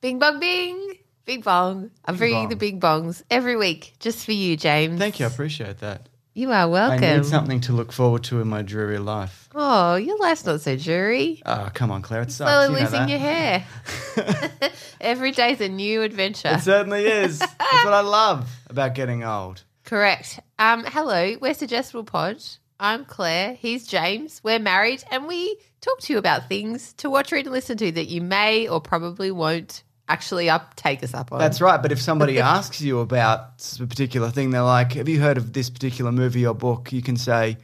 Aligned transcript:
Bing 0.00 0.18
bong 0.18 0.40
bing. 0.40 0.94
Bing 1.26 1.42
bong. 1.42 1.90
I'm 2.06 2.16
bringing 2.16 2.44
bong. 2.44 2.48
the 2.48 2.56
bing 2.56 2.80
bongs 2.80 3.22
every 3.30 3.56
week 3.56 3.92
just 4.00 4.24
for 4.24 4.32
you, 4.32 4.56
James. 4.56 4.98
Thank 4.98 5.20
you. 5.20 5.26
I 5.26 5.28
appreciate 5.28 5.80
that. 5.80 6.08
You 6.32 6.52
are 6.52 6.68
welcome. 6.68 7.02
I 7.02 7.16
need 7.16 7.26
something 7.26 7.60
to 7.62 7.72
look 7.72 7.90
forward 7.90 8.22
to 8.24 8.40
in 8.40 8.46
my 8.46 8.62
dreary 8.62 8.98
life. 8.98 9.48
Oh, 9.52 9.96
your 9.96 10.16
life's 10.18 10.46
not 10.46 10.60
so 10.60 10.76
dreary. 10.76 11.42
Oh, 11.44 11.70
come 11.74 11.90
on, 11.90 12.02
Claire. 12.02 12.22
It's. 12.22 12.36
Slowly 12.36 12.66
you 12.66 12.72
know 12.72 12.80
losing 12.80 13.00
that. 13.00 13.10
your 13.10 13.18
hair. 13.18 13.66
Every 15.00 15.32
day's 15.32 15.60
a 15.60 15.68
new 15.68 16.02
adventure. 16.02 16.52
It 16.54 16.60
certainly 16.60 17.04
is. 17.04 17.40
That's 17.40 17.84
what 17.84 17.94
I 17.94 18.00
love 18.02 18.48
about 18.68 18.94
getting 18.94 19.24
old. 19.24 19.64
Correct. 19.84 20.38
Um, 20.56 20.84
hello, 20.84 21.36
we're 21.40 21.54
Suggestible 21.54 22.04
Pod. 22.04 22.40
I'm 22.78 23.04
Claire. 23.04 23.54
He's 23.54 23.86
James. 23.88 24.40
We're 24.44 24.60
married, 24.60 25.02
and 25.10 25.26
we 25.26 25.56
talk 25.80 25.98
to 26.02 26.12
you 26.12 26.18
about 26.18 26.48
things 26.48 26.92
to 26.94 27.10
watch, 27.10 27.32
read, 27.32 27.46
and 27.46 27.52
listen 27.52 27.76
to 27.78 27.90
that 27.90 28.06
you 28.06 28.22
may 28.22 28.68
or 28.68 28.80
probably 28.80 29.32
won't 29.32 29.82
actually 30.10 30.50
up 30.50 30.74
take 30.76 31.02
us 31.02 31.14
up 31.14 31.32
on. 31.32 31.38
That's 31.38 31.60
right. 31.60 31.80
But 31.80 31.92
if 31.92 32.00
somebody 32.00 32.38
asks 32.56 32.80
you 32.80 32.98
about 33.00 33.40
a 33.80 33.86
particular 33.86 34.30
thing, 34.30 34.50
they're 34.50 34.62
like, 34.62 34.92
"Have 34.94 35.08
you 35.08 35.20
heard 35.20 35.36
of 35.38 35.52
this 35.52 35.70
particular 35.70 36.12
movie 36.12 36.46
or 36.46 36.54
book?" 36.54 36.92
You 36.92 37.02
can 37.02 37.16
say, 37.16 37.56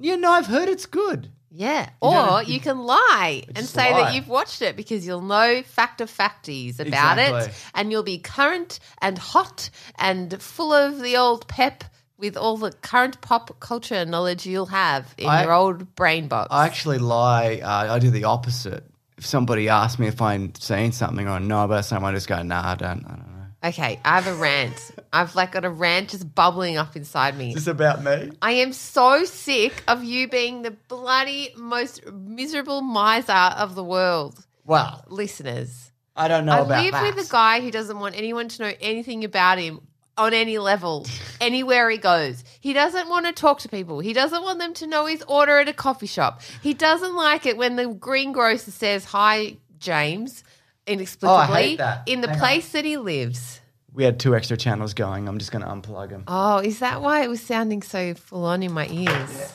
"Yeah, 0.00 0.16
no, 0.16 0.30
I've 0.30 0.46
heard 0.46 0.68
it's 0.68 0.86
good." 0.86 1.30
Yeah. 1.54 1.82
You 1.82 1.88
Or 2.00 2.12
know, 2.14 2.38
you 2.40 2.60
can 2.60 2.78
lie 2.78 3.44
and 3.54 3.66
say 3.66 3.92
lie. 3.92 4.04
that 4.04 4.14
you've 4.14 4.28
watched 4.28 4.62
it 4.62 4.74
because 4.74 5.06
you'll 5.06 5.20
know 5.20 5.62
fact 5.62 6.00
of 6.00 6.10
facties 6.10 6.80
about 6.80 7.18
it 7.18 7.52
and 7.74 7.90
you'll 7.92 8.02
be 8.02 8.16
current 8.18 8.78
and 9.02 9.18
hot 9.18 9.68
and 9.98 10.40
full 10.40 10.72
of 10.72 11.00
the 11.02 11.18
old 11.18 11.46
pep 11.48 11.84
with 12.16 12.38
all 12.38 12.56
the 12.56 12.72
current 12.72 13.20
pop 13.20 13.60
culture 13.60 14.06
knowledge 14.06 14.46
you'll 14.46 14.64
have 14.64 15.14
in 15.18 15.28
I- 15.28 15.42
your 15.42 15.52
old 15.52 15.94
brain 15.94 16.26
box. 16.26 16.48
I 16.50 16.64
actually 16.64 16.96
lie. 16.98 17.60
Uh, 17.62 17.96
I 17.96 17.98
do 17.98 18.10
the 18.10 18.24
opposite. 18.24 18.84
If 19.18 19.26
somebody 19.26 19.68
asks 19.68 19.98
me 19.98 20.08
if 20.08 20.20
I'm 20.20 20.54
saying 20.54 20.92
something 20.92 21.28
or 21.28 21.38
no, 21.40 21.68
but 21.68 21.82
some 21.82 22.04
I 22.04 22.12
just 22.12 22.28
go, 22.28 22.42
"Nah, 22.42 22.70
I 22.72 22.74
don't. 22.74 23.04
I 23.04 23.08
don't 23.10 23.18
know." 23.18 23.28
okay, 23.64 24.00
I 24.04 24.20
have 24.20 24.26
a 24.26 24.34
rant. 24.34 24.90
I've 25.12 25.34
like 25.36 25.52
got 25.52 25.64
a 25.64 25.70
rant 25.70 26.10
just 26.10 26.34
bubbling 26.34 26.76
up 26.76 26.96
inside 26.96 27.36
me. 27.36 27.50
Is 27.50 27.54
this 27.54 27.66
about 27.68 28.02
me? 28.02 28.32
I 28.42 28.52
am 28.52 28.72
so 28.72 29.24
sick 29.24 29.84
of 29.86 30.02
you 30.02 30.28
being 30.28 30.62
the 30.62 30.72
bloody 30.88 31.52
most 31.56 32.04
miserable 32.12 32.80
miser 32.80 33.32
of 33.32 33.74
the 33.74 33.84
world, 33.84 34.44
Well, 34.64 35.04
listeners. 35.08 35.92
I 36.16 36.28
don't 36.28 36.44
know 36.44 36.52
I 36.52 36.58
about 36.60 36.82
live 36.82 36.92
that. 36.92 37.14
with 37.14 37.26
a 37.28 37.30
guy 37.30 37.60
who 37.60 37.70
doesn't 37.70 37.98
want 37.98 38.16
anyone 38.16 38.48
to 38.48 38.62
know 38.62 38.72
anything 38.80 39.24
about 39.24 39.58
him 39.58 39.80
on 40.18 40.34
any 40.34 40.58
level, 40.58 41.06
anywhere 41.40 41.88
he 41.90 41.96
goes. 41.98 42.44
He 42.60 42.72
doesn't 42.72 43.08
want 43.08 43.26
to 43.26 43.32
talk 43.32 43.60
to 43.60 43.68
people. 43.68 44.00
He 44.00 44.12
doesn't 44.12 44.42
want 44.42 44.58
them 44.58 44.74
to 44.74 44.86
know 44.86 45.06
his 45.06 45.22
order 45.26 45.58
at 45.58 45.68
a 45.68 45.72
coffee 45.72 46.06
shop. 46.06 46.42
He 46.62 46.74
doesn't 46.74 47.14
like 47.14 47.46
it 47.46 47.56
when 47.56 47.76
the 47.76 47.88
greengrocer 47.88 48.70
says, 48.70 49.06
Hi, 49.06 49.56
James, 49.78 50.44
oh, 50.46 50.92
inexplicably, 50.92 51.76
that. 51.76 52.02
in 52.06 52.20
the 52.20 52.28
Hang 52.28 52.36
on. 52.36 52.40
place 52.40 52.72
that 52.72 52.84
he 52.84 52.96
lives. 52.98 53.60
We 53.94 54.04
had 54.04 54.18
two 54.18 54.34
extra 54.34 54.56
channels 54.56 54.94
going. 54.94 55.28
I'm 55.28 55.38
just 55.38 55.52
going 55.52 55.62
to 55.62 55.68
unplug 55.70 56.08
them. 56.10 56.24
Oh, 56.26 56.58
is 56.58 56.78
that 56.78 57.02
why 57.02 57.22
it 57.22 57.28
was 57.28 57.42
sounding 57.42 57.82
so 57.82 58.14
full 58.14 58.46
on 58.46 58.62
in 58.62 58.72
my 58.72 58.88
ears? 58.88 59.54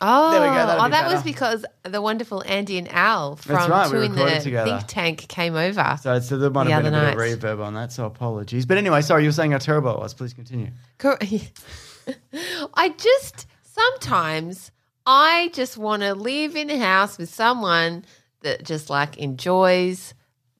Oh, 0.00 0.32
There 0.32 0.40
we 0.40 0.46
go, 0.48 0.54
that'll 0.54 0.72
oh 0.72 0.76
be 0.76 0.86
oh, 0.86 0.88
that 0.90 1.12
was 1.12 1.22
because 1.22 1.64
the 1.82 2.00
wonderful 2.00 2.42
Andy 2.46 2.78
and 2.78 2.90
Al 2.90 3.36
from 3.36 3.56
That's 3.56 3.68
right, 3.68 3.86
we 3.86 3.92
Two 3.92 4.02
in 4.02 4.14
the 4.14 4.40
together. 4.40 4.70
Think 4.70 4.86
Tank 4.86 5.28
came 5.28 5.54
over. 5.54 5.98
So, 6.00 6.18
so 6.20 6.38
there 6.38 6.50
might 6.50 6.64
The 6.64 6.70
have 6.72 6.82
been 6.84 6.94
a 6.94 6.98
other 6.98 7.16
bit 7.16 7.34
of 7.34 7.40
reverb 7.40 7.62
on 7.62 7.74
that, 7.74 7.92
so 7.92 8.06
apologies. 8.06 8.64
But 8.66 8.78
anyway, 8.78 9.02
sorry, 9.02 9.22
you 9.22 9.28
were 9.28 9.32
saying 9.32 9.52
how 9.52 9.58
terrible 9.58 9.92
it 9.92 9.98
was. 10.00 10.14
Please 10.14 10.32
continue. 10.32 10.70
Cor- 10.98 11.18
I 12.74 12.88
just 12.90 13.46
sometimes 13.62 14.70
I 15.06 15.50
just 15.52 15.76
want 15.76 16.02
to 16.02 16.14
live 16.14 16.56
in 16.56 16.70
a 16.70 16.78
house 16.78 17.18
with 17.18 17.32
someone 17.32 18.04
that 18.40 18.64
just 18.64 18.90
like 18.90 19.16
enjoys 19.18 20.14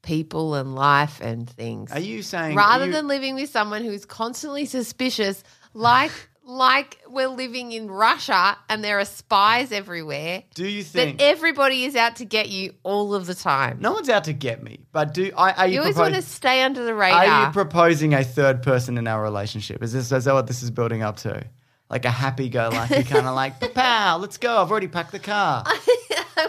people 0.04 0.54
and 0.54 0.74
life 0.74 1.20
and 1.20 1.48
things. 1.50 1.90
Are 1.92 1.98
you 2.00 2.22
saying 2.22 2.54
rather 2.56 2.86
you- 2.86 2.92
than 2.92 3.08
living 3.08 3.34
with 3.34 3.50
someone 3.50 3.82
who's 3.82 4.04
constantly 4.04 4.64
suspicious, 4.66 5.42
like 5.72 6.12
like 6.46 6.98
we're 7.08 7.28
living 7.28 7.72
in 7.72 7.90
Russia 7.90 8.58
and 8.68 8.84
there 8.84 8.98
are 9.00 9.06
spies 9.06 9.72
everywhere. 9.72 10.42
Do 10.54 10.68
you 10.68 10.82
think 10.82 11.16
That 11.18 11.24
everybody 11.24 11.84
is 11.86 11.96
out 11.96 12.16
to 12.16 12.26
get 12.26 12.50
you 12.50 12.74
all 12.82 13.14
of 13.14 13.24
the 13.24 13.34
time. 13.34 13.78
no 13.80 13.92
one's 13.92 14.10
out 14.10 14.24
to 14.24 14.34
get 14.34 14.62
me? 14.62 14.80
But 14.92 15.14
do 15.14 15.32
I? 15.36 15.52
Are 15.52 15.66
you, 15.66 15.74
you 15.74 15.80
always 15.80 15.94
propos- 15.94 16.12
want 16.12 16.22
to 16.22 16.30
stay 16.30 16.62
under 16.62 16.84
the 16.84 16.94
radar. 16.94 17.18
Are 17.24 17.46
you 17.46 17.52
proposing 17.54 18.12
a 18.12 18.22
third 18.22 18.62
person 18.62 18.98
in 18.98 19.08
our 19.08 19.22
relationship? 19.22 19.82
Is 19.82 19.94
this 19.94 20.12
is 20.12 20.24
that 20.26 20.34
what 20.34 20.46
this 20.46 20.62
is 20.62 20.70
building 20.70 21.02
up 21.02 21.16
to? 21.18 21.44
Like 21.90 22.04
a 22.06 22.10
happy-go-lucky 22.10 23.04
kind 23.14 23.26
of 23.26 23.34
like, 23.34 23.60
pal, 23.74 24.18
let's 24.18 24.36
go. 24.38 24.56
I've 24.60 24.70
already 24.70 24.88
packed 24.88 25.12
the 25.12 25.18
car. 25.20 25.64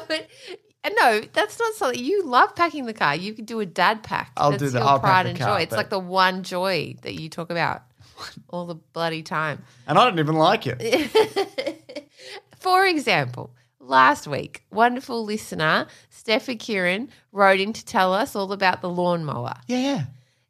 But- 0.07 0.27
no, 0.93 1.21
that's 1.33 1.57
not 1.59 1.73
something 1.75 2.03
you 2.03 2.23
love 2.23 2.55
packing 2.55 2.85
the 2.85 2.93
car. 2.93 3.15
You 3.15 3.33
could 3.33 3.45
do 3.45 3.59
a 3.59 3.65
dad 3.65 4.03
pack. 4.03 4.31
I'll 4.37 4.51
that's 4.51 4.63
do 4.63 4.69
the- 4.69 4.79
Your 4.79 4.87
I'll 4.87 4.99
pack 4.99 5.01
pride 5.09 5.25
the 5.25 5.29
and 5.31 5.39
car, 5.39 5.57
joy. 5.57 5.61
It's 5.63 5.69
but- 5.71 5.77
like 5.77 5.89
the 5.89 5.99
one 5.99 6.43
joy 6.43 6.95
that 7.01 7.13
you 7.15 7.29
talk 7.29 7.49
about 7.49 7.83
all 8.49 8.65
the 8.65 8.75
bloody 8.75 9.23
time. 9.23 9.63
And 9.87 9.97
I 9.97 10.03
don't 10.05 10.19
even 10.19 10.35
like 10.35 10.63
it. 10.67 12.11
For 12.59 12.85
example, 12.85 13.51
last 13.79 14.27
week, 14.27 14.63
wonderful 14.71 15.23
listener 15.23 15.87
Steffi 16.11 16.57
Kieran 16.59 17.09
wrote 17.31 17.59
in 17.59 17.73
to 17.73 17.85
tell 17.85 18.13
us 18.13 18.35
all 18.35 18.51
about 18.51 18.81
the 18.81 18.89
lawnmower. 18.89 19.53
Yeah, 19.67 19.77
yeah. 19.77 20.03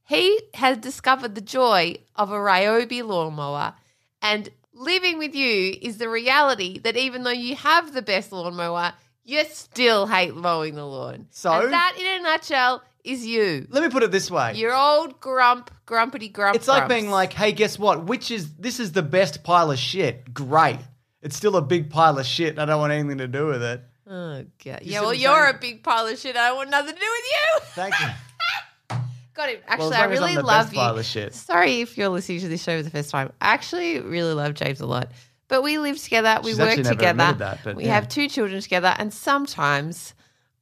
He 0.08 0.40
has 0.54 0.78
discovered 0.78 1.36
the 1.36 1.42
joy 1.42 1.96
of 2.16 2.32
a 2.32 2.36
Ryobi 2.36 3.04
lawnmower, 3.06 3.74
and 4.22 4.50
living 4.74 5.18
with 5.18 5.34
you 5.34 5.76
is 5.82 5.98
the 5.98 6.08
reality 6.10 6.78
that 6.80 6.96
even 6.96 7.24
though 7.24 7.32
you 7.32 7.56
have 7.56 7.94
the 7.94 8.02
best 8.04 8.32
lawnmower, 8.32 8.94
you 9.26 9.44
still 9.46 10.06
hate 10.06 10.36
mowing 10.36 10.76
the 10.76 10.86
lawn. 10.86 11.28
So? 11.32 11.52
And 11.52 11.74
that, 11.74 11.96
in 12.00 12.06
a 12.06 12.24
nutshell, 12.24 12.84
is 13.04 13.26
you. 13.26 13.68
Let 13.70 13.84
me 13.84 13.90
put 13.90 14.04
it 14.04 14.12
this 14.12 14.30
way. 14.32 14.54
Your 14.54 14.76
old 14.76 15.20
grump, 15.20 15.72
grumpity 15.86 16.32
grump. 16.32 16.56
It's 16.56 16.68
like 16.68 16.88
grumps. 16.88 16.94
being 16.94 17.10
like, 17.10 17.34
hey, 17.34 17.52
guess 17.52 17.78
what? 17.78 18.06
Which 18.06 18.32
is 18.32 18.54
this 18.56 18.80
is 18.80 18.92
the 18.92 19.04
best 19.04 19.44
pile 19.44 19.72
of 19.72 19.80
shit. 19.80 20.34
Great. 20.34 20.80
It's 21.22 21.36
still 21.36 21.56
a 21.56 21.62
big 21.62 21.90
pile 21.90 22.20
of 22.20 22.26
shit. 22.26 22.60
I 22.60 22.66
don't 22.66 22.80
want 22.80 22.94
anything 22.94 23.18
to 23.18 23.28
do 23.28 23.48
with 23.48 23.64
it. 23.64 23.82
oh 24.08 24.46
god, 24.64 24.80
see 24.84 24.92
yeah. 24.92 25.02
Well, 25.02 25.14
you're 25.14 25.34
saying? 25.34 25.56
a 25.56 25.60
big 25.60 25.84
pile 25.84 26.06
of 26.08 26.18
shit. 26.20 26.36
I 26.36 26.50
don't 26.50 26.58
want 26.58 26.70
nothing 26.70 26.94
to 26.94 27.00
do 27.00 27.08
with 27.08 27.26
you. 27.26 27.60
Thank 27.74 27.96
you. 28.00 28.98
Got 29.34 29.50
it. 29.50 29.64
Actually, 29.68 29.96
as 29.96 30.02
I 30.02 30.06
really 30.06 30.38
love 30.38 30.72
you. 30.72 30.80
pile 30.80 30.98
of 30.98 31.06
shit. 31.06 31.34
Sorry 31.34 31.82
if 31.82 31.98
you're 31.98 32.10
listening 32.10 32.40
to 32.42 32.48
this 32.48 32.64
show 32.64 32.78
for 32.78 32.84
the 32.84 32.90
first 32.90 33.10
time. 33.10 33.32
I 33.42 33.54
actually 33.54 34.00
really 34.00 34.34
love 34.34 34.54
James 34.54 34.80
a 34.80 34.86
lot. 34.86 35.12
But 35.48 35.62
we 35.62 35.78
live 35.78 36.02
together, 36.02 36.40
we 36.44 36.52
She's 36.52 36.60
work 36.60 36.70
actually 36.70 36.84
never 36.84 36.96
together. 36.96 37.24
admitted 37.24 37.40
that, 37.40 37.60
but 37.64 37.76
we 37.76 37.86
yeah. 37.86 37.94
have 37.96 38.08
two 38.10 38.28
children 38.28 38.62
together, 38.62 38.96
and 38.98 39.14
sometimes 39.14 40.16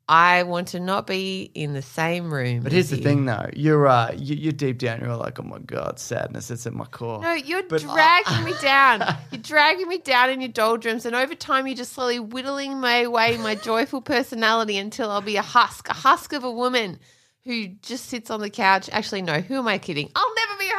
I 0.10 0.44
want 0.44 0.68
to 0.70 0.82
not 0.82 1.08
be 1.08 1.50
in 1.54 1.72
the 1.72 1.82
same 1.82 2.34
room. 2.34 2.64
But 2.64 2.74
here's 2.74 2.86
as 2.86 2.90
the 2.92 2.98
you. 2.98 3.04
thing, 3.04 3.24
though. 3.26 3.50
You're 3.54 3.88
uh, 3.88 4.12
you, 4.14 4.36
you're 4.36 4.52
deep 4.52 4.80
down. 4.80 5.00
You're 5.00 5.16
like, 5.16 5.40
oh 5.40 5.44
my 5.44 5.60
god, 5.60 6.00
sadness. 6.00 6.52
It's 6.52 6.68
at 6.68 6.74
my 6.74 6.84
core. 6.84 7.22
No, 7.22 7.32
you're 7.32 7.64
But- 7.64 7.82
dragging 7.82 8.44
me 8.44 8.53
down. 8.62 9.02
You're 9.32 9.41
dragging 9.41 9.88
me 9.88 10.00
down 10.00 10.30
in 10.30 10.41
your 10.41 10.50
doldrums, 10.52 11.06
and 11.06 11.16
over 11.16 11.34
time, 11.34 11.66
you're 11.66 11.78
just 11.78 11.94
slowly 11.94 12.20
whittling 12.20 12.79
my 12.82 12.97
away 13.03 13.38
my 13.38 13.56
joyful 13.72 14.02
personality 14.02 14.78
until 14.78 15.09
I'll 15.09 15.22
be 15.22 15.38
a 15.38 15.41
husk, 15.41 15.88
a 15.90 15.94
husk 15.94 16.34
of 16.34 16.44
a 16.44 16.52
woman 16.52 17.00
who 17.46 17.68
just 17.82 18.06
sits 18.08 18.29
on 18.29 18.41
the 18.41 18.50
couch. 18.50 18.90
Actually, 18.91 19.22
no, 19.22 19.40
who 19.41 19.56
am 19.58 19.68
I 19.68 19.78
kidding? 19.78 20.09
I'll 20.16 20.33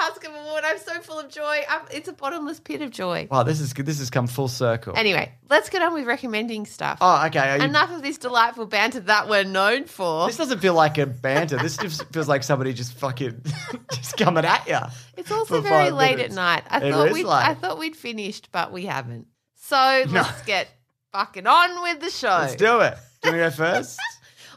never 0.08 0.20
be 0.20 0.26
a 0.26 0.28
husk 0.28 0.28
of 0.28 0.34
a 0.34 0.46
woman. 0.48 0.62
I'm 0.64 0.78
so 0.78 1.00
full 1.00 1.18
of 1.20 1.30
joy. 1.30 1.60
I'm, 1.68 1.82
it's 1.92 2.08
a 2.08 2.12
bottomless 2.12 2.60
pit 2.60 2.82
of 2.82 2.90
joy. 2.90 3.28
Wow, 3.30 3.42
this 3.42 3.60
is 3.60 3.72
good. 3.72 3.86
This 3.86 3.98
has 3.98 4.10
come 4.10 4.26
full 4.26 4.48
circle. 4.48 4.94
Anyway, 4.96 5.32
let's 5.50 5.68
get 5.70 5.82
on 5.82 5.94
with 5.94 6.06
recommending 6.06 6.66
stuff. 6.66 6.98
oh, 7.00 7.26
okay. 7.26 7.58
You- 7.58 7.64
Enough 7.64 7.90
of 7.92 8.02
this 8.02 8.18
delightful 8.18 8.66
banter 8.66 9.00
that 9.00 9.28
we're 9.28 9.44
known 9.44 9.84
for. 9.84 10.26
This 10.26 10.36
doesn't 10.36 10.60
feel 10.60 10.74
like 10.74 10.98
a 10.98 11.06
banter. 11.06 11.56
This 11.56 11.76
just 11.76 12.04
feels 12.12 12.28
like 12.28 12.42
somebody 12.42 12.72
just 12.72 12.92
fucking 12.94 13.42
just 13.92 14.16
coming 14.16 14.44
at 14.44 14.68
you. 14.68 14.78
It's 15.16 15.30
also 15.30 15.60
very 15.60 15.90
late 15.90 16.16
minutes. 16.16 16.34
at 16.34 16.36
night. 16.36 16.62
I 16.68 16.78
It 16.86 16.92
thought 16.92 17.12
we'd. 17.12 17.26
I 17.26 17.54
thought 17.54 17.78
we'd 17.78 17.96
finished, 17.96 18.50
but 18.52 18.72
we 18.72 18.86
haven't. 18.86 19.26
So 19.56 19.76
let's 20.08 20.42
get 20.42 20.68
fucking 21.12 21.46
on 21.46 21.82
with 21.82 22.00
the 22.00 22.10
show. 22.10 22.28
Let's 22.40 22.56
do 22.56 22.80
it. 22.80 22.94
Do 23.22 23.30
you 23.30 23.36
want 23.38 23.54
to 23.54 23.58
go 23.62 23.64
first? 23.72 23.98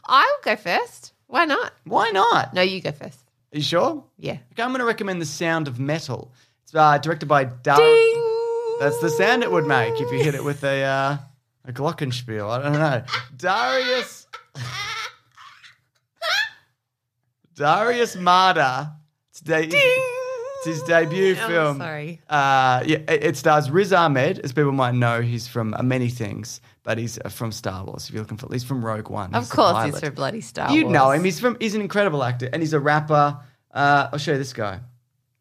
I'll 0.04 0.26
go 0.42 0.56
first. 0.56 1.12
Why 1.26 1.44
not? 1.44 1.72
Why 1.84 2.10
not? 2.10 2.54
No, 2.54 2.62
you 2.62 2.80
go 2.80 2.92
first. 2.92 3.18
Are 3.52 3.56
you 3.56 3.62
sure? 3.62 4.04
Yeah. 4.18 4.32
Okay, 4.52 4.62
I'm 4.62 4.68
going 4.70 4.80
to 4.80 4.84
recommend 4.84 5.20
The 5.22 5.26
Sound 5.26 5.68
of 5.68 5.78
Metal. 5.80 6.32
It's 6.64 6.74
uh, 6.74 6.98
directed 6.98 7.26
by 7.26 7.44
Dar. 7.44 7.76
Ding! 7.78 8.24
That's 8.80 8.98
the 9.00 9.08
sound 9.10 9.42
it 9.42 9.50
would 9.50 9.66
make 9.66 9.94
if 10.00 10.12
you 10.12 10.18
hit 10.22 10.34
it 10.34 10.44
with 10.44 10.62
a 10.64 10.82
uh, 10.84 11.18
a 11.64 11.72
glockenspiel. 11.72 12.48
I 12.48 12.62
don't 12.62 12.72
know. 12.74 13.02
Darius 13.36 14.26
Darius 17.54 18.16
Marder. 18.16 18.92
It's, 19.30 19.40
de- 19.40 19.68
it's 19.72 20.66
his 20.66 20.82
debut 20.82 21.36
Oh, 21.42 21.48
film. 21.48 21.78
sorry. 21.78 22.20
Uh, 22.28 22.82
yeah, 22.86 22.98
it, 23.08 23.24
it 23.24 23.36
stars 23.36 23.70
Riz 23.70 23.92
Ahmed, 23.92 24.38
as 24.40 24.52
people 24.52 24.72
might 24.72 24.94
know. 24.94 25.20
He's 25.22 25.48
from 25.48 25.74
uh, 25.74 25.82
many 25.82 26.08
things, 26.08 26.60
but 26.88 26.96
he's 26.96 27.18
uh, 27.22 27.28
from 27.28 27.52
Star 27.52 27.84
Wars. 27.84 28.08
If 28.08 28.14
you're 28.14 28.22
looking 28.22 28.38
for, 28.38 28.48
he's 28.50 28.64
from 28.64 28.82
Rogue 28.82 29.10
One. 29.10 29.34
Of 29.34 29.42
He's 29.42 29.52
course, 29.52 29.84
he's 29.84 30.00
from 30.00 30.14
bloody 30.14 30.40
Star 30.40 30.68
Wars. 30.68 30.74
You 30.78 30.84
Wars. 30.86 30.94
know 30.94 31.10
him. 31.10 31.22
He's 31.22 31.38
from. 31.38 31.58
He's 31.60 31.74
an 31.74 31.82
incredible 31.82 32.24
actor, 32.24 32.48
and 32.50 32.62
he's 32.62 32.72
a 32.72 32.80
rapper. 32.80 33.38
Uh, 33.70 34.08
I'll 34.10 34.18
show 34.18 34.32
you 34.32 34.38
this 34.38 34.54
guy. 34.54 34.80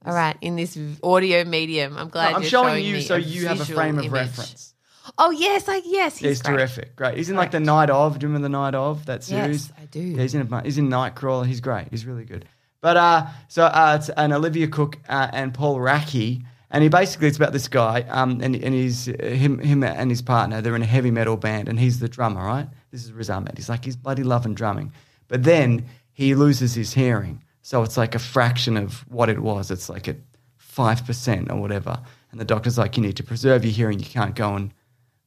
All 0.05 0.13
right, 0.13 0.35
in 0.41 0.57
this 0.57 0.77
audio 1.01 1.45
medium, 1.45 1.95
I'm 1.97 2.09
glad 2.09 2.33
I'm 2.33 2.41
you're 2.41 2.49
showing 2.49 2.83
you 2.83 2.95
me 2.95 3.01
so 3.01 3.15
you 3.15 3.47
have 3.47 3.61
a 3.61 3.65
frame 3.65 3.97
of 3.97 4.11
reference. 4.11 4.73
Oh 5.17 5.31
yes, 5.31 5.69
I 5.69 5.77
yes, 5.77 5.87
Yeah, 5.87 6.03
he's, 6.03 6.19
he's 6.19 6.41
great. 6.41 6.57
terrific. 6.57 6.95
Great. 6.97 7.15
He's 7.15 7.29
in 7.29 7.37
like 7.37 7.51
the 7.51 7.61
Night 7.61 7.89
of. 7.89 8.19
Do 8.19 8.25
you 8.25 8.27
remember 8.27 8.43
the 8.43 8.49
Night 8.49 8.75
of 8.75 9.05
that 9.05 9.23
series? 9.23 9.69
Yes, 9.69 9.73
I 9.81 9.85
do. 9.85 10.01
Yeah, 10.01 10.21
he's 10.23 10.35
in 10.35 10.51
a, 10.51 10.63
he's 10.63 10.77
in 10.77 10.89
Nightcrawler. 10.89 11.45
He's 11.45 11.61
great. 11.61 11.87
He's 11.91 12.05
really 12.05 12.25
good. 12.25 12.43
But 12.81 12.97
uh, 12.97 13.27
so 13.47 13.63
uh, 13.63 13.95
it's 13.97 14.09
an 14.09 14.33
Olivia 14.33 14.67
Cooke 14.67 14.97
uh, 15.07 15.29
and 15.31 15.53
Paul 15.53 15.77
Raci, 15.77 16.43
and 16.69 16.83
he 16.83 16.89
basically 16.89 17.27
it's 17.27 17.37
about 17.37 17.53
this 17.53 17.67
guy, 17.67 18.01
um, 18.09 18.41
and 18.41 18.55
and 18.55 18.73
he's 18.73 19.07
uh, 19.07 19.13
him 19.21 19.59
him 19.59 19.83
and 19.83 20.09
his 20.09 20.21
partner. 20.21 20.61
They're 20.61 20.75
in 20.75 20.81
a 20.81 20.85
heavy 20.85 21.11
metal 21.11 21.37
band, 21.37 21.69
and 21.69 21.79
he's 21.79 21.99
the 21.99 22.09
drummer, 22.09 22.43
right? 22.43 22.67
This 22.91 23.05
is 23.05 23.13
Riz 23.13 23.29
Ahmed. 23.29 23.57
He's 23.57 23.69
like 23.69 23.85
he's 23.85 23.95
bloody 23.95 24.23
loving 24.23 24.53
drumming, 24.53 24.91
but 25.27 25.43
then 25.43 25.85
he 26.11 26.35
loses 26.35 26.73
his 26.73 26.93
hearing, 26.93 27.43
so 27.61 27.83
it's 27.83 27.97
like 27.97 28.15
a 28.15 28.19
fraction 28.19 28.75
of 28.77 29.05
what 29.09 29.29
it 29.29 29.39
was. 29.39 29.71
It's 29.71 29.89
like 29.89 30.07
at 30.07 30.17
five 30.57 31.05
percent 31.05 31.51
or 31.51 31.59
whatever, 31.59 31.99
and 32.31 32.39
the 32.39 32.45
doctor's 32.45 32.77
like, 32.77 32.97
you 32.97 33.03
need 33.03 33.17
to 33.17 33.23
preserve 33.23 33.63
your 33.63 33.73
hearing. 33.73 33.99
You 33.99 34.05
can't 34.05 34.35
go 34.35 34.55
and 34.55 34.73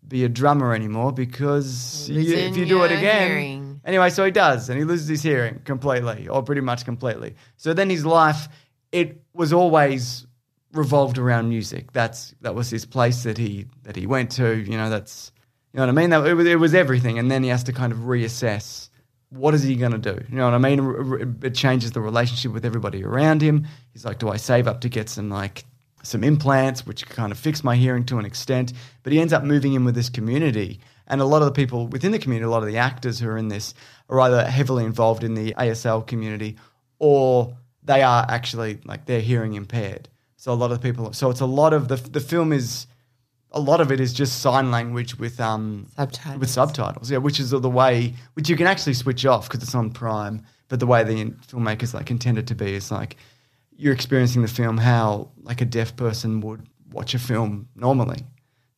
be 0.06 0.24
a 0.24 0.28
drummer 0.28 0.74
anymore 0.74 1.12
because 1.12 2.08
you, 2.10 2.36
if 2.36 2.56
you 2.56 2.66
do 2.66 2.82
it 2.82 2.92
again. 2.92 3.28
hearing. 3.28 3.80
Anyway, 3.84 4.10
so 4.10 4.24
he 4.24 4.30
does, 4.30 4.68
and 4.68 4.78
he 4.78 4.84
loses 4.84 5.08
his 5.08 5.22
hearing 5.22 5.60
completely, 5.64 6.28
or 6.28 6.42
pretty 6.42 6.60
much 6.60 6.84
completely. 6.84 7.34
So 7.56 7.72
then 7.72 7.88
his 7.88 8.04
life, 8.04 8.48
it 8.92 9.22
was 9.32 9.54
always 9.54 10.26
revolved 10.72 11.18
around 11.18 11.48
music. 11.48 11.92
That's 11.92 12.34
that 12.40 12.54
was 12.54 12.70
his 12.70 12.84
place 12.84 13.22
that 13.24 13.38
he 13.38 13.66
that 13.82 13.96
he 13.96 14.06
went 14.06 14.30
to. 14.32 14.56
You 14.56 14.76
know, 14.76 14.90
that's 14.90 15.32
you 15.72 15.78
know 15.78 15.84
what 15.84 15.90
I 15.90 15.92
mean. 15.92 16.10
That 16.10 16.26
it 16.26 16.34
was, 16.34 16.46
it 16.46 16.58
was 16.58 16.74
everything, 16.74 17.18
and 17.18 17.30
then 17.30 17.42
he 17.42 17.48
has 17.48 17.64
to 17.64 17.72
kind 17.72 17.92
of 17.92 18.00
reassess 18.00 18.90
what 19.30 19.54
is 19.54 19.62
he 19.62 19.76
going 19.76 19.92
to 19.92 19.98
do. 19.98 20.24
You 20.28 20.36
know 20.36 20.44
what 20.44 20.54
I 20.54 20.58
mean? 20.58 21.38
It 21.42 21.54
changes 21.54 21.92
the 21.92 22.00
relationship 22.00 22.52
with 22.52 22.64
everybody 22.64 23.04
around 23.04 23.42
him. 23.42 23.66
He's 23.92 24.04
like, 24.04 24.18
do 24.18 24.28
I 24.28 24.36
save 24.36 24.66
up 24.66 24.80
to 24.80 24.88
get 24.88 25.08
some 25.08 25.30
like 25.30 25.64
some 26.02 26.24
implants, 26.24 26.86
which 26.86 27.06
kind 27.06 27.30
of 27.30 27.38
fix 27.38 27.62
my 27.62 27.76
hearing 27.76 28.04
to 28.06 28.18
an 28.18 28.24
extent? 28.24 28.72
But 29.02 29.12
he 29.12 29.20
ends 29.20 29.32
up 29.32 29.44
moving 29.44 29.74
in 29.74 29.84
with 29.84 29.94
this 29.94 30.08
community. 30.08 30.80
And 31.06 31.20
a 31.20 31.24
lot 31.24 31.42
of 31.42 31.46
the 31.46 31.52
people 31.52 31.88
within 31.88 32.12
the 32.12 32.18
community, 32.18 32.46
a 32.46 32.50
lot 32.50 32.62
of 32.62 32.68
the 32.68 32.78
actors 32.78 33.18
who 33.18 33.28
are 33.28 33.36
in 33.36 33.48
this, 33.48 33.74
are 34.08 34.20
either 34.20 34.44
heavily 34.44 34.84
involved 34.84 35.24
in 35.24 35.34
the 35.34 35.54
ASL 35.54 36.06
community 36.06 36.56
or 36.98 37.56
they 37.82 38.02
are 38.02 38.26
actually 38.28 38.78
like 38.84 39.06
they're 39.06 39.20
hearing 39.20 39.54
impaired. 39.54 40.08
So 40.40 40.50
a 40.50 40.54
lot 40.54 40.72
of 40.72 40.80
people, 40.80 41.12
so 41.12 41.28
it's 41.28 41.40
a 41.40 41.46
lot 41.60 41.74
of 41.74 41.88
the 41.88 41.96
the 41.96 42.18
film 42.18 42.50
is 42.50 42.86
a 43.52 43.60
lot 43.60 43.82
of 43.82 43.92
it 43.92 44.00
is 44.00 44.14
just 44.14 44.40
sign 44.40 44.70
language 44.70 45.18
with 45.18 45.38
um 45.38 45.86
Subtitles. 45.94 46.40
with 46.40 46.48
subtitles, 46.48 47.10
yeah, 47.10 47.18
which 47.18 47.38
is 47.38 47.50
the 47.50 47.68
way 47.68 48.14
which 48.32 48.48
you 48.48 48.56
can 48.56 48.66
actually 48.66 48.94
switch 48.94 49.26
off 49.26 49.50
because 49.50 49.62
it's 49.62 49.74
on 49.74 49.90
Prime. 49.90 50.42
But 50.68 50.80
the 50.80 50.86
way 50.86 51.04
the 51.04 51.26
filmmakers 51.46 51.92
like 51.92 52.10
intended 52.10 52.46
to 52.46 52.54
be 52.54 52.72
is 52.72 52.90
like 52.90 53.16
you're 53.76 53.92
experiencing 53.92 54.40
the 54.40 54.48
film 54.48 54.78
how 54.78 55.28
like 55.42 55.60
a 55.60 55.66
deaf 55.66 55.94
person 55.94 56.40
would 56.40 56.66
watch 56.90 57.12
a 57.12 57.18
film 57.18 57.68
normally. 57.76 58.24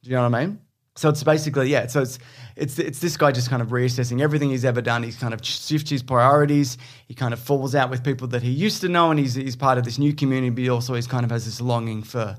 Do 0.03 0.11
you 0.11 0.17
know 0.17 0.29
what 0.29 0.35
I 0.35 0.47
mean? 0.47 0.59
So 0.95 1.09
it's 1.09 1.23
basically 1.23 1.71
yeah. 1.71 1.87
So 1.87 2.03
it's 2.03 2.19
it's 2.55 2.79
it's 2.79 2.99
this 3.01 3.17
guy 3.17 3.33
just 3.33 3.49
kind 3.49 3.63
of 3.63 3.69
reassessing 3.69 4.21
everything 4.21 4.51
he's 4.51 4.65
ever 4.65 4.83
done. 4.83 5.03
He's 5.03 5.17
kind 5.17 5.33
of 5.33 5.45
shifts 5.45 5.91
his 5.91 6.03
priorities. 6.03 6.77
He 7.09 7.15
kind 7.15 7.33
of 7.33 7.41
falls 7.41 7.75
out 7.75 7.89
with 7.89 8.05
people 8.05 8.29
that 8.29 8.43
he 8.43 8.51
used 8.51 8.83
to 8.83 8.89
know, 8.89 9.11
and 9.11 9.19
he's 9.19 9.35
he's 9.35 9.57
part 9.57 9.79
of 9.79 9.85
this 9.85 9.99
new 9.99 10.13
community. 10.13 10.51
But 10.51 10.71
also 10.71 10.95
he's 10.95 11.07
kind 11.07 11.25
of 11.25 11.31
has 11.31 11.47
this 11.47 11.61
longing 11.61 12.03
for 12.03 12.37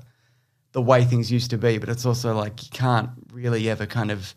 the 0.72 0.82
way 0.82 1.04
things 1.04 1.32
used 1.32 1.50
to 1.50 1.58
be. 1.58 1.78
But 1.78 1.88
it's 1.88 2.06
also 2.06 2.34
like 2.36 2.62
you 2.62 2.70
can't 2.70 3.10
really 3.32 3.68
ever 3.68 3.86
kind 3.86 4.12
of 4.12 4.34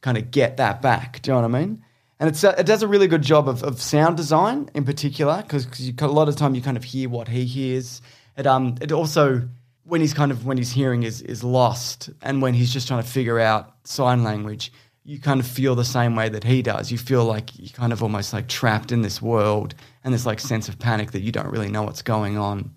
kind 0.00 0.16
of 0.16 0.30
get 0.30 0.56
that 0.56 0.80
back. 0.80 1.20
Do 1.20 1.30
you 1.30 1.34
know 1.34 1.48
what 1.48 1.56
I 1.56 1.60
mean? 1.60 1.84
And 2.20 2.28
it's, 2.28 2.42
uh, 2.42 2.54
it 2.58 2.66
does 2.66 2.82
a 2.82 2.88
really 2.88 3.06
good 3.06 3.22
job 3.22 3.48
of, 3.48 3.62
of 3.62 3.80
sound 3.80 4.16
design 4.16 4.70
in 4.74 4.84
particular 4.84 5.42
because 5.42 5.66
a 6.00 6.06
lot 6.06 6.28
of 6.28 6.36
time 6.36 6.54
you 6.54 6.62
kind 6.62 6.76
of 6.76 6.84
hear 6.84 7.08
what 7.08 7.28
he 7.28 7.44
hears. 7.44 8.02
It 8.36 8.46
um 8.46 8.76
it 8.80 8.92
also 8.92 9.48
when 9.88 10.02
he's 10.02 10.12
kind 10.12 10.30
of 10.30 10.44
when 10.44 10.58
his 10.58 10.70
hearing 10.70 11.02
is 11.02 11.22
is 11.22 11.42
lost 11.42 12.10
and 12.20 12.42
when 12.42 12.52
he's 12.52 12.72
just 12.72 12.86
trying 12.86 13.02
to 13.02 13.08
figure 13.08 13.40
out 13.40 13.74
sign 13.84 14.22
language, 14.22 14.70
you 15.04 15.18
kind 15.18 15.40
of 15.40 15.46
feel 15.46 15.74
the 15.74 15.84
same 15.84 16.14
way 16.14 16.28
that 16.28 16.44
he 16.44 16.60
does. 16.60 16.92
You 16.92 16.98
feel 16.98 17.24
like 17.24 17.58
you're 17.58 17.70
kind 17.70 17.92
of 17.92 18.02
almost 18.02 18.34
like 18.34 18.48
trapped 18.48 18.92
in 18.92 19.00
this 19.00 19.22
world 19.22 19.74
and 20.04 20.12
this 20.12 20.26
like 20.26 20.40
sense 20.40 20.68
of 20.68 20.78
panic 20.78 21.12
that 21.12 21.22
you 21.22 21.32
don't 21.32 21.48
really 21.48 21.70
know 21.70 21.82
what's 21.82 22.02
going 22.02 22.36
on. 22.36 22.70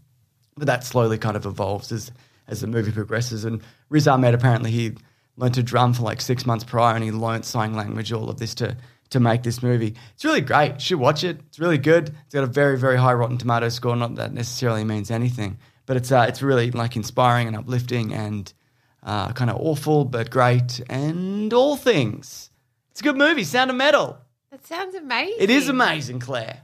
But 0.55 0.67
that 0.67 0.85
slowly 0.85 1.17
kind 1.17 1.35
of 1.35 1.45
evolves 1.45 1.91
as 1.91 2.11
as 2.47 2.61
the 2.61 2.67
movie 2.67 2.93
progresses. 2.93 3.43
And 3.43 3.61
Riz 3.89 4.07
Ahmed 4.07 4.33
apparently 4.33 4.71
he 4.71 4.93
learned 5.35 5.55
to 5.55 5.63
drum 5.63 5.93
for 5.93 6.03
like 6.03 6.21
six 6.21 6.45
months 6.45 6.63
prior, 6.63 6.95
and 6.95 7.03
he 7.03 7.11
learned 7.11 7.43
sign 7.43 7.73
language, 7.73 8.13
all 8.13 8.29
of 8.29 8.39
this 8.39 8.55
to 8.55 8.77
to 9.09 9.19
make 9.19 9.43
this 9.43 9.61
movie. 9.61 9.95
It's 10.13 10.23
really 10.23 10.39
great. 10.39 10.75
You 10.75 10.79
should 10.79 10.99
watch 10.99 11.25
it. 11.25 11.41
It's 11.47 11.59
really 11.59 11.77
good. 11.77 12.15
It's 12.25 12.33
got 12.33 12.45
a 12.45 12.47
very 12.47 12.77
very 12.77 12.97
high 12.97 13.13
Rotten 13.13 13.37
Tomato 13.37 13.67
score. 13.67 13.97
Not 13.97 14.15
that 14.15 14.31
necessarily 14.31 14.85
means 14.85 15.11
anything, 15.11 15.57
but 15.91 15.97
it's 15.97 16.09
uh, 16.09 16.25
it's 16.25 16.41
really 16.41 16.71
like 16.71 16.95
inspiring 16.95 17.47
and 17.47 17.57
uplifting 17.57 18.13
and 18.13 18.53
uh, 19.03 19.33
kind 19.33 19.49
of 19.49 19.57
awful 19.57 20.05
but 20.05 20.29
great 20.29 20.79
and 20.89 21.51
all 21.53 21.75
things. 21.75 22.49
It's 22.91 23.01
a 23.01 23.03
good 23.03 23.17
movie. 23.17 23.43
Sound 23.43 23.69
of 23.69 23.75
Metal. 23.75 24.17
That 24.51 24.65
sounds 24.65 24.95
amazing. 24.95 25.35
It 25.37 25.49
is 25.49 25.67
amazing, 25.67 26.21
Claire. 26.21 26.61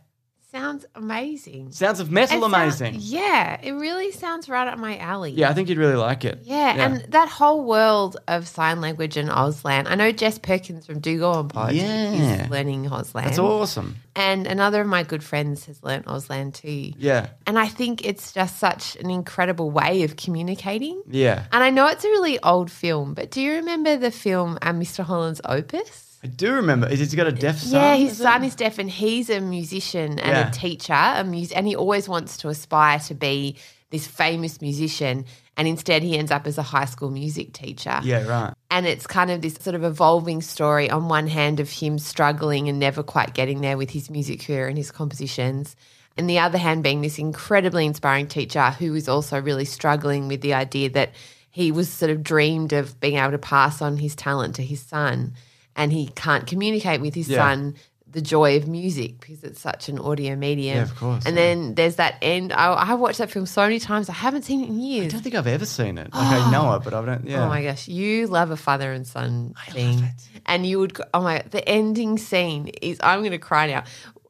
Sounds 0.57 0.85
amazing. 0.95 1.71
Sounds 1.71 1.99
of 1.99 2.09
Metal 2.11 2.37
It 2.37 2.51
sounds- 2.51 2.81
amazing. 2.81 2.97
yeah, 3.01 3.59
it 3.61 3.73
really 3.73 4.11
sounds 4.11 4.49
right 4.49 4.67
up 4.67 4.79
my 4.79 4.97
alley. 4.97 5.31
Yeah, 5.31 5.49
I 5.49 5.53
think 5.53 5.69
you'd 5.69 5.77
really 5.77 5.95
like 5.95 6.25
it. 6.25 6.39
Yeah, 6.43 6.83
and 6.85 7.05
that 7.11 7.29
whole 7.29 7.63
world 7.63 8.17
of 8.27 8.47
sign 8.47 8.81
language 8.81 9.17
and 9.17 9.29
Auslan. 9.29 9.85
I 9.87 9.95
know 9.95 10.11
Jess 10.11 10.39
Perkins 10.39 10.85
from 10.87 10.99
Do 10.99 11.19
Go 11.19 11.31
On 11.31 11.47
Pod 11.47 11.73
Yeah. 11.73 12.43
is 12.43 12.49
learning 12.49 12.85
Auslan. 12.85 13.23
that's 13.25 13.37
awesome. 13.39 13.97
And 14.15 14.47
another 14.47 14.81
of 14.81 14.87
my 14.87 15.03
good 15.03 15.23
friends 15.23 15.65
has 15.65 15.83
learnt 15.83 16.05
Auslan 16.07 16.51
too. 16.53 16.91
Yeah, 16.97 17.27
And 17.45 17.59
I 17.59 17.67
think 17.67 18.03
it's 18.03 18.31
just 18.33 18.57
such 18.57 18.95
an 18.95 19.11
incredible 19.11 19.69
way 19.69 20.01
of 20.03 20.15
communicating. 20.15 21.01
yeah. 21.07 21.43
And 21.51 21.63
I 21.63 21.69
know 21.69 21.85
it's 21.87 22.03
a 22.03 22.09
really 22.09 22.41
old 22.41 22.71
film, 22.71 23.13
but 23.13 23.29
do 23.29 23.41
you 23.41 23.53
remember 23.57 23.95
the 23.97 24.09
film 24.11 24.57
uh, 24.61 24.71
Mr. 24.73 25.03
Holland's 25.03 25.41
Opus? 25.45 26.06
I 26.23 26.27
do 26.27 26.53
remember. 26.53 26.87
Is 26.87 27.11
he 27.11 27.15
got 27.17 27.27
a 27.27 27.31
deaf 27.31 27.57
son? 27.59 27.79
yeah, 27.81 27.95
his 27.95 28.13
is 28.13 28.17
son 28.17 28.43
is 28.43 28.55
deaf 28.55 28.79
and 28.79 28.89
he's 28.89 29.29
a 29.29 29.39
musician 29.39 30.19
and 30.19 30.31
Yeah. 30.31 30.47
a 30.49 30.51
teacher, 30.51 30.93
a 30.93 31.23
mus- 31.23 31.51
and 31.51 31.67
he 31.67 31.75
always 31.75 32.09
wants 32.09 32.37
to 32.37 32.49
aspire 32.49 32.99
to 32.99 33.13
be 33.13 33.55
this 33.91 34.07
famous 34.07 34.59
musician. 34.61 35.25
And 35.55 35.67
instead, 35.67 36.03
he 36.03 36.17
ends 36.17 36.29
up 36.31 36.45
as 36.45 36.57
a 36.57 36.61
high 36.63 36.85
school 36.85 37.09
music 37.09 37.53
teacher. 37.53 37.99
Yeah, 38.03 38.23
right. 38.27 38.53
And 38.69 38.85
it's 38.85 39.07
kind 39.07 39.31
of 39.31 39.41
this 39.41 39.55
sort 39.55 39.75
of 39.75 39.83
evolving 39.83 40.41
story 40.41 40.89
on 40.89 41.07
one 41.07 41.27
hand 41.27 41.59
of 41.59 41.69
him 41.71 41.97
struggling 41.97 42.67
and 42.69 42.77
never 42.79 43.01
quite 43.03 43.33
getting 43.33 43.61
there 43.61 43.77
with 43.77 43.89
his 43.91 44.09
music 44.09 44.45
career 44.45 44.67
and 44.67 44.77
his 44.77 44.91
compositions. 44.91 45.75
And 46.17 46.29
the 46.29 46.39
other 46.39 46.57
hand 46.57 46.83
being 46.83 47.01
this 47.01 47.17
incredibly 47.19 47.85
inspiring 47.85 48.27
teacher 48.27 48.71
who 48.71 48.93
is 48.95 49.07
also 49.07 49.39
really 49.41 49.65
struggling 49.65 50.27
with 50.27 50.41
the 50.41 50.53
idea 50.55 50.89
that 50.91 51.11
he 51.49 51.71
was 51.71 51.89
sort 51.91 52.11
of 52.11 52.21
dreamed 52.23 52.73
of 52.73 52.99
being 52.99 53.17
able 53.17 53.31
to 53.31 53.37
pass 53.39 53.81
on 53.81 53.97
his 53.97 54.15
talent 54.15 54.55
to 54.55 54.63
his 54.63 54.81
son. 54.81 55.33
And 55.77 55.93
he 55.93 56.07
can't 56.07 56.45
communicate 56.47 56.99
with 56.99 57.13
his 57.15 57.29
Yeah. 57.29 57.37
son 57.37 57.75
the 58.09 58.21
joy 58.21 58.55
of 58.55 58.67
music 58.67 59.19
because 59.19 59.43
it's 59.43 59.59
such 59.59 59.89
an 59.89 59.99
audio 59.99 60.35
medium. 60.35 60.77
Yeah, 60.77 60.83
of 60.83 60.95
course, 60.95 61.25
And 61.25 61.35
yeah. 61.35 61.41
then 61.43 61.75
there's 61.75 61.97
that 61.97 62.15
end. 62.21 62.51
I, 62.53 62.67
I 62.73 62.93
watched 62.95 63.17
that 63.19 63.29
film 63.29 63.45
so 63.45 63.61
many 63.63 63.79
times. 63.79 64.09
I 64.09 64.13
haven't 64.13 64.43
seen 64.43 64.63
it 64.63 64.69
in 64.69 64.79
years. 64.79 65.07
I 65.07 65.09
don't 65.09 65.21
think 65.21 65.35
I've 65.35 65.45
ever 65.45 65.65
seen 65.65 65.97
it. 65.97 66.11
Like 66.13 66.41
I 66.41 66.49
know 66.51 66.73
it, 66.75 66.83
but 66.83 66.93
I 66.93 67.05
don't. 67.05 67.27
Yeah. 67.27 67.43
Oh 67.45 67.49
my 67.49 67.61
gosh, 67.63 67.87
you 67.87 68.27
love 68.27 68.49
a 68.49 68.57
father 68.57 68.91
and 68.93 69.05
son 69.05 69.53
thing, 69.69 70.03
and 70.45 70.65
you 70.65 70.79
would. 70.79 70.97
Oh 71.13 71.21
my, 71.21 71.43
the 71.51 71.67
ending 71.67 72.17
scene 72.17 72.69
is. 72.81 72.97
I'm 73.03 73.19
going 73.19 73.31
to 73.31 73.37
cry 73.37 73.67
now. 73.67 73.83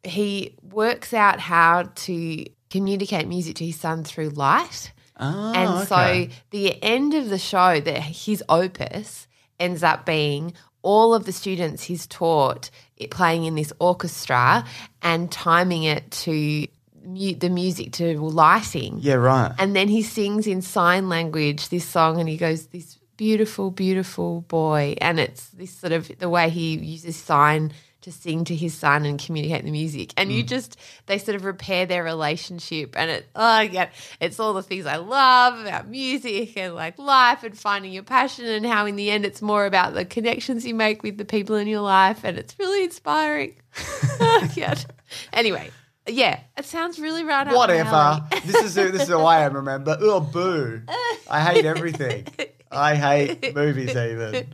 He 0.04 0.56
works 0.64 1.14
out 1.14 1.40
how 1.40 1.84
to 1.84 2.46
communicate 2.72 3.28
music 3.28 3.56
to 3.58 3.66
his 3.66 3.80
son 3.80 4.04
through 4.04 4.30
light, 4.30 4.92
Oh, 5.20 5.54
and 5.56 5.70
okay. 5.92 6.30
so 6.30 6.36
the 6.50 6.84
end 6.84 7.14
of 7.14 7.30
the 7.30 7.38
show, 7.40 7.80
that 7.80 8.00
his 8.02 8.44
opus 8.50 9.28
ends 9.60 9.82
up 9.84 10.06
being 10.06 10.54
all 10.88 11.14
of 11.14 11.26
the 11.26 11.34
students 11.34 11.84
he's 11.84 12.08
taught 12.08 12.70
it 12.96 13.12
playing 13.12 13.44
in 13.44 13.56
this 13.56 13.74
orchestra 13.78 14.64
and 15.02 15.30
timing 15.30 15.84
it 15.84 16.10
to 16.10 16.66
mu- 17.04 17.36
the 17.36 17.50
music 17.50 17.92
to 17.92 18.18
lighting. 18.22 19.00
Yeah, 19.02 19.16
right. 19.16 19.52
And 19.60 19.76
then 19.76 19.90
he 19.90 20.02
sings 20.02 20.48
in 20.48 20.62
sign 20.62 21.10
language 21.10 21.68
this 21.68 21.84
song 21.84 22.22
and 22.22 22.30
he 22.30 22.38
goes, 22.38 22.68
This 22.68 22.98
beautiful, 23.18 23.70
beautiful 23.70 24.42
boy. 24.48 24.96
And 25.02 25.20
it's 25.20 25.50
this 25.50 25.72
sort 25.72 25.92
of 25.92 26.10
the 26.20 26.30
way 26.30 26.50
he 26.50 26.78
uses 26.78 27.18
sign 27.18 27.74
to 28.02 28.12
sing 28.12 28.44
to 28.46 28.56
his 28.56 28.74
son 28.74 29.06
and 29.06 29.20
communicate 29.24 29.64
the 29.66 29.72
music. 29.72 30.14
And 30.18 30.30
Mm. 30.30 30.36
you 30.36 30.44
just 30.44 30.78
they 31.08 31.18
sort 31.18 31.36
of 31.36 31.44
repair 31.46 31.86
their 31.86 32.04
relationship 32.04 32.96
and 32.98 33.10
it 33.10 33.28
oh 33.36 33.60
yeah, 33.62 33.90
it's 34.22 34.40
all 34.40 34.54
the 34.54 34.64
things 34.64 34.86
I 34.86 34.98
love 34.98 35.60
about 35.60 35.88
music 35.88 36.56
and 36.58 36.76
like 36.76 36.98
life 37.00 37.44
and 37.44 37.58
finding 37.58 37.92
your 37.92 38.04
passion 38.04 38.46
and 38.46 38.66
how 38.66 38.86
in 38.86 38.96
the 38.96 39.10
end 39.12 39.26
it's 39.26 39.42
more 39.42 39.66
about 39.66 39.94
the 39.94 40.06
connections 40.06 40.66
you 40.66 40.76
make 40.76 41.04
with 41.04 41.18
the 41.18 41.26
people 41.26 41.56
in 41.56 41.68
your 41.68 41.82
life 41.82 42.24
and 42.24 42.38
it's 42.38 42.58
really 42.60 42.84
inspiring. 42.84 43.56
yeah. 44.56 44.76
Anyway, 45.34 45.72
yeah, 46.08 46.40
it 46.58 46.66
sounds 46.66 47.00
really 47.00 47.24
right 47.24 47.48
Whatever. 47.48 48.22
this 48.46 48.64
is 48.64 48.76
who, 48.76 48.92
this 48.92 49.04
is 49.04 49.08
who 49.10 49.20
I 49.20 49.42
am. 49.42 49.54
Remember? 49.56 49.98
Oh, 50.00 50.20
boo! 50.22 50.82
I 51.30 51.42
hate 51.42 51.66
everything. 51.66 52.28
I 52.72 52.96
hate 52.96 53.56
movies 53.56 53.96
even. 53.96 54.48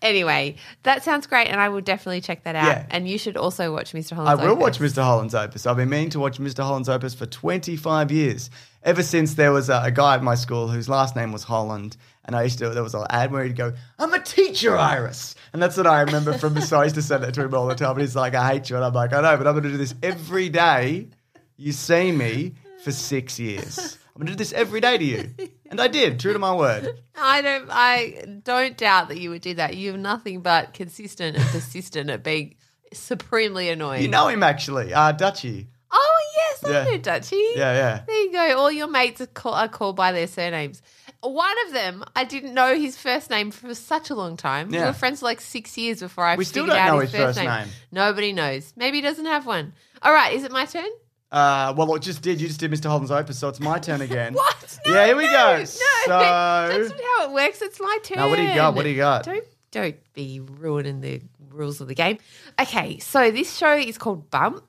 Anyway, 0.00 0.56
that 0.82 1.04
sounds 1.04 1.26
great, 1.26 1.48
and 1.48 1.60
I 1.60 1.68
will 1.68 1.80
definitely 1.80 2.20
check 2.20 2.44
that 2.44 2.56
out. 2.56 2.66
Yeah. 2.66 2.86
And 2.90 3.08
you 3.08 3.18
should 3.18 3.36
also 3.36 3.72
watch 3.72 3.92
Mr. 3.92 4.12
Holland's 4.12 4.40
I 4.40 4.44
will 4.44 4.52
Opus. 4.52 4.80
watch 4.80 4.90
Mr. 4.90 5.02
Holland's 5.02 5.34
Opus. 5.34 5.66
I've 5.66 5.76
been 5.76 5.88
meaning 5.88 6.10
to 6.10 6.20
watch 6.20 6.38
Mr. 6.38 6.62
Holland's 6.62 6.88
Opus 6.88 7.14
for 7.14 7.26
25 7.26 8.10
years. 8.10 8.50
Ever 8.82 9.02
since 9.02 9.34
there 9.34 9.52
was 9.52 9.68
a, 9.68 9.80
a 9.84 9.90
guy 9.92 10.16
at 10.16 10.22
my 10.22 10.34
school 10.34 10.68
whose 10.68 10.88
last 10.88 11.14
name 11.14 11.30
was 11.30 11.44
Holland, 11.44 11.96
and 12.24 12.34
I 12.34 12.42
used 12.42 12.58
to, 12.58 12.68
there 12.70 12.82
was 12.82 12.94
an 12.94 13.04
ad 13.10 13.30
where 13.30 13.44
he'd 13.44 13.56
go, 13.56 13.72
I'm 13.98 14.12
a 14.12 14.20
teacher, 14.20 14.76
Iris. 14.76 15.34
And 15.52 15.62
that's 15.62 15.76
what 15.76 15.86
I 15.86 16.00
remember 16.00 16.36
from 16.38 16.60
so 16.60 16.80
I 16.80 16.84
used 16.84 16.96
to 16.96 17.02
send 17.02 17.22
that 17.22 17.34
to 17.34 17.44
him 17.44 17.54
all 17.54 17.66
the 17.66 17.74
time. 17.74 17.92
And 17.92 18.00
he's 18.00 18.16
like, 18.16 18.34
I 18.34 18.52
hate 18.52 18.70
you. 18.70 18.76
And 18.76 18.84
I'm 18.84 18.92
like, 18.92 19.12
I 19.12 19.20
know, 19.20 19.36
but 19.36 19.46
I'm 19.46 19.54
going 19.54 19.64
to 19.64 19.70
do 19.70 19.76
this 19.76 19.94
every 20.02 20.48
day. 20.48 21.08
You 21.56 21.72
see 21.72 22.10
me 22.10 22.54
for 22.82 22.90
six 22.90 23.38
years. 23.38 23.98
I'm 24.14 24.20
going 24.20 24.26
to 24.26 24.32
do 24.32 24.36
this 24.36 24.52
every 24.52 24.80
day 24.80 24.98
to 24.98 25.04
you. 25.04 25.30
And 25.72 25.80
I 25.80 25.88
did, 25.88 26.20
true 26.20 26.34
to 26.34 26.38
my 26.38 26.54
word. 26.54 27.00
I 27.16 27.40
don't. 27.40 27.66
I 27.70 28.24
don't 28.44 28.76
doubt 28.76 29.08
that 29.08 29.16
you 29.18 29.30
would 29.30 29.40
do 29.40 29.54
that. 29.54 29.74
You 29.74 29.92
have 29.92 30.00
nothing 30.00 30.42
but 30.42 30.74
consistent 30.74 31.34
and 31.38 31.46
persistent 31.46 32.10
at 32.10 32.22
being 32.22 32.56
supremely 32.92 33.70
annoying. 33.70 34.02
You 34.02 34.08
know 34.08 34.28
him, 34.28 34.42
actually. 34.42 34.92
Uh, 34.92 35.12
Dutchy. 35.12 35.68
Oh 35.90 36.18
yes, 36.36 36.64
I 36.64 36.70
Yeah. 36.72 36.84
know 36.84 36.98
Dutchy. 36.98 37.36
Yeah, 37.56 37.72
yeah. 37.72 38.02
There 38.06 38.22
you 38.22 38.32
go. 38.32 38.58
All 38.58 38.70
your 38.70 38.86
mates 38.86 39.22
are, 39.22 39.26
call, 39.26 39.54
are 39.54 39.66
called 39.68 39.96
by 39.96 40.12
their 40.12 40.26
surnames. 40.26 40.82
One 41.22 41.54
of 41.66 41.72
them, 41.72 42.04
I 42.16 42.24
didn't 42.24 42.52
know 42.52 42.74
his 42.78 42.98
first 42.98 43.30
name 43.30 43.50
for 43.50 43.74
such 43.74 44.10
a 44.10 44.14
long 44.14 44.36
time. 44.36 44.68
We 44.68 44.78
were 44.78 44.92
friends 44.92 45.20
for 45.20 45.26
like 45.26 45.40
six 45.40 45.78
years 45.78 46.00
before 46.00 46.24
I 46.24 46.36
We 46.36 46.44
still 46.44 46.64
figured 46.64 46.76
don't 46.76 46.86
out 46.86 46.94
know 46.96 47.00
his, 47.00 47.12
his 47.12 47.18
first, 47.20 47.38
first 47.38 47.48
name. 47.48 47.60
name. 47.60 47.68
Nobody 47.92 48.32
knows. 48.34 48.74
Maybe 48.76 48.98
he 48.98 49.00
doesn't 49.02 49.24
have 49.24 49.46
one. 49.46 49.72
All 50.02 50.12
right, 50.12 50.34
is 50.34 50.44
it 50.44 50.52
my 50.52 50.66
turn? 50.66 50.88
Uh, 51.32 51.72
well, 51.76 51.94
it 51.94 52.02
just 52.02 52.20
did. 52.22 52.40
You 52.40 52.46
just 52.46 52.60
did 52.60 52.70
Mr. 52.70 52.86
Holden's 52.90 53.10
Opus, 53.10 53.38
so 53.38 53.48
it's 53.48 53.58
my 53.58 53.78
turn 53.78 54.00
again. 54.08 54.34
What? 54.34 54.78
No, 54.86 54.94
Yeah, 54.94 55.06
here 55.06 55.16
we 55.16 55.24
no, 55.26 55.32
go. 55.32 55.58
No, 55.58 55.64
So- 55.64 55.78
that's 56.08 56.90
not 56.90 57.00
how 57.18 57.28
it 57.30 57.32
works. 57.32 57.62
It's 57.62 57.80
my 57.80 57.98
turn. 58.04 58.18
Now, 58.18 58.28
what 58.28 58.36
do 58.36 58.42
you 58.42 58.54
got? 58.54 58.74
What 58.74 58.82
do 58.84 58.90
you 58.90 58.96
got? 58.96 59.24
Don't 59.24 59.44
don't 59.70 59.96
be 60.12 60.38
ruining 60.40 61.00
the 61.00 61.22
rules 61.50 61.80
of 61.80 61.88
the 61.88 61.94
game. 61.94 62.18
Okay, 62.60 62.98
so 62.98 63.30
this 63.30 63.56
show 63.56 63.74
is 63.74 63.96
called 63.96 64.30
Bump. 64.30 64.62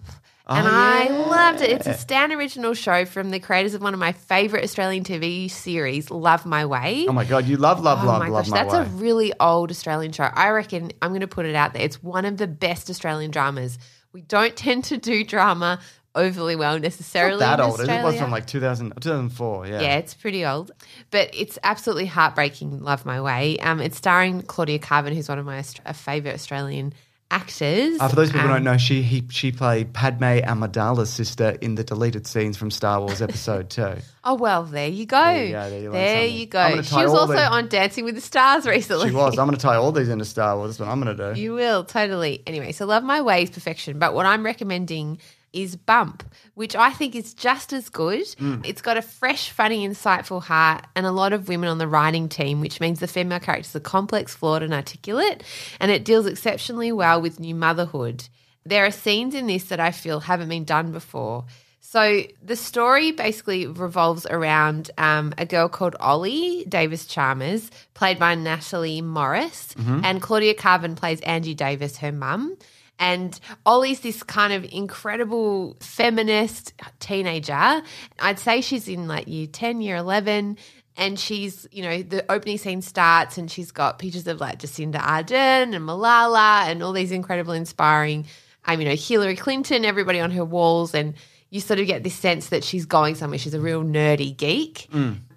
And 0.45 0.67
Oh, 0.67 0.71
I 0.71 1.07
loved 1.09 1.61
it. 1.61 1.69
It's 1.71 1.87
a 1.87 1.93
Stan 1.93 2.31
original 2.33 2.73
show 2.73 3.05
from 3.05 3.29
the 3.31 3.39
creators 3.39 3.73
of 3.73 3.81
one 3.81 3.93
of 3.93 3.99
my 3.99 4.11
favorite 4.11 4.63
Australian 4.65 5.03
TV 5.05 5.49
series, 5.49 6.11
Love 6.11 6.45
My 6.45 6.65
Way. 6.65 7.05
Oh 7.07 7.13
my 7.13 7.23
god, 7.25 7.45
you 7.45 7.55
love, 7.57 7.79
love, 7.81 7.99
Oh 8.03 8.07
love, 8.07 8.19
my 8.19 8.27
love 8.27 8.45
gosh, 8.45 8.51
my 8.51 8.63
that's 8.63 8.73
way. 8.73 8.81
a 8.81 8.85
really 9.01 9.33
old 9.39 9.71
Australian 9.71 10.11
show. 10.11 10.23
I 10.23 10.49
reckon 10.49 10.91
I'm 11.01 11.11
going 11.11 11.21
to 11.21 11.27
put 11.27 11.45
it 11.45 11.55
out 11.55 11.73
there. 11.73 11.81
It's 11.83 12.03
one 12.03 12.25
of 12.25 12.35
the 12.37 12.47
best 12.47 12.89
Australian 12.89 13.31
dramas. 13.31 13.77
We 14.11 14.21
don't 14.21 14.53
tend 14.57 14.83
to 14.85 14.97
do 14.97 15.23
drama 15.23 15.79
overly 16.15 16.55
well 16.55 16.79
necessarily. 16.79 17.39
Not 17.39 17.57
that 17.57 17.63
old. 17.63 17.79
It 17.79 18.03
was 18.03 18.17
from 18.17 18.31
like 18.31 18.45
2000, 18.47 18.93
2004. 19.01 19.67
Yeah. 19.67 19.81
Yeah, 19.81 19.95
it's 19.97 20.13
pretty 20.13 20.45
old, 20.45 20.71
but 21.11 21.29
it's 21.33 21.57
absolutely 21.63 22.05
heartbreaking. 22.05 22.81
Love 22.83 23.05
My 23.05 23.21
Way. 23.21 23.57
Um, 23.59 23.79
it's 23.81 23.97
starring 23.97 24.41
Claudia 24.43 24.79
Karvan, 24.79 25.13
who's 25.13 25.29
one 25.29 25.39
of 25.39 25.45
my 25.45 25.59
Aust- 25.59 25.81
uh, 25.85 25.93
favorite 25.93 26.33
Australian 26.35 26.93
actors. 27.31 27.97
Uh, 27.99 28.07
for 28.09 28.15
those 28.15 28.27
people 28.29 28.41
who 28.41 28.47
Um, 28.49 28.53
don't 28.57 28.63
know, 28.63 28.77
she 28.77 29.01
he, 29.01 29.25
she 29.31 29.51
played 29.51 29.91
Padme 29.91 30.23
Amidala's 30.45 31.09
sister 31.11 31.57
in 31.61 31.73
the 31.73 31.83
deleted 31.83 32.27
scenes 32.27 32.57
from 32.57 32.69
Star 32.69 32.99
Wars 32.99 33.23
Episode 33.23 33.69
Two. 33.71 33.95
Oh 34.23 34.35
well, 34.35 34.63
there 34.65 34.89
you 34.89 35.07
go. 35.07 35.17
There 35.17 35.45
you 35.45 35.51
go, 35.51 35.69
there 35.69 35.79
you 35.81 35.91
There 35.91 36.25
you 36.27 36.45
go. 36.45 36.81
She 36.83 36.95
was 36.95 37.11
also 37.11 37.33
the- 37.33 37.47
on 37.51 37.69
Dancing 37.69 38.05
with 38.05 38.13
the 38.13 38.21
Stars 38.21 38.67
recently. 38.67 39.09
She 39.09 39.15
was. 39.15 39.39
I'm 39.39 39.47
going 39.47 39.57
to 39.57 39.61
tie 39.61 39.77
all 39.77 39.91
these 39.91 40.09
into 40.09 40.25
Star 40.25 40.55
Wars. 40.57 40.71
That's 40.77 40.79
what 40.81 40.89
I'm 40.89 41.01
going 41.01 41.17
to 41.17 41.33
do. 41.33 41.41
You 41.41 41.53
will, 41.55 41.83
totally. 41.85 42.43
Anyway, 42.45 42.71
so 42.71 42.85
Love 42.85 43.03
My 43.03 43.21
Way 43.21 43.43
is 43.43 43.49
perfection, 43.49 43.97
but 43.97 44.13
what 44.13 44.27
I'm 44.27 44.45
recommending 44.45 45.17
is 45.53 45.75
Bump, 45.75 46.23
which 46.55 46.75
I 46.75 46.91
think 46.91 47.15
is 47.15 47.33
just 47.33 47.71
as 47.71 47.89
good. 47.89 48.25
Mm. 48.37 48.65
It's 48.65 48.81
got 48.81 48.97
a 48.97 49.01
fresh, 49.01 49.51
funny, 49.51 49.87
insightful 49.87 50.41
heart 50.41 50.85
and 50.95 51.05
a 51.05 51.11
lot 51.11 51.31
of 51.31 51.47
women 51.47 51.69
on 51.69 51.77
the 51.77 51.87
writing 51.87 52.27
team, 52.27 52.59
which 52.59 52.81
means 52.81 52.99
the 52.99 53.07
female 53.07 53.39
characters 53.39 53.75
are 53.75 53.79
complex, 53.79 54.33
flawed, 54.35 54.63
and 54.63 54.73
articulate, 54.73 55.43
and 55.79 55.91
it 55.91 56.03
deals 56.03 56.25
exceptionally 56.25 56.91
well 56.91 57.21
with 57.21 57.39
new 57.39 57.55
motherhood. 57.55 58.27
There 58.65 58.85
are 58.85 58.91
scenes 58.91 59.35
in 59.35 59.47
this 59.47 59.65
that 59.65 59.79
I 59.79 59.91
feel 59.91 60.21
haven't 60.21 60.49
been 60.49 60.65
done 60.65 60.91
before. 60.91 61.45
So 61.81 62.23
the 62.41 62.55
story 62.55 63.11
basically 63.11 63.67
revolves 63.67 64.25
around 64.25 64.89
um, 64.97 65.33
a 65.37 65.45
girl 65.45 65.67
called 65.69 65.95
Ollie 65.99 66.65
Davis 66.67 67.05
Chalmers, 67.05 67.69
played 67.93 68.17
by 68.17 68.33
Natalie 68.33 69.01
Morris, 69.01 69.75
and 70.03 70.21
Claudia 70.21 70.55
Karvan 70.55 70.95
plays 70.95 71.21
Angie 71.21 71.53
Davis, 71.53 71.97
her 71.97 72.11
mum. 72.11 72.57
And 73.03 73.37
Ollie's 73.65 73.99
this 73.99 74.23
kind 74.23 74.53
of 74.53 74.63
incredible 74.71 75.75
feminist 75.81 76.71
teenager. 77.01 77.81
I'd 78.19 78.39
say 78.39 78.61
she's 78.61 78.87
in 78.87 79.09
like 79.09 79.27
year 79.27 79.45
10, 79.45 79.81
year 79.81 79.97
11. 79.97 80.57
And 80.95 81.19
she's, 81.19 81.67
you 81.69 81.83
know, 81.83 82.01
the 82.01 82.23
opening 82.31 82.57
scene 82.57 82.81
starts 82.81 83.37
and 83.37 83.51
she's 83.51 83.73
got 83.73 83.99
pictures 83.99 84.25
of 84.27 84.39
like 84.39 84.59
Jacinda 84.59 85.01
Ardern 85.01 85.75
and 85.75 85.85
Malala 85.85 86.67
and 86.67 86.81
all 86.81 86.93
these 86.93 87.11
incredible, 87.11 87.51
inspiring, 87.51 88.25
um, 88.63 88.79
you 88.79 88.87
know, 88.87 88.95
Hillary 88.95 89.35
Clinton, 89.35 89.83
everybody 89.83 90.21
on 90.21 90.31
her 90.31 90.45
walls. 90.45 90.95
And 90.95 91.15
you 91.49 91.59
sort 91.59 91.81
of 91.81 91.87
get 91.87 92.03
this 92.03 92.15
sense 92.15 92.49
that 92.49 92.63
she's 92.63 92.85
going 92.85 93.15
somewhere. 93.15 93.37
She's 93.37 93.53
a 93.53 93.59
real 93.59 93.83
nerdy 93.83 94.37
geek. 94.37 94.87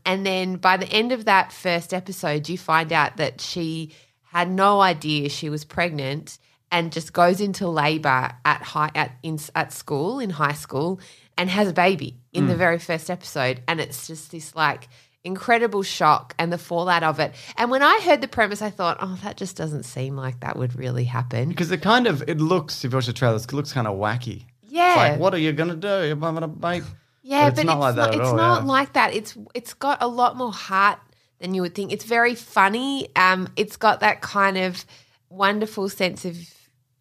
And 0.04 0.24
then 0.24 0.54
by 0.54 0.76
the 0.76 0.88
end 0.92 1.10
of 1.10 1.24
that 1.24 1.50
first 1.50 1.92
episode, 1.92 2.48
you 2.48 2.58
find 2.58 2.92
out 2.92 3.16
that 3.16 3.40
she 3.40 3.92
had 4.22 4.48
no 4.48 4.80
idea 4.80 5.30
she 5.30 5.50
was 5.50 5.64
pregnant 5.64 6.38
and 6.70 6.92
just 6.92 7.12
goes 7.12 7.40
into 7.40 7.68
labor 7.68 8.32
at 8.44 8.62
high 8.62 8.90
at 8.94 9.12
in 9.22 9.38
at 9.54 9.72
school 9.72 10.18
in 10.18 10.30
high 10.30 10.52
school 10.54 11.00
and 11.38 11.48
has 11.50 11.68
a 11.68 11.72
baby 11.72 12.18
in 12.32 12.46
the 12.48 12.56
very 12.56 12.78
first 12.78 13.10
episode 13.10 13.62
and 13.68 13.80
it's 13.80 14.06
just 14.06 14.30
this 14.30 14.54
like 14.54 14.88
incredible 15.24 15.82
shock 15.82 16.34
and 16.38 16.52
the 16.52 16.58
fallout 16.58 17.02
of 17.02 17.18
it 17.18 17.32
and 17.56 17.70
when 17.70 17.82
i 17.82 18.00
heard 18.04 18.20
the 18.20 18.28
premise 18.28 18.62
i 18.62 18.70
thought 18.70 18.96
oh 19.00 19.18
that 19.24 19.36
just 19.36 19.56
doesn't 19.56 19.82
seem 19.82 20.16
like 20.16 20.38
that 20.40 20.56
would 20.56 20.76
really 20.78 21.04
happen 21.04 21.48
Because 21.48 21.70
it 21.72 21.82
kind 21.82 22.06
of 22.06 22.22
it 22.28 22.38
looks, 22.40 22.84
if 22.84 22.92
you 22.92 22.96
watch 22.96 23.06
the 23.06 23.12
trailers, 23.12 23.44
it 23.44 23.52
looks 23.52 23.72
kind 23.72 23.86
of 23.88 23.96
wacky. 23.98 24.44
yeah 24.62 24.90
It's 24.90 24.96
like, 25.12 25.20
what 25.20 25.34
are 25.34 25.38
you 25.38 25.52
going 25.52 25.70
to 25.70 25.76
do? 25.76 26.06
You're 26.06 26.16
going 26.16 26.40
to 26.40 26.46
bake. 26.48 26.84
Yeah, 27.22 27.50
But 27.50 27.56
but 27.56 27.60
it's 27.62 27.66
not 27.66 27.78
like 27.80 27.94
that 27.96 28.08
at 28.10 28.20
it's 28.20 28.28
all, 28.28 28.36
not 28.36 28.62
yeah. 28.62 28.68
like 28.68 28.92
that. 28.92 29.14
It's 29.14 29.36
it's 29.52 29.74
got 29.74 29.98
a 30.00 30.06
lot 30.06 30.36
more 30.36 30.52
heart 30.52 31.00
than 31.40 31.54
you 31.54 31.62
would 31.62 31.74
think. 31.74 31.90
It's 31.92 32.04
very 32.04 32.36
funny. 32.36 33.08
Um, 33.16 33.48
it's 33.56 33.76
got 33.76 33.98
that 34.00 34.20
kind 34.20 34.56
of 34.56 34.84
wonderful 35.28 35.88
sense 35.88 36.24
of 36.24 36.36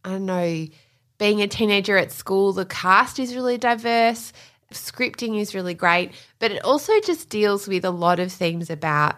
I 0.03 0.09
don't 0.09 0.25
know, 0.25 0.67
being 1.17 1.41
a 1.41 1.47
teenager 1.47 1.97
at 1.97 2.11
school. 2.11 2.53
The 2.53 2.65
cast 2.65 3.17
is 3.17 3.33
really 3.35 3.57
diverse. 3.57 4.33
Scripting 4.71 5.39
is 5.39 5.55
really 5.55 5.73
great, 5.73 6.11
but 6.39 6.51
it 6.51 6.63
also 6.63 6.99
just 7.01 7.29
deals 7.29 7.67
with 7.67 7.85
a 7.85 7.91
lot 7.91 8.19
of 8.19 8.31
themes 8.31 8.69
about 8.69 9.15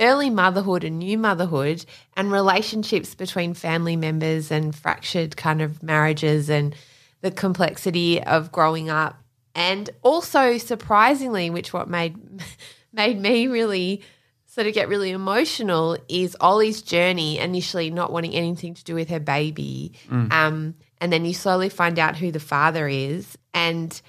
early 0.00 0.30
motherhood 0.30 0.82
and 0.84 0.98
new 0.98 1.18
motherhood 1.18 1.84
and 2.16 2.32
relationships 2.32 3.14
between 3.14 3.54
family 3.54 3.96
members 3.96 4.50
and 4.50 4.74
fractured 4.74 5.36
kind 5.36 5.62
of 5.62 5.82
marriages 5.82 6.50
and 6.50 6.74
the 7.20 7.30
complexity 7.30 8.22
of 8.22 8.50
growing 8.50 8.90
up 8.90 9.22
and 9.54 9.90
also 10.02 10.58
surprisingly 10.58 11.48
which 11.48 11.72
what 11.72 11.88
made 11.88 12.16
made 12.92 13.20
me 13.20 13.46
really 13.46 14.02
sort 14.54 14.66
to 14.66 14.72
get 14.72 14.88
really 14.88 15.10
emotional 15.10 15.96
is 16.08 16.36
Ollie's 16.40 16.80
journey 16.82 17.38
initially 17.38 17.90
not 17.90 18.12
wanting 18.12 18.34
anything 18.34 18.74
to 18.74 18.84
do 18.84 18.94
with 18.94 19.08
her 19.10 19.20
baby 19.20 19.92
um, 20.30 20.74
and 21.00 21.12
then 21.12 21.24
you 21.24 21.34
slowly 21.34 21.68
find 21.68 21.98
out 21.98 22.16
who 22.16 22.30
the 22.30 22.40
father 22.40 22.86
is 22.88 23.36
and 23.52 24.00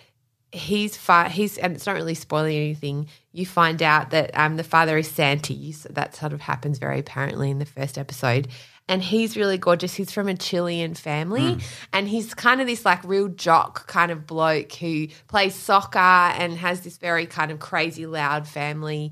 he's 0.51 0.95
fa- 0.95 1.29
he's 1.29 1.57
and 1.57 1.75
it's 1.75 1.85
not 1.85 1.95
really 1.95 2.13
spoiling 2.15 2.55
anything. 2.55 3.07
You 3.33 3.45
find 3.45 3.83
out 3.83 4.11
that 4.11 4.31
um, 4.37 4.55
the 4.55 4.63
father 4.63 4.97
is 4.97 5.07
Santi. 5.09 5.71
So 5.73 5.89
that 5.93 6.15
sort 6.15 6.31
of 6.31 6.41
happens 6.41 6.79
very 6.79 6.99
apparently 6.99 7.51
in 7.51 7.59
the 7.59 7.65
first 7.65 7.97
episode. 7.97 8.47
And 8.87 9.01
he's 9.01 9.35
really 9.35 9.57
gorgeous. 9.57 9.95
He's 9.95 10.11
from 10.11 10.27
a 10.27 10.35
Chilean 10.35 10.93
family, 10.93 11.57
and 11.91 12.07
he's 12.07 12.35
kind 12.35 12.61
of 12.61 12.67
this 12.67 12.85
like 12.85 13.03
real 13.03 13.29
jock 13.29 13.87
kind 13.87 14.11
of 14.11 14.27
bloke 14.27 14.71
who 14.73 15.07
plays 15.27 15.55
soccer 15.55 15.97
and 15.97 16.53
has 16.53 16.81
this 16.81 16.97
very 16.97 17.25
kind 17.25 17.51
of 17.51 17.59
crazy 17.59 18.05
loud 18.05 18.47
family. 18.47 19.11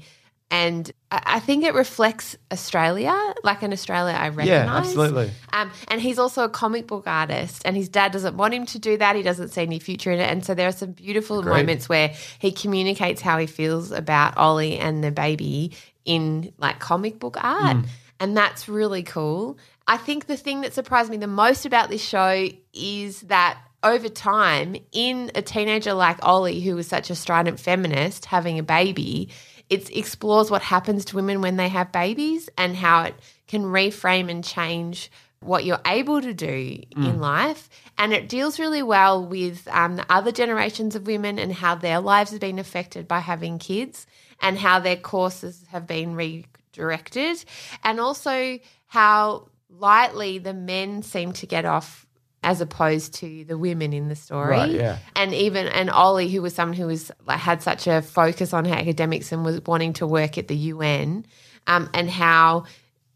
And 0.53 0.91
I 1.10 1.39
think 1.39 1.63
it 1.63 1.74
reflects 1.74 2.38
Australia, 2.51 3.12
like 3.43 3.63
in 3.63 3.74
Australia, 3.74 4.13
I 4.13 4.29
recognize. 4.29 4.48
Yeah, 4.48 4.77
absolutely. 4.77 5.31
Um, 5.51 5.72
and 5.88 6.00
he's 6.00 6.19
also 6.19 6.43
a 6.43 6.50
comic 6.50 6.86
book 6.86 7.07
artist, 7.07 7.63
and 7.65 7.75
his 7.75 7.89
dad 7.89 8.12
doesn't 8.12 8.38
want 8.38 8.53
him 8.53 8.67
to 8.67 8.77
do 8.77 8.95
that. 8.98 9.15
He 9.15 9.24
doesn't 9.24 9.48
see 9.48 9.63
any 9.63 9.79
future 9.79 10.12
in 10.12 10.19
it. 10.19 10.29
And 10.29 10.45
so 10.45 10.53
there 10.53 10.67
are 10.67 10.72
some 10.72 10.91
beautiful 10.91 11.41
Great. 11.41 11.57
moments 11.57 11.89
where 11.89 12.13
he 12.38 12.51
communicates 12.51 13.19
how 13.19 13.39
he 13.39 13.48
feels 13.48 13.91
about 13.91 14.38
Ollie 14.38 14.77
and 14.77 15.03
the 15.03 15.10
baby 15.10 15.72
in 16.05 16.53
like 16.60 16.77
comic 16.77 17.17
book 17.17 17.43
art. 17.43 17.77
And 18.19 18.38
that's 18.38 18.69
really 18.69 19.01
cool. 19.01 19.57
I 19.88 19.98
think 19.98 20.27
the 20.27 20.38
thing 20.38 20.62
that 20.62 20.75
surprised 20.75 21.10
me 21.10 21.17
the 21.17 21.25
most 21.25 21.65
about 21.65 21.89
this 21.89 22.03
show 22.03 22.48
is 22.74 23.22
that 23.22 23.57
over 23.81 24.07
time, 24.07 24.75
in 24.91 25.31
a 25.33 25.41
teenager 25.41 25.93
like 25.93 26.17
Ollie, 26.22 26.62
who 26.62 26.75
was 26.75 26.88
such 26.88 27.10
a 27.10 27.15
strident 27.15 27.60
feminist, 27.60 28.25
having 28.25 28.60
a 28.60 28.63
baby, 28.63 29.29
it 29.74 29.96
explores 29.96 30.51
what 30.51 30.62
happens 30.62 31.03
to 31.06 31.15
women 31.15 31.42
when 31.42 31.58
they 31.58 31.70
have 31.70 31.92
babies 31.92 32.48
and 32.58 32.75
how 32.75 33.03
it 33.03 33.15
can 33.48 33.63
reframe 33.63 34.30
and 34.30 34.44
change 34.44 35.10
what 35.39 35.65
you're 35.65 35.82
able 35.86 36.22
to 36.22 36.34
do 36.34 36.80
in 36.96 37.20
life. 37.20 37.70
And 37.98 38.13
it 38.13 38.30
deals 38.30 38.60
really 38.60 38.84
well 38.84 39.25
with 39.25 39.68
um, 39.70 39.96
the 39.96 40.06
other 40.10 40.32
generations 40.32 40.96
of 40.96 41.08
women 41.08 41.39
and 41.39 41.51
how 41.51 41.75
their 41.75 42.00
lives 42.00 42.32
have 42.32 42.39
been 42.39 42.60
affected 42.60 43.08
by 43.08 43.20
having 43.20 43.60
kids 43.60 44.08
and 44.42 44.58
how 44.58 44.80
their 44.80 44.96
courses 44.96 45.65
have 45.70 45.88
been 45.88 46.15
redirected. 46.15 47.44
And 47.84 48.00
also 48.00 48.60
how 48.88 49.50
lightly 49.70 50.38
the 50.38 50.53
men 50.53 51.01
seem 51.01 51.34
to 51.34 51.48
get 51.48 51.65
off 51.65 52.06
as 52.43 52.62
opposed 52.62 53.13
to 53.15 53.45
the 53.45 53.57
women 53.57 53.93
in 53.93 54.09
the 54.09 54.15
story. 54.15 54.50
Right, 54.51 54.71
yeah. 54.71 54.97
And 55.15 55.33
even 55.33 55.67
and 55.67 55.89
Ollie, 55.89 56.29
who 56.29 56.41
was 56.41 56.53
someone 56.53 56.77
who 56.77 56.88
was 56.88 57.12
like, 57.25 57.39
had 57.39 57.62
such 57.63 57.88
a 57.88 58.01
focus 58.01 58.53
on 58.53 58.65
her 58.65 58.75
academics 58.75 59.31
and 59.31 59.43
was 59.45 59.62
wanting 59.65 59.93
to 59.93 60.07
work 60.07 60.38
at 60.38 60.47
the 60.47 60.55
UN, 60.55 61.25
um, 61.67 61.89
and 61.93 62.09
how 62.09 62.65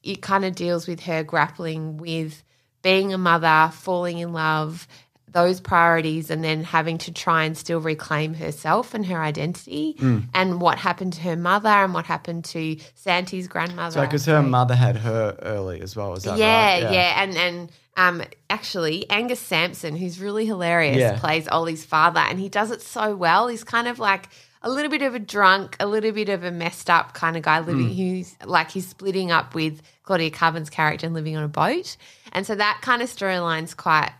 it 0.04 0.22
kind 0.22 0.46
of 0.46 0.56
deals 0.56 0.88
with 0.88 1.02
her 1.02 1.24
grappling 1.24 1.98
with 1.98 2.44
being 2.82 3.14
a 3.14 3.18
mother, 3.18 3.72
falling 3.74 4.20
in 4.20 4.32
love, 4.32 4.88
those 5.30 5.60
priorities, 5.60 6.30
and 6.30 6.42
then 6.44 6.64
having 6.64 6.98
to 7.00 7.12
try 7.12 7.44
and 7.44 7.58
still 7.58 7.82
reclaim 7.82 8.34
herself 8.34 8.94
and 8.94 9.06
her 9.08 9.22
identity, 9.22 9.96
Mm. 10.00 10.24
and 10.34 10.62
what 10.62 10.78
happened 10.78 11.12
to 11.14 11.22
her 11.22 11.36
mother 11.36 11.68
and 11.68 11.94
what 11.94 12.06
happened 12.06 12.46
to 12.46 12.78
Santi's 12.96 13.48
grandmother. 13.50 13.92
So 14.00 14.02
because 14.02 14.26
her 14.26 14.42
mother 14.42 14.76
had 14.76 14.96
her 14.98 15.36
early 15.42 15.82
as 15.82 15.96
well, 15.98 16.14
is 16.14 16.24
that 16.24 16.38
yeah, 16.38 16.84
right? 16.86 16.94
yeah, 16.94 17.22
and 17.24 17.36
and 17.36 17.72
um, 17.98 18.24
actually, 18.50 19.10
Angus 19.10 19.40
Sampson, 19.40 19.96
who's 19.98 20.20
really 20.22 20.46
hilarious, 20.46 20.98
Yeah. 20.98 21.18
plays 21.20 21.48
Ollie's 21.50 21.84
father, 21.84 22.20
and 22.22 22.40
he 22.40 22.48
does 22.48 22.72
it 22.72 22.82
so 22.82 23.16
well. 23.16 23.48
He's 23.48 23.64
kind 23.66 23.88
of 23.88 24.00
like 24.00 24.30
a 24.62 24.70
little 24.70 24.90
bit 24.92 25.02
of 25.02 25.14
a 25.16 25.20
drunk, 25.20 25.76
a 25.80 25.86
little 25.88 26.12
bit 26.12 26.30
of 26.30 26.44
a 26.44 26.52
messed 26.52 26.90
up 26.90 27.14
kind 27.14 27.36
of 27.36 27.44
guy 27.44 27.60
living. 27.60 27.90
He's 27.90 28.36
like 28.46 28.72
he's 28.72 28.88
splitting 28.88 29.32
up 29.32 29.54
with 29.56 29.82
Claudia 30.04 30.32
Karvan's 30.32 30.70
character 30.70 31.06
and 31.06 31.14
living 31.16 31.36
on 31.36 31.44
a 31.44 31.48
boat, 31.48 31.98
and 32.32 32.46
so 32.46 32.56
that 32.56 32.80
kind 32.82 33.02
of 33.02 33.10
storyline's 33.10 33.74
quite 33.74 34.12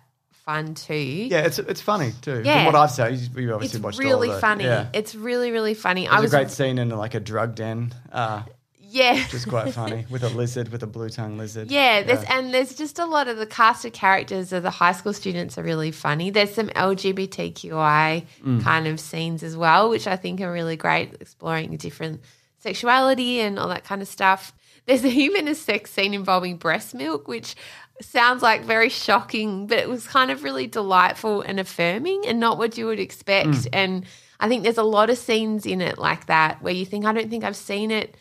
fun 0.46 0.74
too. 0.76 0.94
Yeah, 0.96 1.40
it's 1.40 1.60
it's 1.60 1.82
funny 1.82 2.14
too. 2.22 2.42
Yeah. 2.46 2.64
From 2.64 2.74
what 2.74 2.76
I've 2.76 2.92
seen, 2.92 3.06
you- 3.36 3.42
you 3.42 3.48
It's 3.50 3.54
obviously 3.56 3.82
watched 3.82 4.00
really 4.00 4.30
all 4.30 4.34
of 4.36 4.38
it. 4.38 4.42
funny. 4.42 4.64
Yeah. 4.64 4.88
It's 4.94 5.14
really, 5.16 5.52
really 5.52 5.74
funny. 5.74 6.08
I 6.08 6.20
was 6.22 6.34
a 6.34 6.38
great 6.38 6.52
scene 6.52 6.78
in 6.78 6.90
like 6.90 7.16
a 7.16 7.20
drug 7.20 7.56
den, 7.56 7.94
uh, 8.14 8.44
yeah, 8.90 9.14
which 9.16 9.34
is 9.34 9.46
quite 9.46 9.74
funny, 9.74 10.06
with 10.10 10.24
a 10.24 10.30
lizard, 10.30 10.70
with 10.70 10.82
a 10.84 10.88
blue 10.88 11.10
tongue 11.10 11.38
lizard. 11.38 11.70
Yeah, 11.70 12.04
there's 12.04 12.24
and 12.26 12.54
there's 12.54 12.74
just 12.76 13.00
a 13.00 13.06
lot 13.06 13.28
of 13.28 13.38
the 13.38 13.46
cast 13.46 13.86
of 13.86 13.94
characters 13.94 14.54
of 14.54 14.64
the 14.64 14.70
high 14.70 14.94
school 14.94 15.14
students 15.14 15.58
are 15.58 15.64
really 15.64 15.92
funny. 15.92 16.30
There's 16.30 16.54
some 16.54 16.70
LGBTQI 16.70 18.26
Mm. 18.46 18.64
kind 18.64 18.88
of 18.88 19.00
scenes 19.00 19.44
as 19.44 19.56
well, 19.58 19.90
which 19.90 20.08
I 20.08 20.16
think 20.16 20.42
are 20.42 20.52
really 20.52 20.76
great, 20.78 21.16
exploring 21.20 21.76
different 21.78 22.22
sexuality 22.60 23.40
and 23.40 23.60
all 23.60 23.68
that 23.70 23.84
kind 23.84 24.02
of 24.02 24.08
stuff. 24.08 24.54
There's 24.86 25.06
even 25.26 25.48
a 25.48 25.56
sex 25.56 25.92
scene 25.92 26.14
involving 26.14 26.58
breast 26.58 26.94
milk, 26.94 27.28
which 27.28 27.56
sounds 28.02 28.42
like 28.44 28.64
very 28.64 28.90
shocking, 28.90 29.68
but 29.68 29.80
it 29.80 29.90
was 29.90 30.08
kind 30.08 30.32
of 30.32 30.44
really 30.44 30.68
delightful 30.68 31.42
and 31.42 31.60
affirming 31.60 32.24
and 32.28 32.40
not 32.40 32.58
what 32.58 32.78
you 32.78 32.86
would 32.86 33.00
expect. 33.00 33.50
Mm. 33.50 33.70
And 33.74 34.06
I 34.40 34.48
think 34.48 34.64
there's 34.64 34.78
a 34.78 34.84
lot 34.84 35.10
of 35.10 35.18
scenes 35.18 35.66
in 35.66 35.82
it 35.82 35.98
like 35.98 36.28
that 36.28 36.62
where 36.62 36.74
you 36.74 36.86
think, 36.86 37.06
I 37.06 37.12
don't 37.14 37.30
think 37.30 37.44
I've 37.44 37.56
seen 37.56 37.90
it 37.92 38.16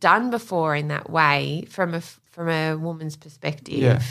done 0.00 0.30
before 0.30 0.74
in 0.74 0.88
that 0.88 1.10
way 1.10 1.64
from 1.70 1.94
a 1.94 2.00
from 2.30 2.48
a 2.48 2.74
woman's 2.76 3.16
perspective 3.16 3.74
Yeah. 3.78 4.02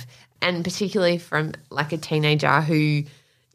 and 0.41 0.63
particularly 0.63 1.17
from 1.17 1.53
like 1.69 1.91
a 1.91 1.97
teenager 1.97 2.61
who 2.61 3.03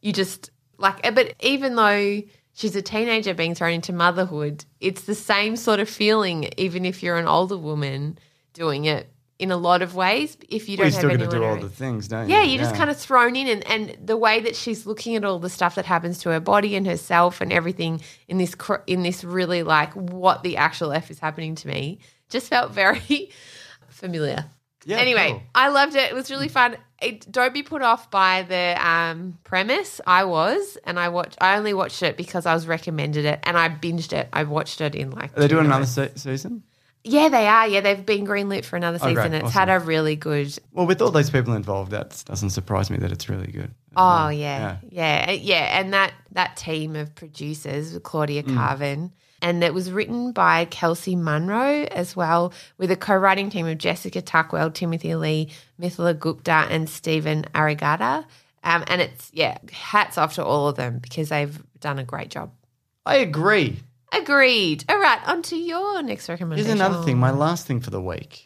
you 0.03 0.13
just 0.13 0.51
like 0.79 1.05
eh, 1.07 1.11
but 1.11 1.35
even 1.41 1.75
though 1.77 2.23
she's 2.55 2.75
a 2.77 2.83
teenager 2.83 3.35
being 3.35 3.55
thrown 3.55 3.73
into 3.75 3.93
motherhood 3.93 4.65
it's 4.81 5.03
the 5.03 5.15
same 5.15 5.57
sort 5.57 5.81
of 5.81 5.89
feeling 5.89 6.49
even 6.57 6.85
if 6.85 7.03
you're 7.03 7.17
an 7.17 7.29
older 7.29 7.57
woman 7.57 8.19
doing 8.53 8.85
it 8.87 9.09
in 9.39 9.51
a 9.51 9.57
lot 9.57 9.83
of 9.83 9.95
ways 9.95 10.37
if 10.49 10.67
you 10.67 10.79
don't 10.79 10.87
you're 10.87 10.91
still 10.93 11.11
have 11.11 11.19
going 11.19 11.31
to 11.31 11.37
do 11.37 11.45
all 11.45 11.57
the 11.57 11.69
things, 11.69 12.09
don't 12.09 12.27
you? 12.27 12.35
Yeah, 12.35 12.43
you're 12.43 12.59
just 12.59 12.75
kind 12.75 12.89
of 12.89 12.97
thrown 12.97 13.37
in, 13.37 13.47
and, 13.49 13.67
and 13.67 14.09
the 14.09 14.17
way 14.17 14.41
that 14.41 14.57
she's 14.57 14.87
looking 14.87 15.15
at 15.15 15.27
all 15.27 15.39
the 15.39 15.51
stuff 15.51 15.75
that 15.75 15.85
happens 15.85 16.17
to 16.21 16.31
her 16.31 16.41
body 16.41 16.75
and 16.75 16.87
herself 16.87 17.43
and 17.43 17.53
everything 17.53 18.01
in 18.29 18.39
this 18.39 18.57
in 18.87 19.03
this 19.03 19.25
really 19.25 19.63
like 19.63 19.93
what 19.93 20.43
the 20.43 20.57
actual 20.57 20.91
f 20.91 21.11
is 21.11 21.19
happening 21.19 21.55
to 21.57 21.69
me 21.69 21.99
just 22.29 22.49
felt 22.49 22.73
very 22.73 23.31
familiar. 23.89 24.47
Yeah, 24.85 24.99
anyway, 24.99 25.31
cool. 25.31 25.43
I 25.55 25.69
loved 25.69 25.97
it. 25.97 26.11
It 26.11 26.15
was 26.15 26.31
really 26.31 26.49
fun. 26.49 26.77
It, 27.03 27.31
don't 27.31 27.53
be 27.53 27.65
put 27.65 27.83
off 27.83 28.09
by 28.11 28.43
the 28.43 28.77
um, 28.89 29.37
premise. 29.43 30.01
I 30.07 30.25
was, 30.25 30.79
and 30.85 30.99
I 30.99 31.09
watched. 31.09 31.37
I 31.41 31.57
only 31.57 31.75
watched 31.75 32.03
it 32.05 32.17
because 32.17 32.47
I 32.47 32.55
was 32.55 32.69
recommended 32.69 33.25
it, 33.25 33.41
and 33.43 33.59
I 33.59 33.69
binged 33.69 34.13
it. 34.13 34.29
I 34.33 34.45
watched 34.45 34.81
it 34.81 34.95
in 34.95 35.11
like. 35.11 35.37
Are 35.37 35.41
they 35.41 35.49
doing 35.49 35.67
another 35.67 35.87
se- 35.87 36.13
season? 36.15 36.63
Yeah, 37.03 37.29
they 37.29 37.47
are. 37.47 37.67
Yeah, 37.69 37.81
they've 37.83 38.05
been 38.05 38.27
greenlit 38.27 38.65
for 38.65 38.77
another 38.77 38.99
Oh, 39.01 39.09
season. 39.09 39.31
great. 39.31 39.43
It's 39.43 39.53
had 39.53 39.69
a 39.69 39.79
really 39.79 40.17
good 40.17 40.57
Well, 40.73 40.87
with 40.87 41.01
all 41.03 41.11
those 41.13 41.31
people 41.31 41.55
involved, 41.55 41.93
that 41.93 42.23
doesn't 42.27 42.51
surprise 42.51 42.91
me 42.91 42.97
that 42.99 43.13
it's 43.13 43.29
really 43.29 43.47
good. 43.51 43.73
Oh 43.97 44.29
yeah, 44.29 44.79
yeah, 44.89 45.31
yeah, 45.31 45.81
and 45.81 45.93
that 45.95 46.13
that 46.33 46.57
team 46.57 46.95
of 46.97 47.15
producers, 47.15 47.99
Claudia 48.03 48.43
Mm. 48.45 48.55
And 49.43 49.63
it 49.63 49.75
was 49.75 49.93
written 49.93 50.33
by 50.33 50.65
Kelsey 50.67 51.15
Munro 51.15 51.85
as 51.85 52.17
well, 52.17 52.53
with 52.79 52.91
a 52.91 52.97
co-writing 52.97 53.51
team 53.51 53.67
of 53.67 53.79
Jessica 53.79 54.23
Tuckwell, 54.23 54.73
Timothy 54.73 55.15
Lee, 55.15 55.51
Mithila 55.81 56.19
Gupta, 56.19 56.67
and 56.71 56.89
Stephen 56.89 57.45
Arigata. 57.55 58.25
Um, 58.65 58.83
and 58.89 59.01
it's 59.01 59.31
yeah, 59.33 59.59
hats 59.71 60.19
off 60.19 60.35
to 60.35 60.45
all 60.45 60.69
of 60.69 60.77
them 60.77 60.99
because 60.99 61.29
they've 61.29 61.63
done 61.81 61.99
a 61.99 62.05
great 62.05 62.31
job. 62.31 62.51
I 63.05 63.17
agree. 63.17 63.79
Agreed. 64.13 64.85
All 64.89 64.99
right, 64.99 65.21
on 65.29 65.43
to 65.43 65.57
your 65.57 66.03
next 66.03 66.29
recommendation. 66.29 66.67
Here's 66.67 66.81
another 66.81 67.05
thing. 67.05 67.19
My 67.19 67.31
last 67.31 67.67
thing 67.67 67.81
for 67.81 67.91
the 67.91 68.01
week. 68.01 68.46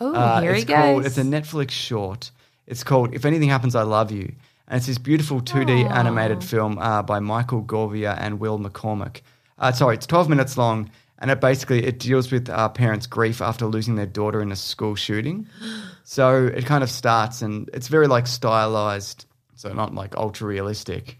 Oh, 0.00 0.14
Uh, 0.14 0.40
here 0.40 0.52
it's 0.52 0.60
he 0.60 0.64
goes. 0.66 0.76
called. 0.76 1.06
It's 1.06 1.18
a 1.18 1.22
Netflix 1.22 1.70
short. 1.70 2.30
It's 2.66 2.84
called 2.84 3.14
"If 3.14 3.24
Anything 3.24 3.48
Happens, 3.48 3.74
I 3.74 3.82
Love 3.82 4.10
You," 4.10 4.32
and 4.68 4.76
it's 4.78 4.86
this 4.86 4.98
beautiful 4.98 5.40
2D 5.40 5.84
animated 5.90 6.42
film 6.44 6.78
uh, 6.78 7.02
by 7.02 7.20
Michael 7.20 7.62
Govier 7.62 8.16
and 8.18 8.40
Will 8.40 8.58
McCormack. 8.58 9.20
Uh, 9.58 9.72
sorry, 9.72 9.96
it's 9.96 10.06
12 10.06 10.28
minutes 10.28 10.56
long, 10.56 10.90
and 11.18 11.30
it 11.30 11.40
basically 11.40 11.84
it 11.84 11.98
deals 11.98 12.30
with 12.32 12.48
uh, 12.48 12.68
parents' 12.70 13.06
grief 13.06 13.42
after 13.42 13.66
losing 13.66 13.96
their 13.96 14.06
daughter 14.06 14.40
in 14.40 14.52
a 14.52 14.56
school 14.56 14.94
shooting. 14.94 15.46
So 16.02 16.46
it 16.46 16.66
kind 16.66 16.82
of 16.82 16.90
starts, 16.90 17.40
and 17.40 17.70
it's 17.72 17.86
very 17.86 18.08
like 18.08 18.26
stylized, 18.26 19.26
so 19.54 19.72
not 19.72 19.94
like 19.94 20.16
ultra 20.16 20.48
realistic. 20.48 21.16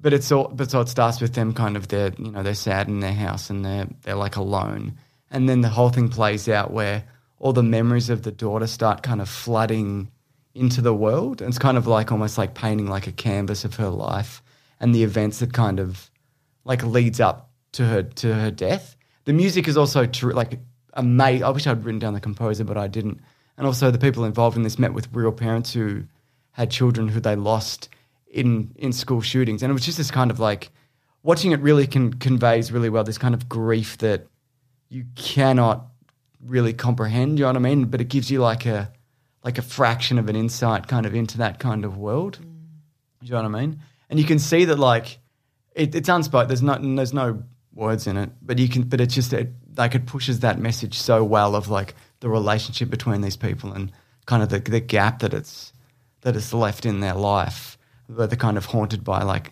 But 0.00 0.12
it's 0.12 0.30
all, 0.30 0.46
but 0.46 0.70
so 0.70 0.80
it 0.80 0.88
starts 0.88 1.20
with 1.20 1.34
them 1.34 1.52
kind 1.52 1.76
of 1.76 1.88
they're 1.88 2.12
you 2.16 2.30
know 2.30 2.44
they're 2.44 2.54
sad 2.54 2.86
in 2.86 3.00
their 3.00 3.14
house 3.14 3.50
and 3.50 3.64
they're 3.64 3.88
they're 4.02 4.14
like 4.14 4.36
alone, 4.36 4.96
and 5.32 5.48
then 5.48 5.60
the 5.62 5.68
whole 5.68 5.88
thing 5.88 6.08
plays 6.08 6.48
out 6.48 6.70
where 6.72 7.02
all 7.38 7.52
the 7.52 7.62
memories 7.62 8.10
of 8.10 8.22
the 8.22 8.32
daughter 8.32 8.66
start 8.66 9.02
kind 9.02 9.20
of 9.20 9.28
flooding 9.28 10.10
into 10.54 10.80
the 10.80 10.94
world. 10.94 11.40
And 11.40 11.48
it's 11.48 11.58
kind 11.58 11.78
of 11.78 11.86
like 11.86 12.10
almost 12.10 12.38
like 12.38 12.54
painting 12.54 12.86
like 12.86 13.06
a 13.06 13.12
canvas 13.12 13.64
of 13.64 13.76
her 13.76 13.88
life 13.88 14.42
and 14.80 14.94
the 14.94 15.04
events 15.04 15.38
that 15.38 15.52
kind 15.52 15.78
of 15.78 16.10
like 16.64 16.82
leads 16.84 17.20
up 17.20 17.50
to 17.72 17.86
her 17.86 18.02
to 18.02 18.34
her 18.34 18.50
death. 18.50 18.96
The 19.24 19.32
music 19.32 19.68
is 19.68 19.76
also 19.76 20.06
tr- 20.06 20.32
like 20.32 20.58
amazing. 20.94 21.44
I 21.44 21.50
wish 21.50 21.66
I'd 21.66 21.84
written 21.84 21.98
down 21.98 22.14
the 22.14 22.20
composer, 22.20 22.64
but 22.64 22.76
I 22.76 22.88
didn't. 22.88 23.20
And 23.56 23.66
also 23.66 23.90
the 23.90 23.98
people 23.98 24.24
involved 24.24 24.56
in 24.56 24.62
this 24.62 24.78
met 24.78 24.92
with 24.92 25.08
real 25.12 25.32
parents 25.32 25.72
who 25.72 26.04
had 26.52 26.70
children 26.70 27.08
who 27.08 27.20
they 27.20 27.36
lost 27.36 27.88
in 28.30 28.72
in 28.76 28.92
school 28.92 29.20
shootings, 29.20 29.62
and 29.62 29.70
it 29.70 29.72
was 29.72 29.84
just 29.84 29.98
this 29.98 30.10
kind 30.10 30.30
of 30.30 30.38
like 30.38 30.70
watching 31.22 31.52
it 31.52 31.60
really 31.60 31.86
can 31.86 32.12
conveys 32.14 32.70
really 32.72 32.88
well 32.88 33.04
this 33.04 33.18
kind 33.18 33.34
of 33.34 33.48
grief 33.48 33.98
that 33.98 34.26
you 34.88 35.04
cannot 35.14 35.86
really 36.44 36.72
comprehend. 36.72 37.38
You 37.38 37.44
know 37.44 37.50
what 37.50 37.56
I 37.56 37.60
mean? 37.60 37.86
But 37.86 38.00
it 38.00 38.08
gives 38.08 38.30
you 38.30 38.40
like 38.40 38.66
a 38.66 38.92
like 39.44 39.58
a 39.58 39.62
fraction 39.62 40.18
of 40.18 40.28
an 40.28 40.36
insight 40.36 40.88
kind 40.88 41.06
of 41.06 41.14
into 41.14 41.38
that 41.38 41.58
kind 41.58 41.84
of 41.84 41.96
world. 41.96 42.38
Mm. 42.40 42.58
You 43.22 43.30
know 43.30 43.42
what 43.42 43.44
I 43.56 43.60
mean? 43.60 43.80
And 44.10 44.18
you 44.18 44.24
can 44.24 44.38
see 44.38 44.64
that 44.66 44.78
like 44.78 45.18
it, 45.74 45.94
it's 45.94 46.08
unspoken. 46.08 46.48
There's 46.48 46.62
no 46.62 46.78
there's 46.96 47.14
no 47.14 47.42
words 47.74 48.06
in 48.06 48.16
it, 48.16 48.30
but 48.42 48.58
you 48.58 48.68
can. 48.68 48.82
But 48.82 49.00
it's 49.00 49.14
just 49.14 49.32
it, 49.32 49.52
like 49.76 49.94
it 49.94 50.06
pushes 50.06 50.40
that 50.40 50.58
message 50.58 50.98
so 50.98 51.24
well 51.24 51.54
of 51.54 51.68
like 51.68 51.94
the 52.20 52.28
relationship 52.28 52.90
between 52.90 53.20
these 53.20 53.36
people 53.36 53.72
and 53.72 53.92
kind 54.26 54.42
of 54.42 54.48
the 54.48 54.58
the 54.58 54.80
gap 54.80 55.20
that 55.20 55.34
it's 55.34 55.72
that 56.22 56.36
it's 56.36 56.52
left 56.52 56.84
in 56.84 57.00
their 57.00 57.14
life, 57.14 57.78
where 58.06 58.26
they're 58.26 58.36
kind 58.36 58.56
of 58.56 58.66
haunted 58.66 59.04
by 59.04 59.22
like 59.22 59.50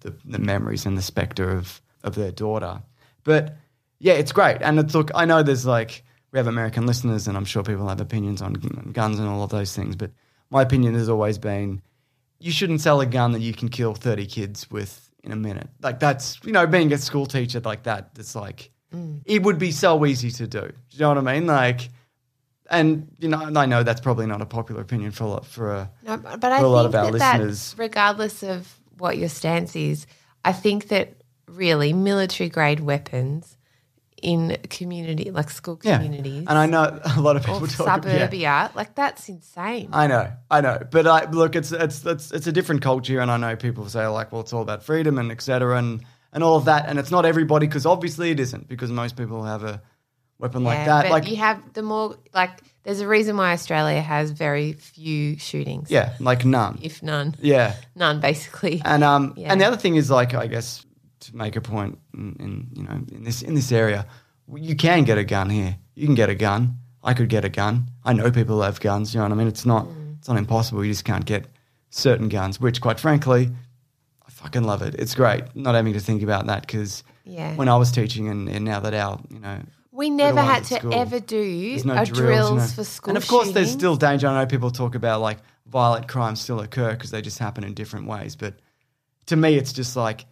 the, 0.00 0.14
the 0.24 0.38
memories 0.38 0.86
and 0.86 0.96
the 0.96 1.02
specter 1.02 1.50
of 1.50 1.80
of 2.02 2.14
their 2.14 2.32
daughter. 2.32 2.82
But 3.24 3.56
yeah, 4.00 4.14
it's 4.14 4.32
great, 4.32 4.58
and 4.62 4.78
it's 4.80 4.94
look. 4.94 5.10
I 5.14 5.26
know 5.26 5.42
there's 5.42 5.66
like 5.66 6.02
we 6.32 6.38
have 6.38 6.46
American 6.46 6.86
listeners, 6.86 7.28
and 7.28 7.36
I'm 7.36 7.44
sure 7.44 7.62
people 7.62 7.86
have 7.88 8.00
opinions 8.00 8.42
on 8.42 8.54
guns 8.92 9.18
and 9.18 9.28
all 9.28 9.42
of 9.42 9.50
those 9.50 9.76
things. 9.76 9.94
But 9.94 10.10
my 10.48 10.62
opinion 10.62 10.94
has 10.94 11.08
always 11.08 11.38
been 11.38 11.82
you 12.38 12.50
shouldn't 12.50 12.80
sell 12.80 13.00
a 13.00 13.06
gun 13.06 13.32
that 13.32 13.40
you 13.40 13.52
can 13.52 13.68
kill 13.68 13.94
30 13.94 14.26
kids 14.26 14.70
with 14.70 15.10
in 15.22 15.30
a 15.30 15.36
minute. 15.36 15.68
Like 15.82 16.00
that's 16.00 16.40
you 16.42 16.52
know 16.52 16.66
being 16.66 16.92
a 16.92 16.98
school 16.98 17.26
teacher 17.26 17.60
like 17.60 17.84
that. 17.84 18.10
It's 18.18 18.34
like 18.34 18.70
mm. 18.92 19.20
it 19.26 19.42
would 19.42 19.58
be 19.58 19.70
so 19.70 20.04
easy 20.06 20.30
to 20.32 20.46
do. 20.46 20.60
Do 20.60 20.72
you 20.90 21.00
know 21.00 21.08
what 21.08 21.18
I 21.18 21.34
mean? 21.34 21.46
Like. 21.46 21.90
And 22.72 23.08
you 23.18 23.26
know, 23.26 23.40
and 23.40 23.58
I 23.58 23.66
know 23.66 23.82
that's 23.82 24.00
probably 24.00 24.26
not 24.26 24.40
a 24.42 24.46
popular 24.46 24.80
opinion 24.80 25.10
for 25.10 25.24
a 25.24 25.26
lot, 25.26 25.44
for 25.44 25.72
a 25.72 25.90
No, 26.06 26.16
but 26.18 26.44
I 26.44 26.58
think 26.58 26.68
lot 26.68 26.86
of 26.86 26.94
our 26.94 27.10
that, 27.10 27.18
that 27.18 27.40
listeners. 27.40 27.74
regardless 27.76 28.44
of 28.44 28.78
what 28.96 29.18
your 29.18 29.28
stance 29.28 29.74
is, 29.74 30.06
I 30.44 30.52
think 30.52 30.86
that 30.86 31.14
really 31.48 31.92
military 31.92 32.48
grade 32.48 32.78
weapons 32.78 33.56
in 34.22 34.56
community, 34.68 35.30
like 35.30 35.50
school 35.50 35.78
yeah. 35.82 35.96
communities, 35.96 36.46
And 36.48 36.58
I 36.58 36.66
know 36.66 37.00
a 37.16 37.20
lot 37.20 37.36
of 37.36 37.42
people 37.44 37.64
or 37.64 37.66
talk 37.66 37.86
about 37.98 38.04
suburbia, 38.04 38.70
like 38.74 38.94
that's 38.94 39.28
insane. 39.28 39.90
I 39.92 40.06
know, 40.06 40.30
I 40.50 40.60
know, 40.60 40.78
but 40.90 41.06
I 41.06 41.30
look, 41.30 41.56
it's 41.56 41.72
it's 41.72 42.04
it's 42.04 42.32
it's 42.32 42.46
a 42.46 42.52
different 42.52 42.82
culture, 42.82 43.20
and 43.20 43.30
I 43.30 43.36
know 43.36 43.56
people 43.56 43.88
say 43.88 44.06
like, 44.06 44.32
well, 44.32 44.40
it's 44.42 44.52
all 44.52 44.62
about 44.62 44.82
freedom 44.82 45.18
and 45.18 45.30
etc. 45.30 45.78
and 45.78 46.04
and 46.32 46.44
all 46.44 46.56
of 46.56 46.66
that, 46.66 46.88
and 46.88 46.98
it's 46.98 47.10
not 47.10 47.24
everybody 47.24 47.66
because 47.66 47.86
obviously 47.86 48.30
it 48.30 48.40
isn't 48.40 48.68
because 48.68 48.90
most 48.90 49.16
people 49.16 49.42
have 49.42 49.64
a 49.64 49.82
weapon 50.38 50.64
like 50.64 50.86
that, 50.86 51.02
but 51.04 51.10
like 51.10 51.28
you 51.28 51.36
have 51.36 51.72
the 51.72 51.82
more 51.82 52.16
like. 52.34 52.50
There's 52.82 53.00
a 53.00 53.06
reason 53.06 53.36
why 53.36 53.52
Australia 53.52 54.00
has 54.00 54.30
very 54.30 54.72
few 54.72 55.38
shootings. 55.38 55.90
yeah, 55.90 56.14
like 56.18 56.46
none, 56.46 56.78
if 56.80 57.02
none, 57.02 57.34
yeah, 57.42 57.74
none 57.94 58.20
basically. 58.20 58.80
and 58.86 59.04
um, 59.04 59.34
Yeah. 59.36 59.52
and 59.52 59.60
the 59.60 59.66
other 59.66 59.76
thing 59.76 59.96
is 59.96 60.10
like, 60.10 60.32
I 60.32 60.46
guess 60.46 60.86
to 61.20 61.36
make 61.36 61.56
a 61.56 61.60
point 61.60 61.98
in, 62.14 62.36
in 62.40 62.68
you 62.74 62.82
know 62.82 63.00
in 63.12 63.24
this 63.24 63.42
in 63.42 63.54
this 63.54 63.72
area, 63.72 64.06
you 64.54 64.74
can 64.76 65.04
get 65.04 65.18
a 65.18 65.24
gun 65.24 65.50
here. 65.50 65.76
You 65.94 66.06
can 66.06 66.14
get 66.14 66.28
a 66.30 66.34
gun. 66.34 66.76
I 67.02 67.14
could 67.14 67.28
get 67.28 67.44
a 67.44 67.48
gun. 67.48 67.90
I 68.04 68.12
know 68.12 68.30
people 68.30 68.56
who 68.56 68.62
have 68.62 68.80
guns. 68.80 69.14
You 69.14 69.20
know 69.20 69.24
what 69.24 69.32
I 69.32 69.36
mean? 69.36 69.48
It's 69.48 69.64
not 69.66 69.86
Mm. 69.86 70.18
it's 70.18 70.28
not 70.28 70.36
impossible. 70.38 70.84
You 70.84 70.92
just 70.92 71.04
can't 71.04 71.24
get 71.24 71.46
certain 71.90 72.28
guns, 72.28 72.60
which 72.60 72.80
quite 72.80 73.00
frankly, 73.00 73.50
I 74.26 74.30
fucking 74.30 74.64
love 74.64 74.82
it. 74.82 74.94
It's 74.98 75.14
great 75.14 75.44
not 75.54 75.74
having 75.74 75.92
to 75.94 76.00
think 76.00 76.22
about 76.22 76.46
that 76.46 76.62
because 76.66 77.02
Yeah. 77.24 77.54
when 77.56 77.68
I 77.68 77.76
was 77.76 77.90
teaching 77.90 78.28
and, 78.28 78.48
and 78.48 78.64
now 78.64 78.80
that 78.80 78.94
our 78.94 79.20
you 79.30 79.38
know 79.40 79.60
we 79.92 80.08
never 80.10 80.40
had 80.40 80.64
to 80.64 80.76
school, 80.76 80.94
ever 80.94 81.20
do 81.20 81.78
no 81.84 81.94
a 81.94 82.06
drills, 82.06 82.08
drills, 82.18 82.50
you 82.50 82.56
know. 82.56 82.66
for 82.66 82.84
school. 82.84 83.10
And 83.10 83.18
of 83.18 83.26
course, 83.28 83.52
there's 83.52 83.70
still 83.72 83.96
danger. 83.96 84.28
I 84.28 84.40
know 84.40 84.46
people 84.46 84.70
talk 84.70 84.94
about 84.94 85.20
like 85.20 85.38
violent 85.66 86.06
crimes 86.08 86.40
still 86.40 86.60
occur 86.60 86.92
because 86.92 87.10
they 87.10 87.20
just 87.22 87.38
happen 87.38 87.64
in 87.64 87.74
different 87.74 88.06
ways. 88.06 88.36
But 88.36 88.54
to 89.26 89.36
me, 89.36 89.56
it's 89.56 89.72
just 89.72 89.96
like 89.96 90.24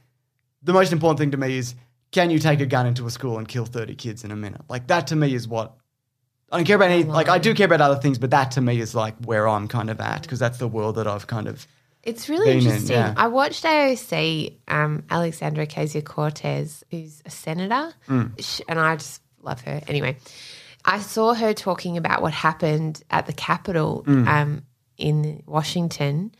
the 0.69 0.73
most 0.75 0.93
important 0.93 1.19
thing 1.19 1.31
to 1.33 1.37
me 1.39 1.57
is 1.57 1.75
can 2.13 2.31
you 2.31 2.39
take 2.39 2.61
a 2.61 2.67
gun 2.67 2.87
into 2.87 3.07
a 3.07 3.11
school 3.11 3.39
and 3.39 3.49
kill 3.49 3.65
30 3.67 3.95
kids 3.95 4.23
in 4.25 4.31
a 4.31 4.37
minute? 4.37 4.61
Like 4.69 4.87
that 4.89 5.09
to 5.09 5.17
me 5.17 5.35
is 5.35 5.49
what 5.49 5.75
I 6.53 6.59
don't 6.59 6.65
care 6.67 6.77
about 6.77 6.91
any, 6.91 7.05
like 7.05 7.29
I 7.29 7.39
do 7.39 7.55
care 7.55 7.67
about 7.67 7.81
other 7.81 8.01
things, 8.01 8.19
but 8.19 8.31
that 8.31 8.53
to 8.53 8.61
me 8.61 8.81
is 8.81 8.95
like 8.95 9.15
where 9.25 9.49
I'm 9.49 9.67
kind 9.69 9.91
of 9.91 10.01
at 10.01 10.23
because 10.23 10.39
that's 10.39 10.59
the 10.59 10.69
world 10.69 10.95
that 10.97 11.07
I've 11.07 11.27
kind 11.27 11.47
of 11.49 11.67
It's 12.03 12.29
really 12.29 12.47
been 12.47 12.59
in, 12.59 12.65
interesting. 12.67 12.97
yeah. 12.97 13.15
I 13.17 13.27
watched 13.29 13.65
AOC, 13.65 14.55
um, 14.69 15.03
Alexandra 15.11 15.67
Ocasio 15.67 16.05
Cortez, 16.05 16.85
who's 16.91 17.23
a 17.27 17.31
senator, 17.31 17.93
Mm. 18.09 18.63
And 18.69 18.79
I 18.79 18.97
just 18.97 19.21
love 19.43 19.61
her. 19.63 19.81
Anyway, 19.89 20.17
I 20.85 21.01
saw 21.01 21.35
her 21.35 21.53
talking 21.53 21.97
about 21.99 22.23
what 22.23 22.33
happened 22.33 23.03
at 23.11 23.27
the 23.27 23.33
Capitol 23.35 24.05
Mm. 24.07 24.27
um, 24.29 24.63
in 24.97 25.43
Washington, 25.47 26.33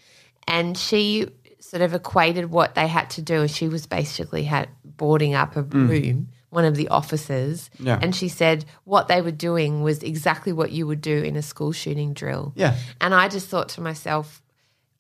and 0.47 0.77
she 0.79 1.29
sort 1.69 1.83
of 1.83 1.93
equated 1.95 2.51
what 2.51 2.75
they 2.75 2.87
had 2.89 3.11
to 3.11 3.23
do. 3.23 3.47
She 3.49 3.69
was 3.69 3.87
basically 3.87 4.45
had 4.45 4.69
boarding 4.85 5.35
up 5.35 5.57
a 5.57 5.63
room. 5.63 6.29
One 6.51 6.65
of 6.65 6.77
the 6.77 6.89
officers, 6.89 7.69
Mm. 7.79 7.87
Yeah. 7.87 7.99
and 8.01 8.17
she 8.17 8.29
said 8.29 8.65
what 8.85 9.07
they 9.09 9.21
were 9.21 9.31
doing 9.31 9.83
was 9.83 10.03
exactly 10.03 10.51
what 10.53 10.73
you 10.73 10.87
would 10.87 11.03
do 11.03 11.19
in 11.23 11.37
a 11.37 11.43
school 11.43 11.73
shooting 11.73 12.15
drill. 12.15 12.53
Yeah. 12.57 12.75
and 13.03 13.15
I 13.15 13.29
just 13.29 13.49
thought 13.49 13.69
to 13.71 13.83
myself, 13.83 14.41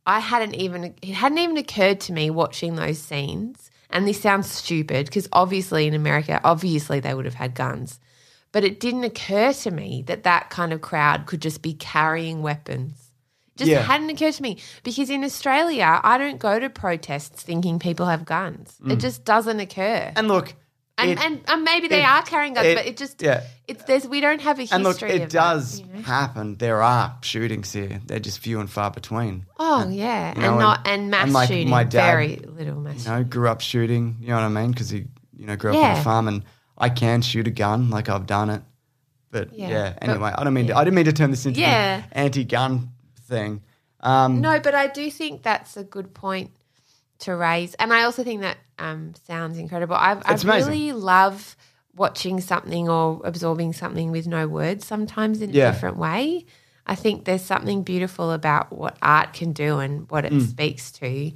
I 0.06 0.20
hadn't 0.20 0.54
even 0.56 0.94
it 1.00 1.14
hadn't 1.14 1.38
even 1.38 1.56
occurred 1.56 2.00
to 2.00 2.12
me 2.12 2.28
watching 2.30 2.74
those 2.76 2.98
scenes. 2.98 3.70
And 3.90 4.06
this 4.06 4.20
sounds 4.20 4.50
stupid 4.50 5.06
because 5.06 5.26
obviously 5.32 5.86
in 5.86 5.94
America, 5.94 6.38
obviously 6.44 7.00
they 7.00 7.14
would 7.14 7.24
have 7.24 7.34
had 7.34 7.54
guns, 7.54 7.98
but 8.52 8.62
it 8.62 8.78
didn't 8.78 9.04
occur 9.04 9.54
to 9.54 9.70
me 9.70 10.02
that 10.06 10.24
that 10.24 10.50
kind 10.50 10.74
of 10.74 10.82
crowd 10.82 11.24
could 11.24 11.40
just 11.40 11.62
be 11.62 11.72
carrying 11.72 12.42
weapons. 12.42 13.07
Just 13.58 13.70
Yeah. 13.70 13.82
hadn't 13.82 14.08
occurred 14.10 14.34
to 14.34 14.42
me 14.42 14.56
because 14.84 15.10
in 15.10 15.22
Australia, 15.24 16.00
I 16.02 16.16
don't 16.16 16.38
go 16.38 16.58
to 16.58 16.70
protests 16.70 17.42
thinking 17.42 17.78
people 17.78 18.06
have 18.06 18.24
guns. 18.24 18.74
It 18.88 18.96
just 19.00 19.24
doesn't 19.24 19.60
occur. 19.60 20.12
and 20.16 20.28
look 20.28 20.54
And, 21.00 21.10
Mm. 21.10 21.12
it- 21.12 21.24
and, 21.26 21.40
and 21.46 21.62
maybe 21.62 21.86
they 21.86 22.00
it- 22.02 22.08
are 22.08 22.22
carrying 22.22 22.54
guns, 22.54 22.66
it- 22.66 22.76
but 22.76 22.86
it 22.86 22.96
just 22.96 23.22
yeah. 23.22 23.42
it's 23.68 23.84
there's 23.84 24.04
we 24.08 24.20
don't 24.20 24.40
have 24.40 24.58
a 24.58 24.62
history. 24.62 24.74
and 24.74 24.82
look 24.82 25.00
it 25.00 25.22
of 25.22 25.28
does 25.28 25.78
you 25.78 25.86
know? 25.94 26.02
happen. 26.02 26.56
There 26.56 26.82
are 26.82 27.14
shootings 27.22 27.72
here. 27.72 28.00
They're 28.06 28.18
just 28.18 28.40
few 28.40 28.58
and 28.58 28.68
far 28.68 28.90
between. 28.90 29.46
Oh 29.60 29.86
yeah, 29.88 30.34
you 30.34 30.40
know, 30.42 30.48
and 30.50 30.58
not 30.58 30.78
and- 30.88 31.02
and 31.02 31.10
mass 31.12 31.22
and, 31.24 31.32
like, 31.34 31.48
shooting. 31.48 31.70
my 31.70 31.84
dad, 31.84 32.04
very 32.04 32.36
little 32.58 32.80
mass. 32.80 33.04
you 33.06 33.12
know, 33.12 33.22
grew 33.22 33.48
up 33.48 33.60
shooting. 33.60 34.16
You 34.20 34.28
know 34.30 34.36
what 34.36 34.42
I 34.42 34.48
mean? 34.48 34.72
Because 34.72 34.90
he, 34.90 35.04
you 35.36 35.46
know, 35.46 35.54
grew 35.54 35.70
up 35.70 35.76
on 35.76 35.82
Yeah. 35.82 36.00
a 36.00 36.02
farm, 36.02 36.26
and 36.26 36.42
I 36.76 36.88
can 36.88 37.22
shoot 37.22 37.46
a 37.46 37.52
gun. 37.52 37.90
Like 37.90 38.08
I've 38.08 38.26
done 38.26 38.50
it. 38.50 38.62
But 39.30 39.50
Yeah. 39.56 39.68
yeah. 39.68 39.92
But- 40.00 40.08
Anyway, 40.08 40.32
I 40.36 40.42
don't 40.42 40.52
mean. 40.54 40.66
To, 40.66 40.76
I 40.76 40.82
didn't 40.82 40.96
mean 40.96 41.04
to 41.04 41.12
turn 41.12 41.30
this 41.30 41.46
into 41.46 41.60
Yeah. 41.60 41.98
an 41.98 42.04
anti-gun 42.24 42.90
thing. 43.28 43.62
Um, 44.00 44.40
No, 44.40 44.58
but 44.60 44.74
I 44.74 44.86
do 44.86 45.10
think 45.10 45.42
that's 45.42 45.76
a 45.76 45.84
good 45.84 46.14
point 46.14 46.50
to 47.20 47.34
raise, 47.34 47.74
and 47.74 47.92
I 47.92 48.04
also 48.04 48.22
think 48.24 48.42
that 48.42 48.58
um, 48.78 49.14
sounds 49.26 49.58
incredible. 49.58 49.96
I've, 49.96 50.22
I 50.24 50.34
really 50.44 50.92
love 50.92 51.56
watching 51.96 52.40
something 52.40 52.88
or 52.88 53.20
absorbing 53.24 53.72
something 53.72 54.12
with 54.12 54.26
no 54.28 54.46
words. 54.46 54.86
Sometimes 54.86 55.42
in 55.42 55.50
a 55.50 55.52
Yeah. 55.52 55.72
different 55.72 55.96
way. 55.96 56.46
I 56.86 56.94
think 56.94 57.24
there's 57.24 57.42
something 57.44 57.82
beautiful 57.82 58.30
about 58.30 58.72
what 58.72 58.96
art 59.02 59.32
can 59.34 59.52
do 59.52 59.78
and 59.78 60.08
what 60.10 60.24
it 60.24 60.32
Mm. 60.32 60.48
speaks 60.48 60.92
to, 60.92 61.32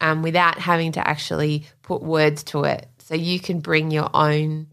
um, 0.00 0.22
without 0.22 0.58
having 0.58 0.92
to 0.92 1.06
actually 1.06 1.66
put 1.82 2.02
words 2.02 2.42
to 2.44 2.64
it. 2.64 2.88
So 2.98 3.14
you 3.14 3.38
can 3.40 3.60
bring 3.60 3.90
your 3.90 4.08
own 4.14 4.68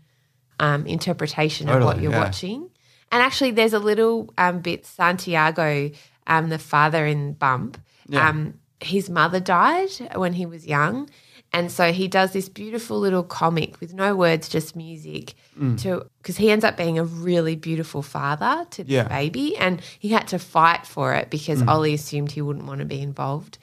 um, 0.59 0.87
interpretation 0.87 1.69
of 1.69 1.83
what 1.83 2.01
you're 2.01 2.11
yeah. 2.13 2.23
watching. 2.23 2.69
And 3.11 3.21
actually, 3.21 3.51
there's 3.51 3.73
a 3.73 3.79
little 3.79 4.33
um, 4.39 4.61
bit 4.61 4.85
Santiago, 4.85 5.91
um, 6.27 6.49
the 6.49 6.59
father 6.59 7.05
in 7.05 7.33
Bump. 7.33 7.79
Yeah. 8.07 8.29
Um, 8.29 8.53
his 8.79 9.09
mother 9.09 9.39
died 9.39 9.89
when 10.15 10.33
he 10.33 10.45
was 10.45 10.67
young, 10.67 11.09
and 11.51 11.71
so 11.71 11.91
he 11.91 12.07
does 12.07 12.31
this 12.33 12.47
beautiful 12.49 12.99
little 12.99 13.23
comic 13.23 13.79
with 13.79 13.93
no 13.93 14.15
words, 14.15 14.47
just 14.49 14.75
music. 14.75 15.33
Mm. 15.59 15.81
To 15.81 16.05
because 16.21 16.37
he 16.37 16.51
ends 16.51 16.63
up 16.63 16.77
being 16.77 16.99
a 16.99 17.03
really 17.03 17.55
beautiful 17.55 18.01
father 18.03 18.65
to 18.71 18.83
the 18.83 18.91
Yeah. 18.93 19.07
baby, 19.07 19.57
and 19.57 19.81
he 19.97 20.09
had 20.09 20.27
to 20.27 20.37
fight 20.39 20.85
for 20.85 21.13
it 21.15 21.29
because 21.31 21.63
Mm. 21.63 21.67
Ollie 21.69 21.93
assumed 21.95 22.31
he 22.31 22.41
wouldn't 22.41 22.65
want 22.67 22.79
to 22.79 22.85
be 22.85 23.01
involved 23.01 23.57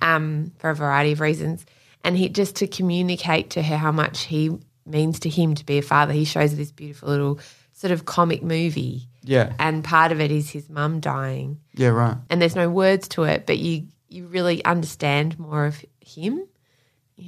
um, 0.00 0.52
for 0.58 0.70
a 0.70 0.74
variety 0.74 1.12
of 1.12 1.20
reasons. 1.20 1.66
And 2.04 2.16
he 2.16 2.28
just 2.28 2.54
to 2.56 2.66
communicate 2.66 3.50
to 3.50 3.62
her 3.62 3.76
how 3.76 3.92
much 3.92 4.22
he 4.24 4.50
means 4.86 5.18
to 5.20 5.28
him 5.28 5.54
to 5.56 5.66
be 5.66 5.78
a 5.78 5.82
father, 5.82 6.12
he 6.12 6.24
shows 6.24 6.56
this 6.56 6.70
beautiful 6.72 7.08
little 7.08 7.38
sort 7.72 7.90
of 7.90 8.04
comic 8.04 8.42
movie. 8.42 9.08
Yeah. 9.30 9.52
And 9.60 9.84
part 9.84 10.10
of 10.10 10.20
it 10.20 10.32
is 10.32 10.50
his 10.50 10.68
mum 10.68 10.98
dying. 10.98 11.60
Yeah. 11.74 11.90
Right. 11.90 12.16
And 12.28 12.42
there's 12.42 12.56
no 12.56 12.68
words 12.68 13.06
to 13.10 13.22
it, 13.22 13.46
but 13.46 13.58
you 13.58 13.86
you 14.08 14.26
really 14.26 14.64
understand 14.64 15.38
more 15.38 15.66
of 15.66 15.84
him. 16.00 16.48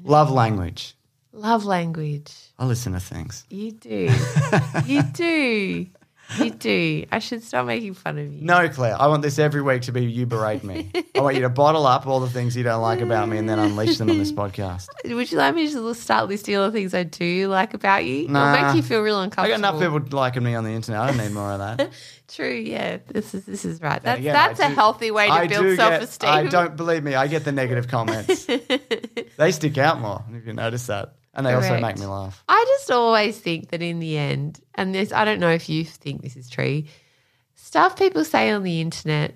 Love 0.03 0.29
language. 0.33 0.97
Love 1.33 1.65
language. 1.65 2.33
I 2.59 2.65
listen 2.65 2.95
to 2.95 3.01
things. 3.01 3.45
You 3.51 3.71
do. 3.71 4.11
you 4.85 5.03
do. 5.13 5.87
You 6.39 6.51
do. 6.51 7.05
I 7.13 7.19
should 7.19 7.43
stop 7.43 7.67
making 7.67 7.95
fun 7.95 8.19
of 8.19 8.33
you. 8.33 8.41
No, 8.43 8.69
Claire. 8.69 9.01
I 9.01 9.07
want 9.07 9.23
this 9.23 9.39
every 9.39 9.63
week 9.63 9.83
to 9.83 9.93
be 9.93 10.05
you 10.05 10.27
berate 10.27 10.65
me. 10.65 10.91
I 11.15 11.21
want 11.21 11.37
you 11.37 11.43
to 11.43 11.49
bottle 11.49 11.87
up 11.87 12.07
all 12.07 12.21
the 12.21 12.29
things 12.31 12.57
you 12.57 12.63
don't 12.63 12.83
like 12.83 13.01
about 13.01 13.29
me 13.29 13.39
and 13.39 13.49
then 13.49 13.59
unleash 13.59 13.99
them 13.99 14.11
on 14.11 14.19
this 14.19 14.33
podcast. 14.33 14.89
Would 15.15 15.31
you 15.33 15.39
like 15.39 15.55
me 15.55 15.71
to 15.71 15.95
start 15.95 16.29
listing 16.29 16.57
all 16.57 16.67
the 16.67 16.73
things 16.73 16.95
I 16.95 17.03
do 17.03 17.49
like 17.49 17.75
about 17.75 18.05
you? 18.05 18.23
It'll 18.25 18.33
Nah. 18.33 18.67
make 18.67 18.77
you 18.77 18.83
feel 18.83 19.01
real 19.03 19.21
uncomfortable. 19.21 19.53
I 19.53 19.57
uncomfortable. 19.57 19.91
got 19.91 19.97
enough 19.97 20.03
people 20.05 20.19
liking 20.19 20.43
me 20.43 20.55
on 20.55 20.65
the 20.65 20.71
internet. 20.71 21.01
I 21.01 21.07
don't 21.09 21.19
need 21.19 21.33
more 21.33 21.53
of 21.53 21.59
that. 21.59 21.91
True, 22.29 22.49
yeah. 22.55 22.99
This 23.09 23.35
is 23.35 23.45
this 23.45 23.65
is 23.67 23.81
right. 23.83 24.03
That's 24.03 24.19
Again, 24.21 24.33
that's 24.33 24.59
a 24.61 24.69
do- 24.69 24.75
healthy 24.75 25.11
way 25.11 25.29
to 25.29 25.49
build 25.49 25.77
self 25.77 26.03
esteem. 26.03 26.31
I 26.31 26.45
don't 26.45 26.77
believe 26.77 27.03
me. 27.03 27.15
I 27.15 27.27
get 27.27 27.45
the 27.45 27.53
negative 27.53 27.89
comments. 27.89 28.47
they 29.37 29.53
stick 29.53 29.77
out 29.77 30.01
more. 30.01 30.25
If 30.33 30.47
you 30.47 30.55
notice 30.55 30.87
that, 30.87 31.15
and 31.35 31.47
they 31.47 31.55
also 31.55 31.81
make 31.81 31.99
me 31.99 32.07
laugh. 32.07 32.43
I 32.49 32.65
just 32.79 32.91
always 32.91 33.39
think 33.39 33.71
that 33.71 33.83
in 33.83 34.01
the 34.01 34.19
end, 34.19 34.61
and 34.75 34.95
this 34.95 35.13
I 35.13 35.25
don't 35.25 35.41
know 35.41 35.51
if 35.51 35.69
you 35.69 35.85
think 35.85 36.23
this 36.23 36.37
is 36.37 36.49
true, 36.49 36.85
stuff 37.55 37.97
people 37.97 38.25
say 38.25 38.51
on 38.51 38.63
the 38.63 38.81
internet 38.81 39.35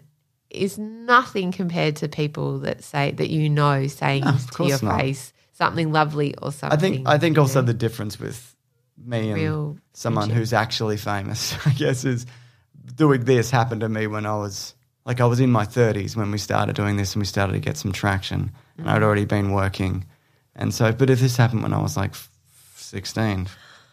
is 0.50 0.78
nothing 0.78 1.52
compared 1.52 1.96
to 1.96 2.08
people 2.08 2.60
that 2.60 2.82
say 2.84 3.10
that 3.12 3.30
you 3.30 3.48
know 3.50 3.86
saying 3.86 4.24
of 4.24 4.50
to 4.52 4.66
your 4.66 4.78
not. 4.82 5.00
face 5.00 5.32
something 5.52 5.90
lovely 5.92 6.34
or 6.40 6.52
something. 6.52 6.76
I 6.78 6.80
think 6.80 7.08
I 7.08 7.18
think 7.18 7.38
also 7.38 7.60
know, 7.60 7.66
the 7.66 7.74
difference 7.74 8.18
with 8.20 8.54
me 8.98 9.30
and 9.30 9.34
Real 9.40 9.76
someone 9.92 10.24
friendship. 10.24 10.38
who's 10.38 10.52
actually 10.52 10.96
famous, 10.96 11.54
I 11.66 11.70
guess, 11.72 12.04
is 12.04 12.26
doing 12.94 13.24
this 13.24 13.50
happened 13.50 13.80
to 13.80 13.88
me 13.88 14.06
when 14.06 14.24
I 14.26 14.36
was 14.36 14.74
like 15.04 15.20
I 15.20 15.26
was 15.26 15.40
in 15.40 15.50
my 15.50 15.64
thirties 15.64 16.16
when 16.16 16.30
we 16.30 16.38
started 16.38 16.76
doing 16.76 16.96
this 16.96 17.14
and 17.14 17.20
we 17.20 17.26
started 17.26 17.52
to 17.54 17.58
get 17.60 17.76
some 17.76 17.92
traction, 17.92 18.52
and 18.78 18.86
Mm. 18.86 18.90
I'd 18.90 19.02
already 19.02 19.24
been 19.24 19.52
working, 19.52 20.04
and 20.56 20.74
so. 20.74 20.90
But 20.92 21.10
if 21.10 21.20
this 21.20 21.36
happened 21.36 21.62
when 21.62 21.72
I 21.72 21.80
was 21.80 21.96
like 21.96 22.14
sixteen, 22.74 23.48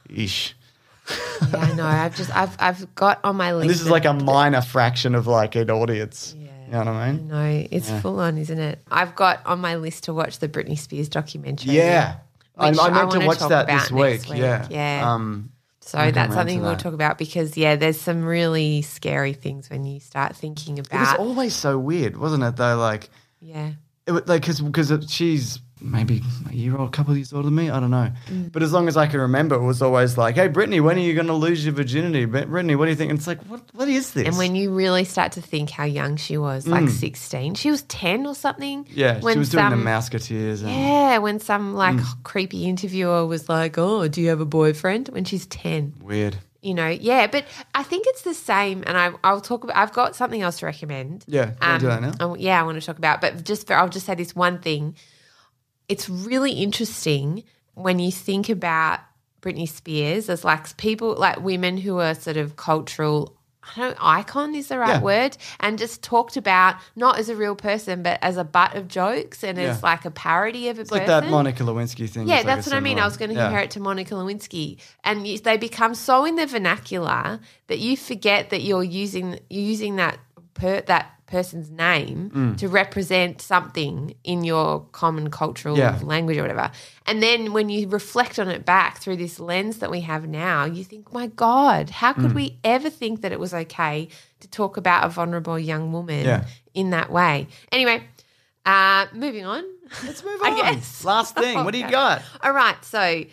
ish, 0.09 0.55
yeah, 1.09 1.57
I 1.57 1.73
know. 1.73 1.85
I've 1.85 2.15
just 2.15 2.35
I've 2.35 2.55
I've 2.59 2.95
got 2.95 3.19
on 3.23 3.35
my 3.35 3.53
list. 3.53 3.61
and 3.63 3.69
this 3.69 3.81
is 3.81 3.89
like 3.89 4.05
a 4.05 4.13
minor 4.13 4.61
fraction 4.61 5.15
of 5.15 5.27
like 5.27 5.55
an 5.55 5.69
audience. 5.69 6.35
Yeah. 6.37 6.49
You 6.65 6.71
know 6.71 6.77
what 6.79 6.87
I 6.87 7.11
mean? 7.11 7.27
No, 7.27 7.67
it's 7.69 7.91
full 8.01 8.19
on, 8.19 8.37
isn't 8.37 8.57
it? 8.59 8.79
I've 8.89 9.15
got 9.15 9.45
on 9.45 9.59
my 9.59 9.75
list 9.75 10.05
to 10.05 10.13
watch 10.13 10.39
the 10.39 10.49
Britney 10.49 10.77
Spears 10.79 11.07
documentary. 11.09 11.73
Yeah. 11.73 12.15
I, 12.57 12.67
I 12.67 12.69
I 12.69 12.71
meant 12.71 13.11
to 13.11 13.17
wanna 13.17 13.27
watch 13.27 13.39
that 13.39 13.67
this 13.67 13.91
week. 13.91 14.27
week, 14.29 14.39
Yeah. 14.39 14.67
yeah. 14.71 15.13
Um, 15.13 15.51
So 15.81 16.09
that's 16.11 16.33
something 16.33 16.59
to 16.59 16.63
we'll 16.65 16.75
talk 16.77 16.93
about 16.93 17.17
because 17.19 17.57
yeah, 17.57 17.75
there's 17.75 17.99
some 17.99 18.23
really 18.23 18.81
scary 18.81 19.33
things 19.33 19.69
when 19.69 19.85
you 19.85 19.99
start 19.99 20.35
thinking 20.35 20.79
about. 20.79 21.15
it 21.15 21.19
was 21.19 21.27
always 21.29 21.55
so 21.55 21.77
weird, 21.77 22.15
wasn't 22.17 22.43
it? 22.43 22.55
Though, 22.55 22.77
like, 22.77 23.09
yeah. 23.41 23.73
it 24.07 24.11
was, 24.11 24.27
like 24.27 24.41
because 24.41 24.61
because 24.61 24.91
she's 25.11 25.57
maybe 25.83 26.21
a 26.49 26.53
year 26.53 26.75
or 26.75 26.85
a 26.85 26.89
couple 26.89 27.11
of 27.11 27.17
years 27.17 27.33
older 27.33 27.45
than 27.47 27.55
me. 27.55 27.69
I 27.69 27.79
don't 27.79 27.91
know. 27.91 28.09
But 28.51 28.63
as 28.63 28.71
long 28.71 28.87
as 28.87 28.95
I 28.97 29.05
can 29.07 29.19
remember, 29.19 29.55
it 29.55 29.61
was 29.63 29.81
always 29.81 30.17
like, 30.17 30.35
"Hey, 30.35 30.47
Britney, 30.49 30.81
when 30.81 30.97
are 30.97 31.01
you 31.01 31.13
going 31.13 31.27
to 31.27 31.33
lose 31.33 31.65
your 31.65 31.73
virginity? 31.73 32.25
Brit- 32.25 32.49
Britney, 32.49 32.75
what 32.77 32.85
do 32.85 32.91
you 32.91 32.95
think?" 32.95 33.09
And 33.11 33.19
it's 33.19 33.27
like, 33.27 33.41
what 33.43 33.61
what 33.73 33.87
is 33.87 34.11
this? 34.11 34.25
And 34.27 34.37
when 34.37 34.55
you 34.55 34.71
really 34.71 35.03
start 35.03 35.33
to 35.33 35.41
think 35.41 35.69
how 35.69 35.83
young 35.83 36.15
she 36.15 36.37
was, 36.37 36.65
like 36.67 36.89
16, 36.89 37.55
she 37.55 37.69
was 37.69 37.81
10 37.83 38.25
or 38.25 38.33
something. 38.33 38.85
Mm. 38.85 38.89
yeah, 38.93 39.19
when 39.19 39.33
she 39.35 39.39
was 39.39 39.49
doing 39.49 39.65
the 39.65 39.71
some- 39.71 39.83
Mouseketeers. 39.83 40.61
And, 40.63 40.69
Yeah, 40.71 41.17
when 41.19 41.39
some 41.39 41.73
like 41.75 41.95
Mm. 41.97 42.23
creepy 42.23 42.65
interviewer 42.65 43.25
was 43.25 43.49
like, 43.49 43.77
"Oh, 43.77 44.07
do 44.07 44.21
you 44.21 44.29
have 44.29 44.39
a 44.41 44.45
boyfriend?" 44.45 45.09
when 45.09 45.25
she's 45.25 45.45
10. 45.47 45.93
Weird. 46.01 46.37
You 46.61 46.73
know, 46.73 46.87
yeah, 46.87 47.27
but 47.27 47.43
I 47.75 47.83
think 47.83 48.05
it's 48.07 48.21
the 48.21 48.33
same. 48.33 48.85
And 48.87 48.97
I, 48.97 49.11
I'll 49.21 49.41
talk 49.41 49.65
about. 49.65 49.75
I've 49.75 49.91
got 49.91 50.15
something 50.15 50.41
else 50.41 50.59
to 50.59 50.65
recommend. 50.65 51.25
Yeah, 51.27 51.47
you 51.47 51.53
wanna 51.61 51.79
do 51.79 51.87
that 51.87 52.01
now? 52.01 52.11
oh, 52.21 52.35
yeah, 52.35 52.57
I 52.57 52.63
want 52.63 52.79
to 52.79 52.85
talk 52.85 52.97
about. 52.97 53.19
But 53.19 53.43
just 53.43 53.67
for, 53.67 53.73
I'll 53.73 53.89
just 53.89 54.05
say 54.05 54.15
this 54.15 54.33
one 54.33 54.59
thing. 54.59 54.95
It's 55.93 56.09
really 56.09 56.53
interesting 56.53 57.43
when 57.75 57.99
you 57.99 58.11
think 58.11 58.49
about 58.49 58.99
Britney 59.41 59.69
Spears 59.69 60.27
as 60.27 60.43
like 60.43 60.75
people, 60.77 61.15
like 61.15 61.39
women 61.41 61.77
who 61.77 61.99
are 61.99 62.15
sort 62.15 62.37
of 62.37 62.55
cultural. 62.55 63.37
I 63.63 63.79
don't 63.79 63.89
know, 63.91 63.95
icon 64.01 64.55
is 64.55 64.67
the 64.67 64.77
right 64.79 64.95
Yeah. 64.99 65.01
word, 65.01 65.37
and 65.61 65.77
just 65.79 66.01
talked 66.03 66.35
about 66.35 66.75
not 66.97 67.17
as 67.19 67.29
a 67.29 67.35
real 67.35 67.55
person, 67.55 68.03
but 68.03 68.19
as 68.21 68.35
a 68.37 68.43
butt 68.43 68.75
of 68.75 68.89
jokes 68.89 69.43
and 69.43 69.57
Yeah. 69.57 69.69
as 69.69 69.81
like 69.83 70.03
a 70.03 70.11
parody 70.11 70.67
of 70.67 70.77
a 70.79 70.81
It's 70.81 70.89
person. 70.89 71.07
like 71.07 71.23
that 71.23 71.29
Monica 71.31 71.63
Lewinsky 71.63 72.09
thing. 72.09 72.27
Yeah, 72.27 72.39
is 72.39 72.45
like 72.45 72.55
that's 72.55 72.67
what 72.67 72.75
I 72.75 72.81
mean. 72.81 72.99
I 72.99 73.05
was 73.05 73.15
going 73.15 73.29
to 73.29 73.35
yeah. 73.37 73.45
compare 73.45 73.63
it 73.63 73.71
to 73.71 73.79
Monica 73.79 74.15
Lewinsky, 74.15 74.79
and 75.05 75.25
you, 75.27 75.39
they 75.39 75.55
become 75.57 75.93
so 75.95 76.25
in 76.25 76.35
the 76.35 76.45
vernacular 76.45 77.39
that 77.67 77.79
you 77.79 77.95
forget 77.95 78.49
that 78.49 78.61
you're 78.63 78.83
using 78.83 79.39
using 79.49 79.95
that 79.97 80.17
per, 80.55 80.81
that 80.81 81.05
person's 81.33 81.69
name 81.69 82.19
Mm. 82.33 82.57
to 82.61 82.65
represent 82.67 83.41
something 83.41 84.13
in 84.23 84.43
your 84.43 84.67
common 85.01 85.29
cultural 85.29 85.77
Yeah. 85.77 85.99
language 86.03 86.37
or 86.37 86.43
whatever. 86.43 86.69
And 87.07 87.21
then 87.21 87.39
when 87.57 87.67
you 87.69 87.87
reflect 87.89 88.37
on 88.39 88.47
it 88.49 88.63
back 88.65 88.91
through 89.01 89.17
this 89.17 89.39
lens 89.39 89.75
that 89.81 89.89
we 89.89 90.01
have 90.11 90.23
now, 90.27 90.65
you 90.65 90.83
think, 90.91 91.11
"My 91.11 91.27
God, 91.27 91.89
how 92.01 92.13
Mm. 92.13 92.21
could 92.21 92.35
we 92.35 92.47
ever 92.63 92.89
think 93.01 93.21
that 93.21 93.31
it 93.31 93.39
was 93.45 93.53
okay 93.63 94.07
to 94.41 94.47
talk 94.59 94.77
about 94.77 94.99
a 95.05 95.09
vulnerable 95.09 95.57
young 95.59 95.91
woman 95.91 96.25
Yeah. 96.25 96.43
in 96.73 96.91
that 96.91 97.09
way?" 97.11 97.47
Anyway, 97.71 97.97
uh, 98.65 99.05
moving 99.13 99.45
on. 99.45 99.63
Let's 100.05 100.23
move 100.29 100.39
I 100.43 100.49
on. 100.51 100.57
guess. 100.57 101.03
Last 101.03 101.35
thing. 101.35 101.55
What 101.65 101.71
do 101.73 101.79
you 101.79 101.89
got? 102.01 102.21
All 102.43 102.53
right, 102.53 102.77
so 102.85 103.23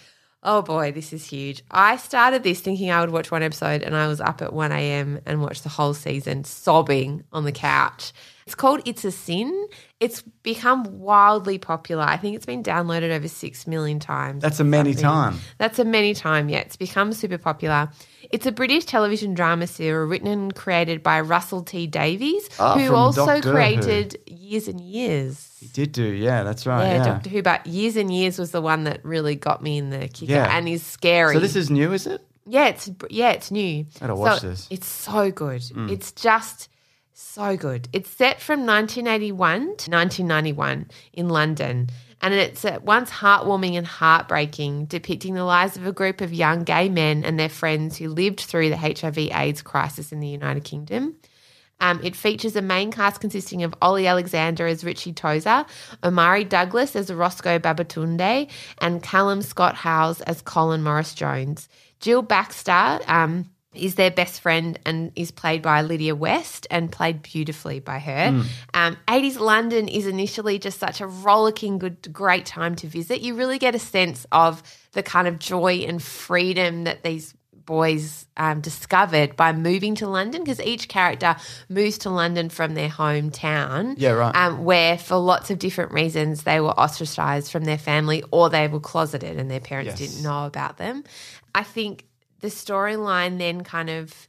oh 0.42 0.62
boy, 0.62 0.92
this 0.92 1.12
is 1.12 1.24
huge. 1.26 1.62
I 1.70 1.96
started 1.96 2.42
this 2.42 2.60
thinking 2.60 2.90
I 2.90 3.00
would 3.00 3.10
watch 3.10 3.30
one 3.30 3.42
episode, 3.42 3.82
and 3.82 3.94
I 3.96 4.06
was 4.08 4.20
up 4.20 4.40
at 4.42 4.52
one 4.52 4.72
a.m. 4.72 5.20
and 5.26 5.42
watched 5.42 5.62
the 5.64 5.68
whole 5.68 5.94
season, 5.94 6.44
sobbing 6.44 7.24
on 7.32 7.44
the 7.44 7.52
couch. 7.52 8.12
It's 8.46 8.54
called 8.56 8.80
It's 8.84 9.04
a 9.04 9.12
Sin. 9.12 9.68
It's 10.00 10.22
become 10.42 10.98
wildly 10.98 11.58
popular. 11.58 12.02
I 12.02 12.16
think 12.16 12.34
it's 12.34 12.46
been 12.46 12.64
downloaded 12.64 13.10
over 13.14 13.28
six 13.28 13.66
million 13.66 14.00
times. 14.00 14.42
That's 14.42 14.58
a 14.58 14.64
many 14.64 14.92
something. 14.92 15.04
time. 15.04 15.36
That's 15.58 15.78
a 15.78 15.84
many 15.84 16.14
time, 16.14 16.48
yeah. 16.48 16.58
It's 16.58 16.74
become 16.76 17.12
super 17.12 17.38
popular. 17.38 17.90
It's 18.32 18.46
a 18.46 18.52
British 18.52 18.86
television 18.86 19.34
drama 19.34 19.68
serial 19.68 20.06
written 20.06 20.26
and 20.26 20.54
created 20.54 21.02
by 21.02 21.20
Russell 21.20 21.62
T 21.62 21.86
Davies, 21.86 22.48
Ah, 22.58 22.76
who 22.76 22.92
also 22.94 23.26
Doctor 23.26 23.48
Who. 23.50 23.54
created 23.54 24.18
Years 24.26 24.66
and 24.66 24.80
Years. 24.80 25.49
You 25.60 25.68
did 25.72 25.92
do. 25.92 26.02
Yeah, 26.04 26.42
that's 26.42 26.66
right. 26.66 26.84
Yeah, 26.86 26.96
Yeah. 26.96 27.04
Doctor 27.04 27.30
Who, 27.30 27.42
but 27.42 27.66
Years 27.66 27.96
and 27.96 28.12
Years 28.12 28.38
was 28.38 28.50
the 28.50 28.60
one 28.62 28.84
that 28.84 29.04
really 29.04 29.34
got 29.34 29.62
me 29.62 29.78
in 29.78 29.90
the 29.90 30.08
kicker 30.08 30.32
Yeah. 30.32 30.56
and 30.56 30.68
is 30.68 30.82
scary. 30.82 31.34
So 31.34 31.40
this 31.40 31.56
is 31.56 31.70
new, 31.70 31.92
is 31.92 32.06
it? 32.06 32.24
yeah, 32.46 32.66
it's 32.66 32.90
yeah, 33.10 33.30
it's 33.30 33.50
new. 33.50 33.84
Gotta 34.00 34.14
watch 34.14 34.40
So 34.40 34.48
this. 34.48 34.66
It's 34.70 34.86
so 34.86 35.30
good. 35.30 35.60
Mm. 35.62 35.90
It's 35.90 36.12
just 36.12 36.68
so 37.12 37.56
good. 37.56 37.88
It's 37.92 38.08
set 38.10 38.40
from 38.40 38.64
1981 38.66 39.60
to 39.60 39.90
1991 39.90 40.88
in 41.12 41.28
London. 41.28 41.90
And 42.22 42.34
it's 42.34 42.64
at 42.66 42.82
once 42.84 43.10
heartwarming 43.10 43.78
and 43.78 43.86
heartbreaking, 43.86 44.86
depicting 44.86 45.34
the 45.34 45.44
lives 45.44 45.76
of 45.78 45.86
a 45.86 45.92
group 45.92 46.20
of 46.20 46.34
young 46.34 46.64
gay 46.64 46.88
men 46.90 47.24
and 47.24 47.38
their 47.38 47.48
friends 47.48 47.96
who 47.96 48.08
lived 48.10 48.40
through 48.40 48.68
the 48.68 48.76
HIV/AIDS 48.76 49.62
crisis 49.62 50.12
in 50.12 50.20
the 50.20 50.28
United 50.28 50.64
Kingdom. 50.64 51.14
Um, 51.80 52.00
it 52.02 52.14
features 52.16 52.56
a 52.56 52.62
main 52.62 52.90
cast 52.90 53.20
consisting 53.20 53.62
of 53.62 53.74
Olly 53.82 54.06
Alexander 54.06 54.66
as 54.66 54.84
Richie 54.84 55.12
Tozer, 55.12 55.64
Omari 56.04 56.44
Douglas 56.44 56.96
as 56.96 57.12
Roscoe 57.12 57.58
Babatunde, 57.58 58.48
and 58.78 59.02
Callum 59.02 59.42
Scott 59.42 59.74
Howes 59.74 60.20
as 60.22 60.42
Colin 60.42 60.82
Morris 60.82 61.14
Jones. 61.14 61.68
Jill 62.00 62.22
Baxter 62.22 63.00
um, 63.06 63.50
is 63.74 63.94
their 63.94 64.10
best 64.10 64.40
friend 64.40 64.78
and 64.84 65.12
is 65.14 65.30
played 65.30 65.62
by 65.62 65.82
Lydia 65.82 66.14
West 66.14 66.66
and 66.70 66.90
played 66.90 67.22
beautifully 67.22 67.78
by 67.78 67.98
her. 67.98 68.42
Um, 68.74 68.96
80s 69.06 69.38
London 69.38 69.86
is 69.86 70.06
initially 70.06 70.58
just 70.58 70.80
such 70.80 71.00
a 71.00 71.06
rollicking, 71.06 71.78
good, 71.78 72.12
great 72.12 72.46
time 72.46 72.74
to 72.76 72.86
visit. 72.88 73.20
You 73.20 73.34
really 73.34 73.58
get 73.58 73.74
a 73.74 73.78
sense 73.78 74.26
of 74.32 74.62
the 74.92 75.02
kind 75.02 75.28
of 75.28 75.38
joy 75.38 75.84
and 75.86 76.02
freedom 76.02 76.84
that 76.84 77.04
these 77.04 77.34
boys 77.66 78.26
um, 78.36 78.60
discovered 78.60 79.36
by 79.36 79.52
moving 79.52 79.94
to 79.96 80.08
London 80.08 80.42
because 80.42 80.60
each 80.60 80.88
character 80.88 81.36
moves 81.68 81.98
to 81.98 82.10
London 82.10 82.48
from 82.48 82.74
their 82.74 82.88
hometown. 82.88 83.94
Yeah, 83.96 84.10
right. 84.10 84.34
Um, 84.34 84.64
where 84.64 84.98
for 84.98 85.16
lots 85.16 85.50
of 85.50 85.58
different 85.58 85.92
reasons 85.92 86.42
they 86.42 86.60
were 86.60 86.78
ostracized 86.78 87.50
from 87.50 87.64
their 87.64 87.78
family 87.78 88.22
or 88.30 88.50
they 88.50 88.68
were 88.68 88.80
closeted 88.80 89.38
and 89.38 89.50
their 89.50 89.60
parents 89.60 90.00
Yes. 90.00 90.10
didn't 90.10 90.22
know 90.22 90.46
about 90.46 90.76
them. 90.76 91.04
I 91.54 91.62
think 91.62 92.06
the 92.40 92.48
storyline 92.48 93.38
then 93.38 93.62
kind 93.64 93.90
of 93.90 94.28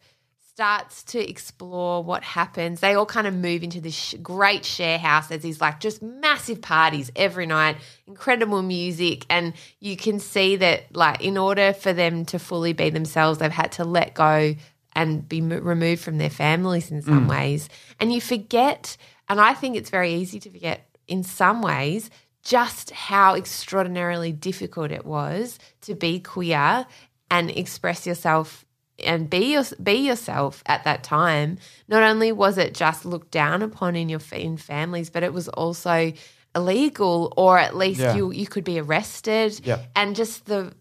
starts 0.62 1.02
to 1.02 1.17
explore 1.19 2.04
what 2.04 2.24
happens. 2.24 2.82
They 2.82 2.93
all 2.93 3.08
kind 3.08 3.26
of 3.26 3.34
move 3.34 3.63
into 3.63 3.82
this 3.82 3.95
sh- 3.95 4.13
great 4.21 4.63
share 4.63 5.00
house. 5.00 5.26
There's 5.26 5.41
these 5.41 5.60
like 5.60 5.80
just 5.80 6.04
massive 6.04 6.62
parties 6.62 7.12
every 7.15 7.47
night, 7.47 7.78
incredible 8.06 8.62
music, 8.62 9.26
and 9.28 9.54
you 9.80 9.97
can 9.97 10.19
see 10.19 10.58
that 10.58 10.95
like 10.95 11.21
in 11.21 11.39
order 11.39 11.74
for 11.74 11.93
them 11.93 12.26
to 12.26 12.38
fully 12.38 12.74
be 12.74 12.91
themselves, 12.91 13.39
they've 13.39 13.52
had 13.52 13.71
to 13.74 13.86
let 13.86 14.13
go 14.13 14.54
and 14.93 15.28
be 15.28 15.41
mo- 15.41 15.58
removed 15.58 16.04
from 16.04 16.19
their 16.19 16.30
families 16.30 16.91
in 16.91 17.02
some 17.02 17.26
mm. 17.26 17.32
ways. 17.32 17.67
And 18.00 18.13
you 18.13 18.21
forget, 18.21 18.97
and 19.30 19.41
I 19.41 19.56
think 19.56 19.76
it's 19.76 19.89
very 19.89 20.13
easy 20.13 20.39
to 20.41 20.52
forget 20.52 20.88
in 21.08 21.24
some 21.24 21.63
ways 21.63 22.12
just 22.43 22.91
how 22.91 23.34
extraordinarily 23.34 24.32
difficult 24.32 24.91
it 24.91 25.08
was 25.08 25.58
to 25.82 25.95
be 25.95 26.19
queer 26.19 26.86
and 27.32 27.50
express 27.50 28.06
yourself 28.06 28.63
and 29.04 29.30
be 29.30 29.54
your, 29.54 29.64
be 29.82 29.94
yourself 29.94 30.64
at 30.66 30.84
that 30.84 31.04
time. 31.04 31.58
Not 31.88 32.04
only 32.04 32.32
was 32.32 32.58
it 32.58 32.74
just 32.74 33.06
looked 33.06 33.32
down 33.32 33.62
upon 33.62 33.96
in 33.96 34.10
your 34.10 34.22
in 34.32 34.58
families, 34.58 35.10
but 35.10 35.24
it 35.24 35.34
was 35.34 35.48
also 35.50 36.14
illegal, 36.56 37.34
or 37.38 37.58
at 37.58 37.76
least 37.76 38.02
Yeah. 38.02 38.16
you 38.16 38.32
you 38.32 38.48
could 38.48 38.64
be 38.64 38.80
arrested. 38.80 39.60
Yep. 39.64 39.92
And 39.96 40.16
just 40.16 40.46
the 40.46 40.74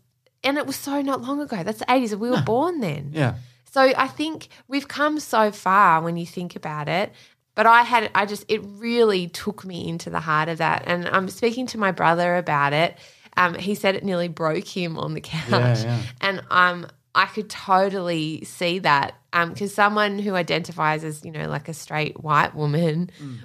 and 0.43 0.57
it 0.59 0.67
was 0.67 0.77
so 0.77 1.03
not 1.03 1.21
long 1.23 1.41
ago. 1.41 1.63
That's 1.63 1.79
the 1.79 1.93
eighties. 1.93 2.15
We 2.17 2.31
were 2.31 2.43
born 2.43 2.81
then. 2.81 3.11
Yeah. 3.13 3.35
So 3.73 3.81
I 3.81 4.09
think 4.09 4.49
we've 4.67 4.89
come 4.89 5.21
so 5.21 5.53
far 5.53 6.03
when 6.03 6.17
you 6.17 6.27
think 6.27 6.57
about 6.57 6.89
it. 6.89 7.13
But 7.55 7.67
I 7.67 7.83
had, 7.83 8.11
I 8.15 8.27
just, 8.27 8.45
it 8.49 8.61
really 8.65 9.29
took 9.29 9.65
me 9.65 9.87
into 9.89 10.09
the 10.09 10.21
heart 10.21 10.49
of 10.49 10.59
that. 10.59 10.85
And 10.87 11.07
I'm 11.09 11.29
speaking 11.29 11.67
to 11.69 11.79
my 11.79 11.91
brother 11.93 12.37
about 12.37 12.73
it. 12.73 12.97
Um, 13.37 13.55
he 13.55 13.75
said 13.75 13.95
it 13.97 14.05
nearly 14.05 14.29
broke 14.29 14.67
him 14.67 14.97
on 14.99 15.15
the 15.15 15.21
couch. 15.21 15.51
Yeah, 15.51 15.77
yeah. 15.83 16.03
And 16.21 16.43
um, 16.51 16.87
I 17.14 17.27
could 17.27 17.51
totally 17.51 18.44
see 18.44 18.79
that 18.81 19.14
because 19.33 19.75
someone 19.75 20.18
who 20.18 20.35
identifies 20.35 21.05
as, 21.05 21.25
you 21.25 21.31
know, 21.31 21.49
like 21.49 21.68
a 21.68 21.75
straight 21.75 22.23
white 22.23 22.55
woman, 22.55 23.11
Mm. 23.23 23.38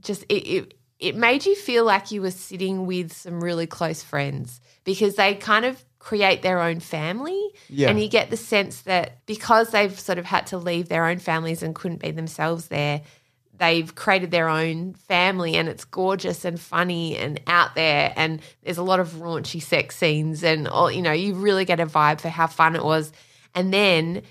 just 0.00 0.22
it, 0.28 0.46
it, 0.46 0.74
it 0.98 1.16
made 1.16 1.46
you 1.46 1.54
feel 1.56 1.84
like 1.84 2.10
you 2.10 2.22
were 2.22 2.30
sitting 2.30 2.86
with 2.86 3.12
some 3.12 3.42
really 3.42 3.66
close 3.66 4.02
friends 4.02 4.60
because 4.84 5.16
they 5.16 5.34
kind 5.34 5.64
of 5.64 5.84
create 5.98 6.42
their 6.42 6.60
own 6.60 6.80
family. 6.80 7.40
Yeah. 7.68 7.88
And 7.88 8.00
you 8.00 8.08
get 8.08 8.30
the 8.30 8.36
sense 8.36 8.82
that 8.82 9.24
because 9.26 9.70
they've 9.70 9.98
sort 9.98 10.18
of 10.18 10.24
had 10.24 10.46
to 10.48 10.58
leave 10.58 10.88
their 10.88 11.06
own 11.06 11.18
families 11.18 11.62
and 11.62 11.74
couldn't 11.74 12.00
be 12.00 12.10
themselves 12.10 12.68
there, 12.68 13.02
they've 13.62 13.94
created 13.94 14.32
their 14.32 14.48
own 14.48 14.92
family 14.94 15.54
and 15.54 15.68
it's 15.68 15.84
gorgeous 15.84 16.44
and 16.44 16.58
funny 16.58 17.16
and 17.16 17.40
out 17.46 17.76
there 17.76 18.12
and 18.16 18.42
there's 18.64 18.76
a 18.76 18.82
lot 18.82 18.98
of 18.98 19.10
raunchy 19.12 19.62
sex 19.62 19.96
scenes 19.96 20.42
and 20.42 20.66
all 20.66 20.90
you 20.90 21.00
know 21.00 21.12
you 21.12 21.32
really 21.34 21.64
get 21.64 21.78
a 21.78 21.86
vibe 21.86 22.20
for 22.20 22.28
how 22.28 22.48
fun 22.48 22.74
it 22.74 22.84
was. 22.84 23.12
And 23.54 23.72
then 23.72 24.22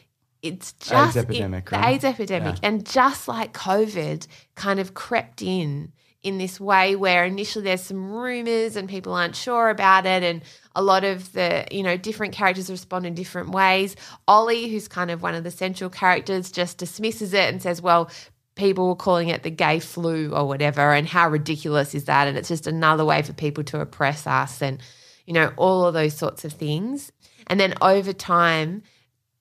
it's 0.42 0.74
just 0.74 1.16
it- 1.16 1.22
epidemic, 1.22 1.70
the 1.70 1.78
right? 1.78 1.94
AIDS 1.94 2.04
epidemic. 2.04 2.58
And 2.62 2.86
just 2.86 3.30
like 3.30 3.54
COVID 3.54 4.28
kind 4.56 4.82
of 4.82 4.96
crept 4.96 5.42
in 5.42 5.94
in 6.24 6.38
this 6.38 6.60
way 6.60 6.98
where 6.98 7.24
initially 7.24 7.64
there's 7.64 7.82
some 7.82 8.12
rumors 8.12 8.76
and 8.76 8.90
people 8.90 9.14
aren't 9.14 9.36
sure 9.36 9.70
about 9.70 10.06
it 10.06 10.24
and 10.24 10.42
a 10.76 10.82
lot 10.82 11.06
of 11.06 11.32
the 11.32 11.66
you 11.72 11.84
know 11.84 11.96
different 11.96 12.34
characters 12.34 12.70
respond 12.70 13.06
in 13.06 13.14
different 13.14 13.52
ways. 13.52 13.96
Ollie 14.28 14.68
who's 14.70 14.90
kind 14.90 15.10
of 15.10 15.22
one 15.22 15.36
of 15.36 15.46
the 15.46 15.52
central 15.52 15.90
characters 15.90 16.52
just 16.52 16.78
dismisses 16.78 17.34
it 17.34 17.48
and 17.50 17.62
says 17.62 17.82
well 17.82 18.12
people 18.56 18.88
were 18.88 18.96
calling 18.96 19.30
it 19.30 19.44
the 19.44 19.50
gay 19.50 19.80
flu 19.80 20.34
or 20.34 20.48
whatever 20.48 20.94
and 20.94 21.08
how 21.08 21.30
ridiculous 21.30 21.96
is 21.96 22.06
that? 22.06 22.28
And 22.28 22.38
it's 22.38 22.50
just 22.50 22.68
another 22.68 23.06
way 23.06 23.22
for 23.22 23.34
people 23.34 23.64
to 23.66 23.80
oppress 23.80 24.28
us 24.28 24.62
and 24.62 24.82
you 25.26 25.34
know 25.34 25.54
all 25.58 25.86
of 25.86 25.94
those 25.94 26.16
sorts 26.16 26.46
of 26.46 26.54
things. 26.54 27.12
And 27.48 27.60
then 27.60 27.74
over 27.82 28.14
time 28.14 28.84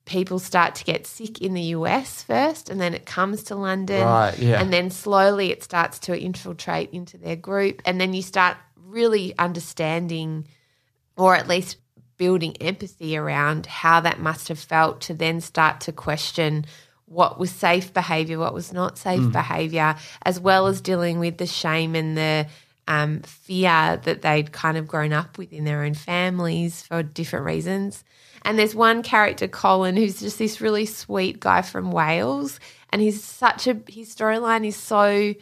people 0.05 0.39
start 0.39 0.75
to 0.75 0.83
get 0.83 1.05
sick 1.05 1.41
in 1.41 1.53
the 1.53 1.61
US 1.61 2.23
first 2.23 2.69
and 2.69 2.81
then 2.81 2.93
it 2.93 3.05
comes 3.05 3.43
to 3.43 3.55
London. 3.55 4.03
Right, 4.03 4.37
yeah. 4.37 4.59
and 4.59 4.73
then 4.73 4.89
slowly 4.89 5.51
it 5.51 5.63
starts 5.63 5.99
to 5.99 6.19
infiltrate 6.19 6.91
into 6.91 7.17
their 7.17 7.35
group. 7.35 7.81
And 7.85 8.01
then 8.01 8.13
you 8.13 8.21
start 8.21 8.57
really 8.75 9.37
understanding 9.37 10.47
or 11.17 11.35
at 11.35 11.47
least 11.47 11.77
building 12.17 12.55
empathy 12.61 13.17
around 13.17 13.65
how 13.65 13.99
that 14.01 14.19
must 14.19 14.47
have 14.47 14.59
felt 14.59 15.01
to 15.01 15.13
then 15.13 15.41
start 15.41 15.81
to 15.81 15.91
question 15.91 16.65
what 17.11 17.37
was 17.37 17.51
safe 17.51 17.93
behavior, 17.93 18.39
what 18.39 18.53
was 18.53 18.71
not 18.71 18.97
safe 18.97 19.21
Mm. 19.21 19.31
behavior, 19.33 19.95
as 20.23 20.39
well 20.39 20.67
as 20.67 20.79
dealing 20.79 21.19
with 21.19 21.37
the 21.37 21.45
shame 21.45 21.93
and 21.95 22.17
the 22.17 22.47
um, 22.87 23.21
fear 23.21 23.99
that 24.03 24.21
they'd 24.21 24.51
kind 24.51 24.77
of 24.77 24.87
grown 24.87 25.13
up 25.13 25.37
with 25.37 25.51
in 25.53 25.65
their 25.65 25.83
own 25.83 25.93
families 25.93 26.81
for 26.81 27.03
different 27.03 27.45
reasons. 27.45 28.03
And 28.43 28.57
there's 28.57 28.73
one 28.73 29.03
character, 29.03 29.47
Colin, 29.47 29.95
who's 29.97 30.19
just 30.19 30.39
this 30.39 30.61
really 30.61 30.85
sweet 30.85 31.39
guy 31.39 31.61
from 31.61 31.91
Wales, 31.91 32.59
and 32.91 33.01
he's 33.01 33.23
such 33.23 33.67
a 33.67 33.77
his 33.87 34.13
storyline 34.15 34.65
is 34.65 34.75
so 34.75 35.33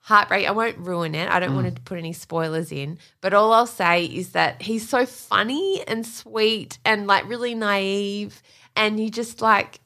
heartbreak. 0.00 0.46
I 0.46 0.52
won't 0.52 0.78
ruin 0.78 1.14
it. 1.14 1.30
I 1.30 1.40
don't 1.40 1.54
want 1.54 1.74
to 1.74 1.80
put 1.82 1.98
any 1.98 2.12
spoilers 2.12 2.72
in, 2.72 2.98
but 3.20 3.32
all 3.32 3.52
I'll 3.52 3.66
say 3.66 4.04
is 4.04 4.32
that 4.32 4.60
he's 4.60 4.88
so 4.88 5.06
funny 5.06 5.82
and 5.86 6.04
sweet 6.06 6.78
and 6.84 7.06
like 7.06 7.28
really 7.28 7.54
naive, 7.54 8.42
and 8.76 9.00
you 9.00 9.08
just 9.10 9.40
like 9.40 9.80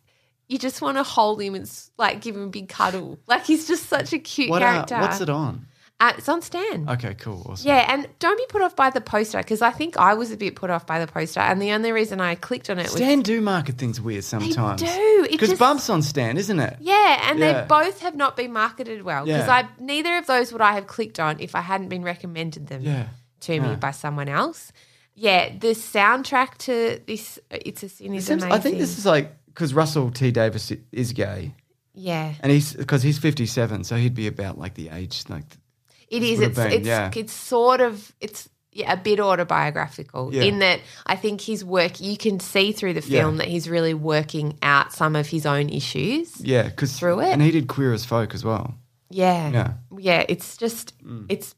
you 0.49 0.59
just 0.59 0.81
want 0.81 0.97
to 0.97 1.03
hold 1.03 1.41
him 1.41 1.55
and 1.55 1.71
like 1.99 2.21
give 2.21 2.37
him 2.37 2.45
a 2.45 2.49
big 2.49 2.69
cuddle. 2.69 3.19
Like 3.27 3.45
he's 3.45 3.67
just 3.67 3.89
such 3.89 4.13
a 4.13 4.19
cute 4.19 4.51
What, 4.51 4.63
uh, 4.63 4.67
character. 4.87 4.99
what's 4.99 5.21
it 5.21 5.29
on? 5.31 5.67
Uh, 5.99 6.13
it's 6.19 6.29
on 6.29 6.43
Stan. 6.43 6.87
Okay, 6.91 7.15
cool. 7.15 7.43
Awesome. 7.49 7.67
Yeah, 7.67 7.91
and 7.91 8.07
don't 8.19 8.37
be 8.37 8.45
put 8.51 8.61
off 8.61 8.77
by 8.77 8.91
the 8.91 9.01
poster 9.01 9.39
because 9.39 9.63
I 9.63 9.71
think 9.71 9.97
I 9.97 10.13
was 10.13 10.31
a 10.31 10.37
bit 10.37 10.55
put 10.55 10.69
off 10.69 10.87
by 10.87 10.99
the 10.99 11.11
poster, 11.11 11.41
and 11.41 11.61
the 11.61 11.73
only 11.73 11.91
reason 11.91 12.21
I 12.21 12.35
clicked 12.35 12.69
on 12.69 12.79
it 12.79 12.83
was 12.83 12.93
Stan 12.93 13.23
do 13.23 13.41
market 13.41 13.79
things 13.79 13.99
weird 13.99 14.23
sometimes. 14.25 14.83
They 14.83 14.89
do. 14.89 15.27
Because 15.31 15.59
Bumps 15.59 15.89
on 15.89 16.03
Stan, 16.03 16.37
isn't 16.37 16.61
it? 16.61 16.77
Yeah, 16.81 17.31
and 17.31 17.39
Yeah. 17.39 17.63
they 17.63 17.67
both 17.67 18.01
have 18.01 18.15
not 18.15 18.37
been 18.37 18.53
marketed 18.53 19.05
well 19.05 19.25
because 19.25 19.47
Yeah. 19.47 19.55
I 19.55 19.69
neither 19.83 20.19
of 20.19 20.27
those 20.27 20.53
would 20.53 20.61
I 20.61 20.75
have 20.75 20.87
clicked 20.87 21.19
on 21.19 21.41
if 21.41 21.55
I 21.55 21.63
hadn't 21.63 21.89
been 21.89 22.03
recommended 22.03 22.67
them 22.67 22.83
Yeah. 22.83 23.07
to 23.41 23.59
me 23.59 23.77
by 23.77 23.93
someone 23.93 24.29
else. 24.29 24.73
Yeah, 25.15 25.49
the 25.59 25.69
soundtrack 25.69 26.59
to 26.59 27.01
this 27.07 27.39
"It's 27.51 27.83
a 27.83 27.89
Sin" 27.89 28.13
It 28.13 28.19
is 28.19 28.29
amazing. 28.29 28.53
I 28.53 28.59
think 28.59 28.77
this 28.77 28.99
is 28.99 29.07
like 29.07 29.35
because 29.57 29.73
Russell 29.73 30.11
T 30.11 30.31
Davies 30.31 30.71
is 30.93 31.13
gay, 31.13 31.55
yeah, 31.95 32.35
and 32.41 32.53
he's 32.53 32.75
because 32.75 33.03
he's 33.03 33.19
fifty 33.19 33.47
seven, 33.47 33.83
so 33.85 33.97
he'd 33.97 34.15
be 34.15 34.27
about 34.27 34.59
like 34.59 34.75
the 34.75 34.91
age 34.91 35.25
like. 35.31 35.45
it 36.11 36.23
is. 36.23 36.41
It's 36.41 36.57
been, 36.57 36.73
it's 36.73 36.87
yeah. 36.87 37.11
it's 37.17 37.33
sort 37.33 37.81
of 37.81 38.15
it's 38.21 38.49
yeah 38.73 38.93
a 38.93 38.97
bit 38.99 39.19
autobiographical 39.21 40.35
Yeah. 40.35 40.43
in 40.43 40.59
that 40.59 40.81
I 41.07 41.17
think 41.17 41.41
his 41.41 41.65
work 41.65 41.99
you 42.01 42.19
can 42.19 42.39
see 42.41 42.73
through 42.73 42.93
the 42.93 43.01
Yeah. 43.09 43.23
film 43.23 43.39
that 43.39 43.49
he's 43.49 43.69
really 43.71 43.95
working 43.95 44.59
out 44.61 44.93
some 44.93 45.17
of 45.17 45.27
his 45.27 45.47
own 45.47 45.71
issues. 45.71 46.39
Yeah, 46.41 46.65
because 46.65 46.99
Through 46.99 47.21
it? 47.21 47.29
and 47.33 47.41
he 47.41 47.51
did 47.51 47.69
Queer 47.69 47.95
as 47.95 48.05
Folk 48.05 48.35
as 48.35 48.45
well. 48.45 48.75
Yeah. 49.09 49.51
Yeah. 49.51 49.73
Yeah, 49.99 50.25
it's 50.29 50.59
just 50.59 50.93
Mm. 51.03 51.25
it's 51.31 51.55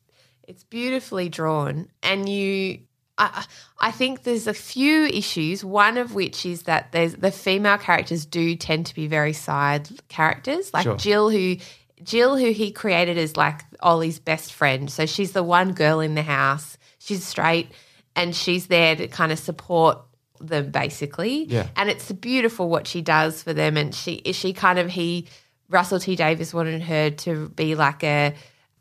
it's 0.46 0.62
beautifully 0.64 1.28
drawn 1.28 1.88
and 2.02 2.28
you 2.28 2.78
I, 3.18 3.44
I 3.80 3.90
think 3.90 4.22
there's 4.22 4.46
a 4.46 4.54
few 4.54 5.04
issues. 5.06 5.64
One 5.64 5.98
of 5.98 6.14
which 6.14 6.46
is 6.46 6.62
that 6.62 6.92
there's 6.92 7.14
the 7.14 7.32
female 7.32 7.78
characters 7.78 8.24
do 8.24 8.54
tend 8.56 8.86
to 8.86 8.94
be 8.94 9.06
very 9.08 9.32
side 9.32 9.88
characters, 10.08 10.72
like 10.72 10.84
Sure. 10.84 10.96
Jill, 10.96 11.30
who 11.30 11.56
Jill, 12.02 12.36
who 12.36 12.52
he 12.52 12.70
created 12.70 13.18
as 13.18 13.36
like 13.36 13.60
Olly's 13.82 14.18
best 14.18 14.52
friend. 14.52 14.90
So 14.90 15.04
she's 15.04 15.32
the 15.32 15.42
one 15.42 15.72
girl 15.72 16.00
in 16.00 16.14
the 16.14 16.22
house. 16.22 16.78
She's 16.98 17.24
straight, 17.24 17.70
and 18.14 18.34
she's 18.34 18.68
there 18.68 18.94
to 18.96 19.08
kind 19.08 19.32
of 19.32 19.38
support 19.38 19.98
them, 20.40 20.70
basically. 20.70 21.44
Yeah. 21.44 21.66
And 21.76 21.90
it's 21.90 22.10
beautiful 22.12 22.68
what 22.68 22.86
she 22.86 23.02
does 23.02 23.42
for 23.42 23.52
them. 23.52 23.76
And 23.76 23.94
she 23.94 24.22
she 24.32 24.52
kind 24.52 24.78
of 24.78 24.90
he 24.90 25.26
Russell 25.68 25.98
T 25.98 26.14
Davies 26.16 26.54
wanted 26.54 26.82
her 26.82 27.10
to 27.10 27.48
be 27.48 27.74
like 27.74 28.04
a 28.04 28.34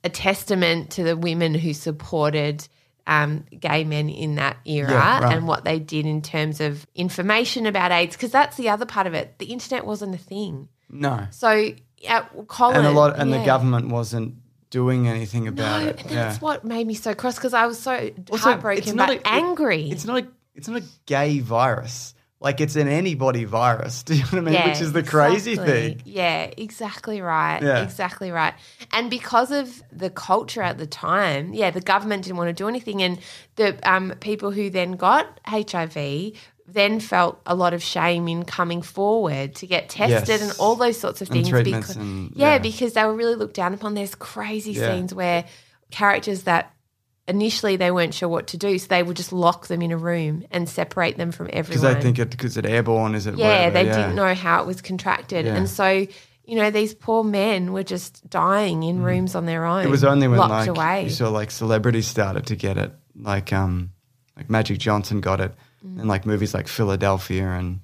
a 0.04 0.10
testament 0.10 0.92
to 0.92 1.04
the 1.04 1.18
women 1.18 1.56
who 1.56 1.74
supported 1.74 2.68
um, 3.08 3.46
gay 3.60 3.84
men 3.86 4.10
in 4.10 4.36
that 4.36 4.58
era 4.66 4.92
Yeah, 4.92 5.20
right. 5.24 5.36
and 5.36 5.48
what 5.48 5.64
they 5.64 5.80
did 5.80 6.06
in 6.06 6.22
terms 6.22 6.60
of 6.62 6.86
information 6.94 7.66
about 7.66 7.92
AIDS. 7.92 8.16
Because 8.16 8.32
that's 8.32 8.58
the 8.58 8.70
other 8.70 8.86
part 8.86 9.08
of 9.08 9.14
it. 9.16 9.40
The 9.40 9.46
internet 9.48 9.86
wasn't 9.86 10.14
a 10.14 10.18
thing. 10.20 10.68
No, 10.90 11.28
So, 11.32 11.72
yeah, 11.98 12.26
Colin. 12.48 12.78
and 12.78 12.86
a 12.88 12.92
lot, 12.92 13.18
and 13.18 13.30
yeah. 13.32 13.40
the 13.40 13.46
government 13.46 13.88
wasn't 13.90 14.36
doing 14.70 15.08
anything 15.08 15.48
about 15.48 15.82
No, 15.82 15.88
it. 15.90 16.02
and 16.02 16.12
yeah. 16.12 16.26
that's 16.28 16.42
what 16.42 16.64
made 16.66 16.86
me 16.86 16.94
so 16.94 17.14
cross 17.16 17.36
because 17.36 17.54
I 17.54 17.66
was 17.66 17.80
so 17.80 18.12
Also, 18.30 18.44
heartbroken 18.44 18.96
but 18.98 19.10
a- 19.10 19.28
angry. 19.28 19.90
It's 19.90 20.06
not 20.06 20.24
a 20.24 20.28
it's 20.56 20.68
not 20.68 20.82
a 20.82 20.86
gay 21.06 21.40
virus. 21.40 22.14
Like 22.40 22.62
it's 22.62 22.76
an 22.76 22.88
anybody 22.88 23.46
virus. 23.46 24.04
Do 24.08 24.14
you 24.14 24.22
know 24.22 24.28
what 24.30 24.38
I 24.38 24.42
mean? 24.42 24.54
Yeah, 24.54 24.68
Which 24.68 24.82
is 24.82 24.94
the 24.94 25.02
crazy 25.04 25.52
exactly. 25.54 25.74
thing. 25.96 26.02
Yeah, 26.06 26.52
exactly 26.56 27.20
right. 27.22 27.62
Yeah. 27.62 27.82
Exactly 27.84 28.30
right. 28.32 28.54
And 28.92 29.10
because 29.10 29.52
of 29.52 29.82
the 29.92 30.10
culture 30.12 30.62
at 30.62 30.78
the 30.78 30.86
time, 30.86 31.54
yeah, 31.54 31.72
the 31.72 31.82
government 31.82 32.24
didn't 32.26 32.38
want 32.38 32.50
to 32.50 32.54
do 32.54 32.68
anything. 32.68 33.02
And 33.02 33.20
the 33.56 33.78
um, 33.90 34.14
people 34.20 34.52
who 34.52 34.70
then 34.70 34.92
got 34.94 35.40
HIV 35.48 36.34
then 36.68 37.00
felt 37.00 37.42
a 37.46 37.56
lot 37.56 37.74
of 37.74 37.82
shame 37.82 38.28
in 38.28 38.44
coming 38.44 38.82
forward 38.82 39.56
to 39.56 39.66
get 39.66 39.88
tested 39.90 40.28
Yes. 40.28 40.42
and 40.42 40.52
all 40.60 40.76
those 40.76 41.00
sorts 41.00 41.22
of 41.22 41.30
things. 41.30 41.50
because, 41.50 41.96
and- 41.96 42.32
yeah, 42.36 42.54
yeah. 42.54 42.58
because 42.60 42.94
they 42.94 43.04
were 43.06 43.16
really 43.16 43.36
looked 43.36 43.56
down 43.56 43.74
upon. 43.74 43.94
There's 43.96 44.14
crazy 44.16 44.74
scenes 44.76 45.14
where 45.14 45.46
characters 45.92 46.44
that 46.44 46.74
initially 47.28 47.76
they 47.76 47.92
weren't 47.92 48.14
sure 48.14 48.30
what 48.30 48.48
to 48.48 48.58
do, 48.58 48.78
so 48.80 48.88
they 48.88 49.04
would 49.04 49.18
just 49.18 49.34
lock 49.34 49.68
them 49.68 49.82
in 49.82 49.92
a 49.92 49.98
room 49.98 50.46
and 50.52 50.68
separate 50.68 51.18
them 51.18 51.32
from 51.32 51.48
everyone. 51.52 51.82
Because 51.82 51.96
they 51.96 52.02
think 52.02 52.20
it 52.20 52.30
because 52.30 52.58
it 52.58 52.66
airborne 52.66 53.16
is 53.16 53.28
it? 53.28 53.36
Yeah, 53.36 53.48
whatever, 53.48 53.74
they 53.74 53.86
yeah. 53.86 53.96
didn't 53.96 54.16
know 54.16 54.34
how 54.34 54.62
it 54.62 54.68
was 54.68 54.82
contracted. 54.82 55.46
Yeah. 55.46 55.56
And 55.56 55.70
so, 55.70 55.88
you 56.46 56.56
know, 56.56 56.72
these 56.72 56.94
poor 56.94 57.24
men 57.24 57.74
were 57.74 57.84
just 57.84 58.30
dying 58.30 58.84
in 58.84 59.02
rooms 59.02 59.36
on 59.36 59.46
their 59.46 59.66
own. 59.66 59.84
Mm. 59.84 59.88
It 59.88 59.92
was 59.92 60.04
only 60.04 60.28
when 60.28 60.40
like 60.40 60.68
away. 60.68 61.04
you 61.06 61.10
saw 61.10 61.30
like 61.30 61.52
celebrities 61.52 62.08
started 62.08 62.46
to 62.48 62.56
get 62.56 62.78
it, 62.78 62.94
like 63.16 63.52
um, 63.52 63.92
like 64.36 64.50
Magic 64.50 64.78
Johnson 64.80 65.22
got 65.22 65.42
it, 65.42 65.54
Mm. 65.86 66.00
and 66.00 66.08
like 66.10 66.26
movies 66.26 66.56
like 66.56 66.68
Philadelphia, 66.68 67.48
and 67.50 67.82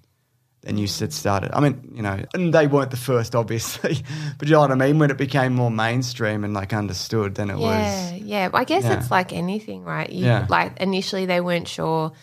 then 0.63 0.77
you 0.77 0.87
said 0.87 1.11
started. 1.13 1.51
I 1.55 1.59
mean, 1.59 1.91
you 1.93 2.01
know, 2.01 2.19
and 2.33 2.53
they 2.53 2.67
weren't 2.67 2.91
the 2.91 2.97
first, 2.97 3.35
obviously, 3.35 3.97
but 4.37 4.47
you 4.47 4.53
know 4.53 4.61
what 4.61 4.71
I 4.71 4.75
mean. 4.75 4.97
When 4.99 5.11
it 5.11 5.17
became 5.17 5.53
more 5.53 5.69
mainstream 5.71 6.43
and 6.43 6.53
like 6.53 6.73
understood, 6.73 7.35
then 7.35 7.49
it 7.49 7.57
yeah, 7.59 7.59
was 7.59 8.11
yeah. 8.13 8.47
Yeah. 8.47 8.49
I 8.53 8.63
guess 8.63 8.83
Yeah. 8.83 8.99
it's 8.99 9.11
like 9.11 9.33
anything, 9.33 9.83
right? 9.83 10.09
You, 10.09 10.25
Yeah. 10.25 10.45
Like 10.49 10.79
initially 10.79 11.25
they 11.25 11.41
weren't 11.41 11.67
sure. 11.67 12.13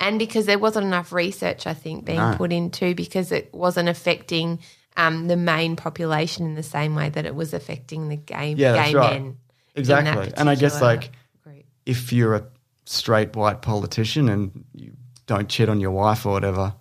And 0.00 0.18
because 0.18 0.46
there 0.46 0.58
wasn't 0.58 0.86
enough 0.86 1.12
research, 1.12 1.66
I 1.66 1.74
think, 1.74 2.04
being 2.04 2.18
No. 2.18 2.34
put 2.36 2.52
into 2.52 2.94
because 2.94 3.30
it 3.32 3.52
wasn't 3.54 3.88
affecting 3.88 4.58
um, 4.96 5.26
the 5.28 5.36
main 5.36 5.76
population 5.76 6.44
in 6.46 6.54
the 6.54 6.62
same 6.62 6.94
way 6.94 7.08
that 7.08 7.24
it 7.24 7.34
was 7.34 7.54
affecting 7.54 8.08
the 8.08 8.16
gay, 8.16 8.52
Yeah, 8.54 8.74
gay 8.86 8.94
right. 8.94 9.22
men. 9.22 9.36
exactly. 9.74 10.32
And 10.36 10.50
I 10.50 10.54
guess 10.54 10.80
like 10.82 11.10
group. 11.44 11.64
if 11.86 12.12
you're 12.12 12.34
a 12.34 12.44
straight 12.84 13.34
white 13.36 13.62
politician 13.62 14.28
and 14.28 14.64
you 14.74 14.92
don't 15.26 15.48
cheat 15.48 15.68
on 15.68 15.80
your 15.80 15.92
wife 15.92 16.26
or 16.26 16.32
whatever, 16.32 16.74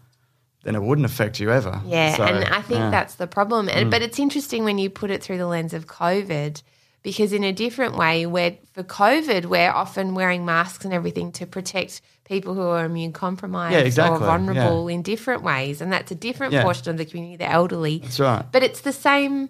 then 0.63 0.75
it 0.75 0.81
wouldn't 0.83 1.05
affect 1.05 1.39
you 1.39 1.51
ever. 1.51 1.81
Yeah, 1.85 2.15
So, 2.15 2.23
and 2.23 2.45
I 2.45 2.61
think 2.61 2.79
yeah. 2.79 2.87
Mm. 2.87 2.91
that's 2.91 3.15
the 3.15 3.27
problem. 3.27 3.67
And 3.69 3.89
but 3.91 4.01
it's 4.01 4.19
interesting 4.19 4.63
when 4.63 4.77
you 4.77 4.89
put 4.89 5.09
it 5.11 5.23
through 5.23 5.37
the 5.37 5.47
lens 5.47 5.73
of 5.73 5.87
COVID, 5.87 6.61
because 7.03 7.33
in 7.33 7.43
a 7.43 7.51
different 7.51 7.95
way, 7.97 8.25
where 8.27 8.57
for 8.73 8.83
COVID 8.83 9.45
we're 9.45 9.71
often 9.71 10.13
wearing 10.13 10.45
masks 10.45 10.85
and 10.85 10.93
everything 10.93 11.31
to 11.33 11.47
protect 11.47 12.01
people 12.25 12.53
who 12.53 12.61
are 12.61 12.85
immune 12.85 13.11
compromised 13.11 13.73
Yeah, 13.73 13.79
exactly, 13.81 14.17
or 14.17 14.19
vulnerable 14.19 14.87
in 14.87 15.01
different 15.01 15.41
ways, 15.43 15.81
and 15.81 15.91
that's 15.91 16.11
a 16.11 16.15
different 16.15 16.53
Yeah. 16.53 16.63
portion 16.63 16.89
of 16.89 16.97
the 16.97 17.05
community, 17.05 17.37
the 17.37 17.49
elderly. 17.51 17.99
That's 17.99 18.19
right. 18.19 18.45
But 18.51 18.61
it's 18.63 18.81
the 18.81 18.93
same, 18.93 19.49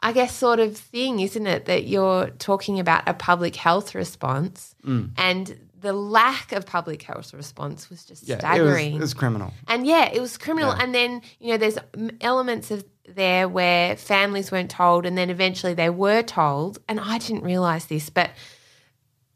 I 0.00 0.12
guess, 0.12 0.34
sort 0.34 0.58
of 0.58 0.76
thing, 0.76 1.20
isn't 1.20 1.46
it? 1.46 1.66
That 1.66 1.84
you're 1.86 2.30
talking 2.38 2.80
about 2.80 3.04
a 3.06 3.14
public 3.14 3.54
health 3.56 3.94
response, 3.94 4.74
Mm. 4.86 5.10
and 5.16 5.56
the 5.80 5.92
lack 5.92 6.52
of 6.52 6.66
public 6.66 7.02
health 7.02 7.32
response 7.32 7.88
was 7.88 8.04
just 8.04 8.28
yeah, 8.28 8.38
staggering. 8.38 8.90
It 8.90 8.94
was, 8.94 8.98
it 8.98 9.00
was 9.00 9.14
criminal. 9.14 9.52
And 9.66 9.86
yeah, 9.86 10.10
it 10.12 10.20
was 10.20 10.36
criminal. 10.36 10.74
Yeah. 10.76 10.82
And 10.82 10.94
then, 10.94 11.22
you 11.38 11.50
know, 11.50 11.56
there's 11.56 11.78
elements 12.20 12.70
of 12.70 12.84
there 13.08 13.48
where 13.48 13.96
families 13.96 14.52
weren't 14.52 14.70
told, 14.70 15.06
and 15.06 15.16
then 15.16 15.30
eventually 15.30 15.74
they 15.74 15.90
were 15.90 16.22
told. 16.22 16.78
And 16.88 17.00
I 17.00 17.18
didn't 17.18 17.42
realize 17.42 17.86
this, 17.86 18.10
but 18.10 18.30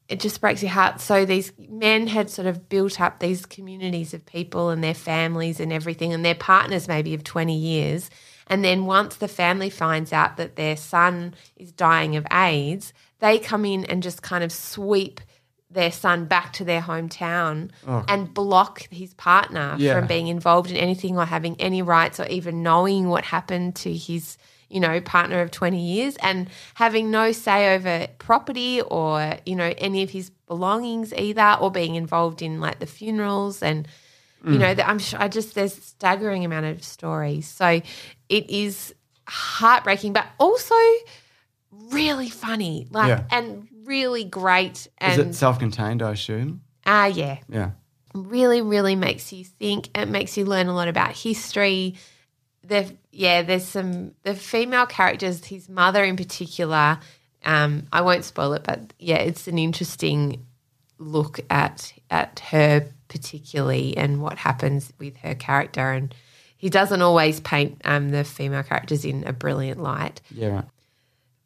it 0.09 0.21
just 0.21 0.41
breaks 0.41 0.63
your 0.63 0.71
heart. 0.71 1.01
So 1.01 1.25
these 1.25 1.53
men 1.59 2.07
had 2.07 2.29
sort 2.29 2.47
of 2.47 2.69
built 2.69 3.01
up 3.01 3.21
these 3.21 3.47
communities 3.47 4.13
of 4.13 4.27
people 4.27 4.69
and 4.69 4.85
their 4.85 4.95
families 4.95 5.61
and 5.61 5.73
everything, 5.73 6.13
and 6.13 6.25
their 6.25 6.35
partners 6.35 6.89
maybe 6.89 7.15
of 7.15 7.25
20 7.25 7.57
years. 7.57 8.11
And 8.47 8.63
then 8.63 8.85
once 8.85 9.17
the 9.17 9.29
family 9.29 9.71
finds 9.71 10.13
out 10.13 10.37
that 10.37 10.57
their 10.57 10.77
son 10.77 11.35
is 11.57 11.73
dying 11.73 12.17
of 12.17 12.27
AIDS, 12.31 12.93
they 13.21 13.39
come 13.39 13.65
in 13.65 13.87
and 13.87 14.03
just 14.03 14.21
kind 14.21 14.45
of 14.45 14.53
sweep 14.53 15.23
their 15.75 15.93
son 15.93 16.25
back 16.25 16.53
to 16.55 16.65
their 16.65 16.81
hometown 16.81 17.71
oh. 17.87 18.05
and 18.09 18.33
block 18.33 18.89
his 18.91 19.13
partner 19.15 19.75
Yeah. 19.79 19.99
from 19.99 20.07
being 20.07 20.29
involved 20.29 20.71
in 20.71 20.77
anything 20.77 21.19
or 21.19 21.27
having 21.27 21.61
any 21.61 21.83
rights 21.83 22.19
or 22.19 22.27
even 22.27 22.63
knowing 22.63 23.09
what 23.09 23.25
happened 23.25 23.77
to 23.77 23.93
his 23.93 24.39
you 24.71 24.81
know 24.81 25.01
partner 25.01 25.41
of 25.41 25.51
20 25.51 25.79
years 25.79 26.17
and 26.23 26.49
having 26.75 27.11
no 27.11 27.33
say 27.33 27.75
over 27.75 28.07
property 28.19 28.81
or 28.81 29.37
you 29.45 29.55
know 29.55 29.75
any 29.79 30.03
of 30.03 30.11
his 30.11 30.31
belongings 30.47 31.13
either 31.15 31.57
or 31.61 31.71
being 31.71 31.97
involved 31.97 32.41
in 32.41 32.61
like 32.61 32.79
the 32.79 32.87
funerals 32.87 33.63
and 33.63 33.87
you 34.45 34.53
mm. 34.53 34.59
know 34.59 34.75
that 34.75 34.89
I'm 34.89 34.99
sure 34.99 35.21
I 35.21 35.29
just 35.29 35.55
there's 35.55 35.77
a 35.77 35.81
staggering 35.81 36.45
amount 36.45 36.67
of 36.67 36.83
stories 36.83 37.47
so 37.49 37.81
it 38.29 38.51
is 38.51 38.95
heartbreaking 39.27 40.13
but 40.13 40.27
also 40.39 40.75
really 41.91 42.29
funny 42.29 42.87
like 42.91 43.09
Yeah. 43.09 43.25
and 43.31 43.69
really 43.85 44.25
great 44.25 44.89
Is 45.01 45.19
it 45.19 45.35
self-contained? 45.35 46.03
I 46.03 46.13
assume. 46.13 46.63
ah 46.87 47.07
yeah 47.07 47.39
Yeah. 47.49 47.71
really 48.15 48.63
really 48.63 48.97
makes 48.97 49.33
you 49.33 49.45
think 49.45 49.89
it 49.99 50.09
makes 50.09 50.37
you 50.37 50.45
learn 50.45 50.69
a 50.69 50.75
lot 50.75 50.89
about 50.89 51.13
history 51.13 51.95
the 52.63 52.95
yeah 53.13 53.43
there's 53.43 53.65
some 53.67 54.13
the 54.23 54.35
female 54.35 54.87
characters 54.87 55.45
his 55.45 55.69
mother 55.69 56.03
in 56.05 56.17
particular 56.17 56.99
um 57.45 57.87
i 57.93 58.01
won't 58.01 58.25
spoil 58.25 58.55
it 58.55 58.63
but 58.65 58.93
yeah 58.99 59.17
it's 59.17 59.47
an 59.49 59.59
interesting 59.59 60.47
look 60.99 61.41
at 61.51 61.93
at 62.11 62.39
her 62.51 62.87
particularly 63.09 63.97
and 63.97 64.23
what 64.23 64.39
happens 64.39 64.93
with 64.99 65.17
her 65.19 65.35
character 65.35 65.91
and 65.93 66.15
he 66.57 66.71
doesn't 66.71 67.03
always 67.03 67.41
paint 67.41 67.79
um, 67.85 68.09
the 68.11 68.25
female 68.25 68.63
characters 68.63 69.05
in 69.05 69.25
a 69.27 69.33
brilliant 69.33 69.83
light 69.83 70.23
Yeah. 70.31 70.63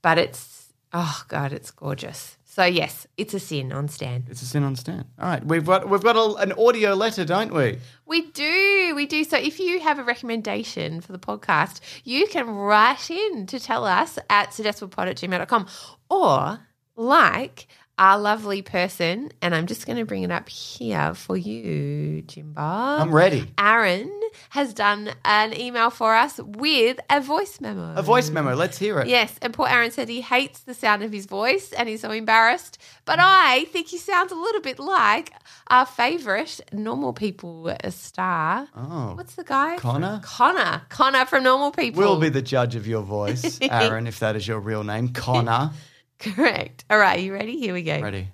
But 0.03 0.19
it's 0.19 0.68
oh 0.93 1.23
god 1.29 1.53
it's 1.53 1.71
gorgeous 1.71 2.37
so 2.45 2.65
yes 2.65 3.07
it's 3.17 3.35
a 3.35 3.41
sin 3.41 3.73
on 3.73 3.89
stan 3.89 4.25
It's 4.29 4.43
a 4.43 4.47
sin 4.47 4.65
on 4.65 4.75
stand. 4.75 5.05
All 5.19 5.29
right, 5.29 5.45
we've 5.45 5.65
got 5.65 5.89
we've 5.89 6.03
got 6.03 6.17
a, 6.17 6.35
an 6.37 6.53
audio 6.53 6.95
letter, 6.95 7.25
don't 7.25 7.53
we? 7.55 7.79
We 8.07 8.23
do, 8.33 8.95
we 8.97 9.07
do. 9.07 9.23
So 9.23 9.37
if 9.37 9.61
you 9.61 9.79
have 9.81 9.99
a 9.99 10.03
recommendation 10.03 11.01
for 11.01 11.13
the 11.13 11.19
podcast, 11.21 11.81
you 12.05 12.27
can 12.27 12.49
write 12.49 13.11
in 13.11 13.47
to 13.47 13.61
tell 13.61 13.85
us 13.85 14.19
at 14.29 14.51
suggestiblepod 14.51 15.07
at 15.09 15.17
gmail.com 15.17 15.67
or 16.11 16.59
like 16.97 17.69
our 17.99 18.19
lovely 18.19 18.63
person, 18.63 19.31
and 19.43 19.55
I'm 19.55 19.67
just 19.67 19.87
going 19.87 19.99
to 19.99 20.05
bring 20.05 20.23
it 20.23 20.31
up 20.31 20.49
here 20.49 21.15
for 21.15 21.37
you, 21.37 22.23
Jimbo. 22.23 22.61
I'm 22.61 23.15
ready. 23.15 23.51
Aaron 23.59 24.13
has 24.51 24.73
done 24.75 25.11
an 25.25 25.59
email 25.59 25.91
for 25.91 26.15
us 26.15 26.39
with 26.39 26.99
a 27.11 27.21
voice 27.21 27.61
memo. 27.61 27.95
A 27.97 28.03
voice 28.03 28.31
memo. 28.31 28.55
Let's 28.55 28.79
hear 28.79 29.01
it. 29.01 29.09
Yes, 29.09 29.35
and 29.43 29.53
poor 29.53 29.67
Aaron 29.69 29.91
said 29.91 30.09
he 30.09 30.21
hates 30.21 30.61
the 30.61 30.75
sound 30.75 31.03
of 31.03 31.13
his 31.13 31.27
voice 31.27 31.73
and 31.73 31.89
he's 31.89 32.01
so 32.01 32.11
embarrassed. 32.11 32.79
But 33.05 33.19
I 33.21 33.67
think 33.73 33.89
he 33.89 33.99
sounds 33.99 34.33
a 34.33 34.37
little 34.37 34.61
bit 34.61 34.79
like 34.79 35.33
our 35.69 35.87
favourite 35.87 36.61
normal 36.73 37.13
people 37.13 37.75
star. 37.91 38.69
Oh. 38.77 39.15
What's 39.15 39.35
the 39.35 39.45
guy? 39.45 39.77
Connor? 39.77 40.21
Connor. 40.23 40.83
Connor 40.89 41.25
from 41.27 41.45
Normal 41.45 41.73
People. 41.73 42.01
We'll 42.01 42.21
be 42.21 42.29
the 42.29 42.43
judge 42.43 42.75
of 42.75 42.87
your 42.87 43.03
voice, 43.03 43.59
Aaron, 43.63 44.07
if 44.07 44.21
that 44.21 44.37
is 44.37 44.47
your 44.47 44.61
real 44.61 44.85
name. 44.85 45.09
Connor. 45.09 45.73
correct. 46.35 46.85
All 46.91 46.99
right, 46.99 47.21
you 47.21 47.33
ready? 47.33 47.59
Here 47.59 47.75
we 47.75 47.83
go. 47.83 48.01
Ready. 48.01 48.29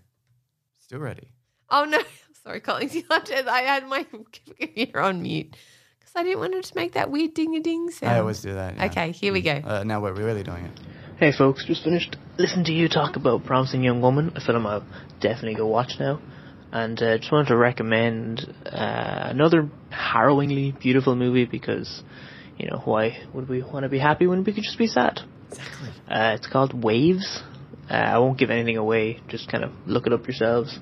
Still 0.81 1.01
ready. 1.01 1.29
Oh 1.71 1.85
no, 1.85 2.01
sorry, 2.43 2.61
Collins. 2.61 2.95
You 2.95 3.03
I 3.11 3.63
had 3.63 3.87
my 3.89 4.05
computer 4.05 5.01
on 5.01 5.23
mute 5.23 5.57
because 5.99 6.13
I 6.15 6.23
didn't 6.23 6.39
want 6.39 6.55
it 6.55 6.65
to 6.65 6.77
make 6.77 6.93
that 6.95 7.11
weird 7.11 7.35
ding 7.35 7.57
a 7.57 7.61
ding 7.61 7.91
sound. 7.91 8.13
I 8.13 8.19
always 8.21 8.41
do 8.41 8.55
that. 8.55 8.77
yeah. 8.77 8.87
Okay, 8.87 9.13
here 9.13 9.33
we 9.33 9.43
go. 9.43 9.61
Uh, 9.65 9.85
now 9.85 10.01
we're 10.01 10.13
really 10.15 10.43
doing 10.43 10.65
it. 10.65 10.81
Hey 11.19 11.33
folks, 11.37 11.65
just 11.65 11.85
finished 11.85 12.17
listening 12.39 12.65
to 12.67 12.73
you 12.73 12.89
talk 12.89 13.17
about 13.17 13.45
Promising 13.45 13.83
Young 13.85 14.01
Woman, 14.01 14.33
a 14.35 14.41
film 14.41 14.67
I'll 14.67 14.85
definitely 15.21 15.55
go 15.55 15.67
watch 15.67 15.93
now. 16.01 16.21
And 16.73 17.01
uh, 17.01 17.19
just 17.19 17.31
wanted 17.31 17.49
to 17.49 17.57
recommend 17.57 18.53
uh, 18.67 19.29
another 19.31 19.71
harrowingly 19.93 20.77
beautiful 20.81 21.15
movie 21.15 21.45
because, 21.45 22.03
you 22.59 22.69
know, 22.69 22.83
why 22.85 23.17
would 23.33 23.49
we 23.49 23.63
want 23.63 23.85
to 23.85 23.89
be 23.89 24.01
happy 24.01 24.27
when 24.27 24.43
we 24.43 24.53
could 24.53 24.65
just 24.65 24.77
be 24.77 24.89
sad? 24.89 25.21
Exactly. 25.51 25.89
Uh, 26.11 26.35
it's 26.37 26.49
called 26.49 26.83
Waves. 26.83 27.45
Uh, 27.91 27.95
I 27.95 28.19
won't 28.19 28.39
give 28.39 28.51
anything 28.51 28.77
away, 28.77 29.21
just 29.29 29.49
kind 29.49 29.63
of 29.65 29.73
look 29.87 30.07
it 30.07 30.13
up 30.13 30.27
yourselves. 30.27 30.79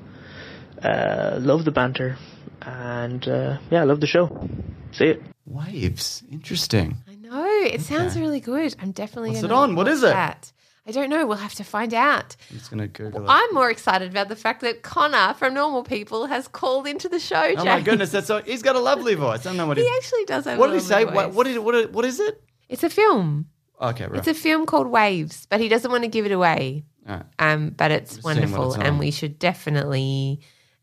Uh, 0.82 1.36
love 1.40 1.64
the 1.64 1.70
banter, 1.72 2.16
and 2.62 3.26
uh, 3.28 3.58
yeah, 3.70 3.84
love 3.84 4.00
the 4.00 4.06
show. 4.06 4.48
See 4.92 5.06
it. 5.06 5.22
Waves. 5.46 6.22
Interesting. 6.30 6.96
I 7.08 7.14
know. 7.16 7.44
It 7.64 7.80
sounds 7.82 8.18
really 8.18 8.40
good. 8.40 8.74
I'm 8.80 8.92
definitely 8.92 9.30
What's 9.30 9.42
gonna 9.42 9.54
it 9.54 9.56
on? 9.56 9.76
What 9.76 9.86
watch 9.86 9.94
is 9.94 10.02
it? 10.02 10.06
That. 10.12 10.52
I 10.84 10.90
don't 10.90 11.10
know. 11.10 11.24
We'll 11.26 11.36
have 11.36 11.54
to 11.54 11.64
find 11.64 11.94
out. 11.94 12.34
I'm 12.50 12.58
just 12.58 12.70
gonna 12.70 12.88
Google 12.88 13.22
it. 13.24 13.28
I'm 13.28 13.54
more 13.54 13.70
excited 13.70 14.10
about 14.10 14.28
the 14.28 14.34
fact 14.36 14.62
that 14.62 14.82
Connor 14.82 15.34
from 15.34 15.54
Normal 15.54 15.84
People 15.84 16.26
has 16.26 16.48
called 16.48 16.88
into 16.88 17.08
the 17.08 17.20
show. 17.20 17.54
Oh 17.56 17.64
my 17.64 17.80
goodness, 17.80 18.10
that's 18.10 18.26
so. 18.26 18.42
He's 18.42 18.62
got 18.62 18.74
a 18.74 18.80
lovely 18.80 19.14
voice. 19.14 19.40
I 19.40 19.50
don't 19.50 19.56
know 19.58 19.66
what 19.66 19.76
He 19.78 19.84
he. 19.84 19.90
actually 19.98 20.24
does 20.24 20.44
have. 20.46 20.58
What 20.58 20.70
a 20.70 20.72
did 20.72 20.82
he 20.82 20.86
say? 20.88 21.04
lovely 21.04 21.14
What, 21.14 21.26
voice. 21.26 21.34
what 21.36 21.46
is 21.46 21.58
what? 21.58 21.74
is- 21.76 21.88
What 21.88 22.04
is 22.04 22.20
it? 22.20 22.42
It's 22.68 22.82
a 22.82 22.90
film. 22.90 23.46
Okay, 23.80 24.06
right. 24.06 24.18
It's 24.18 24.28
a 24.28 24.34
film 24.34 24.64
called 24.66 24.86
Waves, 24.86 25.46
but 25.50 25.60
he 25.60 25.68
doesn't 25.68 25.90
want 25.90 26.02
to 26.04 26.08
give 26.08 26.24
it 26.26 26.32
away. 26.32 26.84
Right. 27.06 27.24
Um, 27.38 27.70
but 27.70 27.90
it's 27.90 28.22
wonderful, 28.22 28.74
and 28.74 28.98
we 28.98 29.10
should 29.10 29.38
definitely. 29.38 30.40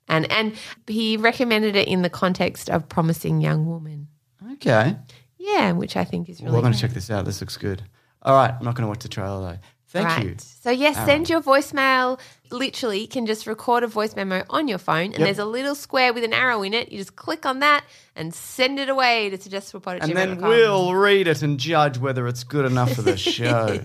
And 0.08 0.30
and 0.32 0.54
he 0.88 1.18
recommended 1.18 1.76
it 1.76 1.88
in 1.88 2.02
the 2.02 2.10
context 2.10 2.70
of 2.70 2.90
promising 2.90 3.42
young 3.42 3.68
woman. 3.68 4.08
Okay. 4.54 4.98
Yeah, 5.38 5.72
which 5.72 5.96
I 5.96 6.04
think 6.04 6.30
is 6.30 6.42
really. 6.42 6.52
well, 6.52 6.58
I'm 6.58 6.64
going 6.64 6.74
to 6.74 6.80
check 6.80 6.92
this 6.92 7.10
out. 7.10 7.26
This 7.26 7.42
looks 7.42 7.58
good. 7.58 7.84
All 8.22 8.36
right. 8.36 8.52
I'm 8.52 8.66
not 8.66 8.76
going 8.76 8.84
to 8.84 8.90
watch 8.90 9.04
the 9.04 9.08
trailer 9.08 9.54
though. 9.54 9.60
Thank 9.90 10.08
right. 10.08 10.26
you. 10.26 10.36
So 10.38 10.70
yes, 10.70 10.96
send 11.06 11.30
your 11.30 11.42
voicemail. 11.42 12.20
Literally, 12.52 13.02
you 13.02 13.08
can 13.08 13.26
just 13.26 13.48
record 13.48 13.84
a 13.84 13.88
voice 13.88 14.16
memo 14.16 14.44
on 14.50 14.68
your 14.68 14.78
phone, 14.78 15.06
and 15.06 15.20
Yep. 15.20 15.26
there's 15.26 15.40
a 15.40 15.46
little 15.46 15.74
square 15.74 16.14
with 16.14 16.24
an 16.24 16.34
arrow 16.34 16.62
in 16.62 16.76
it. 16.76 16.92
You 16.92 17.00
just 17.00 17.16
click 17.16 17.44
on 17.44 17.60
that 17.60 17.84
and 18.16 18.32
send 18.32 18.78
it 18.78 18.88
away 18.90 19.32
to 19.32 19.38
suggestiblepod 19.38 19.96
at 19.96 20.04
And 20.04 20.16
then 20.16 20.42
we'll 20.42 20.94
read 20.94 21.28
it 21.28 21.42
and 21.42 21.60
judge 21.60 21.98
whether 21.98 22.28
it's 22.28 22.44
good 22.44 22.66
enough 22.66 22.94
for 22.94 23.02
the 23.02 23.18
show, 23.18 23.80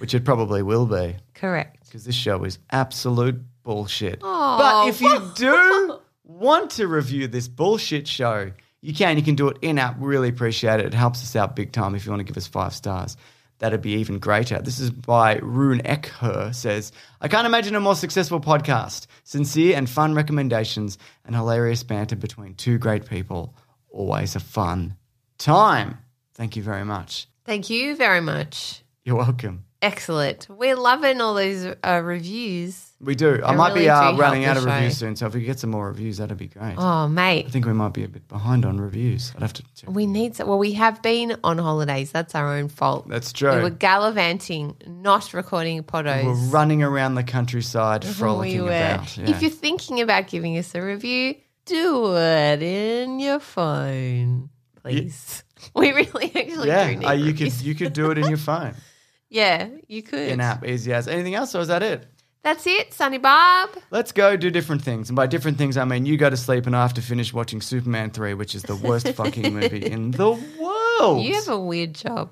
which 0.00 0.14
it 0.14 0.24
probably 0.24 0.62
will 0.62 0.86
be 0.86 1.16
correct. 1.34 1.84
because 1.86 2.04
this 2.04 2.14
show 2.14 2.42
is 2.44 2.58
absolute 2.70 3.40
bullshit. 3.62 4.20
Aw. 4.22 4.58
But 4.58 4.88
if 4.88 5.00
you 5.00 5.32
do 5.36 5.98
want 6.24 6.70
to 6.72 6.86
review 6.86 7.28
this 7.28 7.48
bullshit 7.48 8.08
show, 8.08 8.52
you 8.80 8.94
can. 8.94 9.16
You 9.16 9.22
can 9.22 9.34
do 9.34 9.48
it 9.48 9.58
in 9.62 9.78
app. 9.78 9.96
Really 9.98 10.28
appreciate 10.30 10.80
it. 10.80 10.86
It 10.86 10.94
helps 10.94 11.22
us 11.22 11.36
out 11.36 11.54
big 11.54 11.72
time 11.72 11.94
if 11.94 12.04
you 12.06 12.10
want 12.12 12.20
to 12.20 12.24
give 12.24 12.36
us 12.36 12.46
five 12.46 12.72
stars. 12.74 13.16
That'd 13.58 13.82
be 13.82 13.96
even 13.96 14.18
greater. 14.20 14.58
This 14.62 14.80
is 14.80 14.90
by 14.90 15.36
Rune 15.36 15.80
Eckher 15.82 16.54
says, 16.54 16.92
I 17.20 17.28
can't 17.28 17.46
imagine 17.46 17.74
a 17.74 17.80
more 17.80 17.94
successful 17.94 18.40
podcast. 18.40 19.06
Sincere 19.24 19.76
and 19.76 19.88
fun 19.88 20.14
recommendations 20.14 20.96
and 21.26 21.36
hilarious 21.36 21.82
banter 21.82 22.16
between 22.16 22.54
two 22.54 22.78
great 22.78 23.04
people. 23.04 23.54
Always 23.90 24.34
a 24.34 24.40
fun 24.40 24.96
time. 25.36 25.98
Thank 26.32 26.56
you 26.56 26.62
very 26.62 26.86
much. 26.86 27.26
Thank 27.44 27.68
you 27.68 27.96
very 27.96 28.22
much. 28.22 28.82
You're 29.10 29.18
welcome. 29.18 29.64
Excellent. 29.82 30.46
We're 30.48 30.76
loving 30.76 31.20
all 31.20 31.34
these 31.34 31.66
uh, 31.66 32.00
reviews. 32.04 32.92
We 33.00 33.16
do. 33.16 33.40
I 33.44 33.50
They 33.50 33.56
might 33.56 33.68
really 33.70 33.86
be 33.86 33.88
uh, 33.88 34.16
running 34.16 34.44
out 34.44 34.56
of 34.56 34.62
show. 34.62 34.70
reviews 34.72 34.98
soon, 34.98 35.16
so 35.16 35.26
if 35.26 35.34
we 35.34 35.40
get 35.40 35.58
some 35.58 35.70
more 35.70 35.88
reviews, 35.88 36.18
that'd 36.18 36.36
be 36.38 36.46
great. 36.46 36.76
Oh, 36.78 37.08
mate. 37.08 37.46
I 37.46 37.50
think 37.50 37.66
we 37.66 37.72
might 37.72 37.92
be 37.92 38.04
a 38.04 38.08
bit 38.08 38.28
behind 38.28 38.64
on 38.64 38.80
reviews. 38.80 39.32
I'd 39.34 39.42
have 39.42 39.52
to 39.54 39.64
check. 39.74 39.90
We 39.90 40.06
need 40.06 40.36
some. 40.36 40.46
Well, 40.46 40.60
we 40.60 40.74
have 40.74 41.02
been 41.02 41.36
on 41.42 41.58
holidays. 41.58 42.12
That's 42.12 42.36
our 42.36 42.54
own 42.56 42.68
fault. 42.68 43.08
That's 43.08 43.32
true. 43.32 43.52
We 43.56 43.62
were 43.62 43.70
gallivanting, 43.70 44.76
not 44.86 45.34
recording 45.34 45.82
podos. 45.82 46.24
We're 46.24 46.34
running 46.50 46.84
around 46.84 47.16
the 47.16 47.24
countryside, 47.24 48.04
frolicking 48.04 48.62
We 48.62 48.68
about. 48.68 49.16
yeah. 49.18 49.28
If 49.28 49.42
you're 49.42 49.50
thinking 49.50 50.00
about 50.00 50.28
giving 50.28 50.56
us 50.56 50.72
a 50.76 50.82
review, 50.82 51.34
do 51.64 52.16
it 52.16 52.62
in 52.62 53.18
your 53.18 53.40
phone, 53.40 54.50
please. 54.80 55.42
We 55.74 55.92
really 55.92 56.32
actually 56.34 56.70
do 56.70 56.96
need 57.00 57.04
uh, 57.04 57.12
you 57.12 57.34
could 57.34 57.52
you 57.60 57.74
could 57.74 57.92
do 57.92 58.10
it 58.10 58.16
in 58.16 58.28
your 58.28 58.38
phone, 58.38 58.74
yeah, 59.30 59.68
you 59.88 60.02
could. 60.02 60.28
in 60.28 60.40
app, 60.40 60.66
easy 60.66 60.92
as. 60.92 61.08
Anything 61.08 61.34
else, 61.34 61.54
or 61.54 61.60
is 61.60 61.68
that 61.68 61.82
it? 61.82 62.06
That's 62.42 62.66
it, 62.66 62.92
Sunny 62.94 63.18
Bob. 63.18 63.70
Let's 63.90 64.12
go 64.12 64.36
do 64.36 64.50
different 64.50 64.82
things, 64.82 65.08
and 65.10 65.16
by 65.16 65.26
different 65.26 65.56
things, 65.58 65.76
I 65.76 65.84
mean 65.84 66.04
you 66.06 66.16
go 66.16 66.28
to 66.30 66.36
sleep, 66.36 66.66
and 66.66 66.74
I 66.74 66.82
have 66.82 66.94
to 66.94 67.02
finish 67.02 67.32
watching 67.32 67.60
Superman 67.60 68.10
three, 68.10 68.34
which 68.34 68.54
is 68.54 68.62
the 68.62 68.76
worst 68.76 69.08
fucking 69.14 69.54
movie 69.54 69.84
in 69.86 70.10
the 70.10 70.30
world. 70.58 71.24
You 71.24 71.34
have 71.34 71.48
a 71.48 71.58
weird 71.58 71.94
job. 71.94 72.30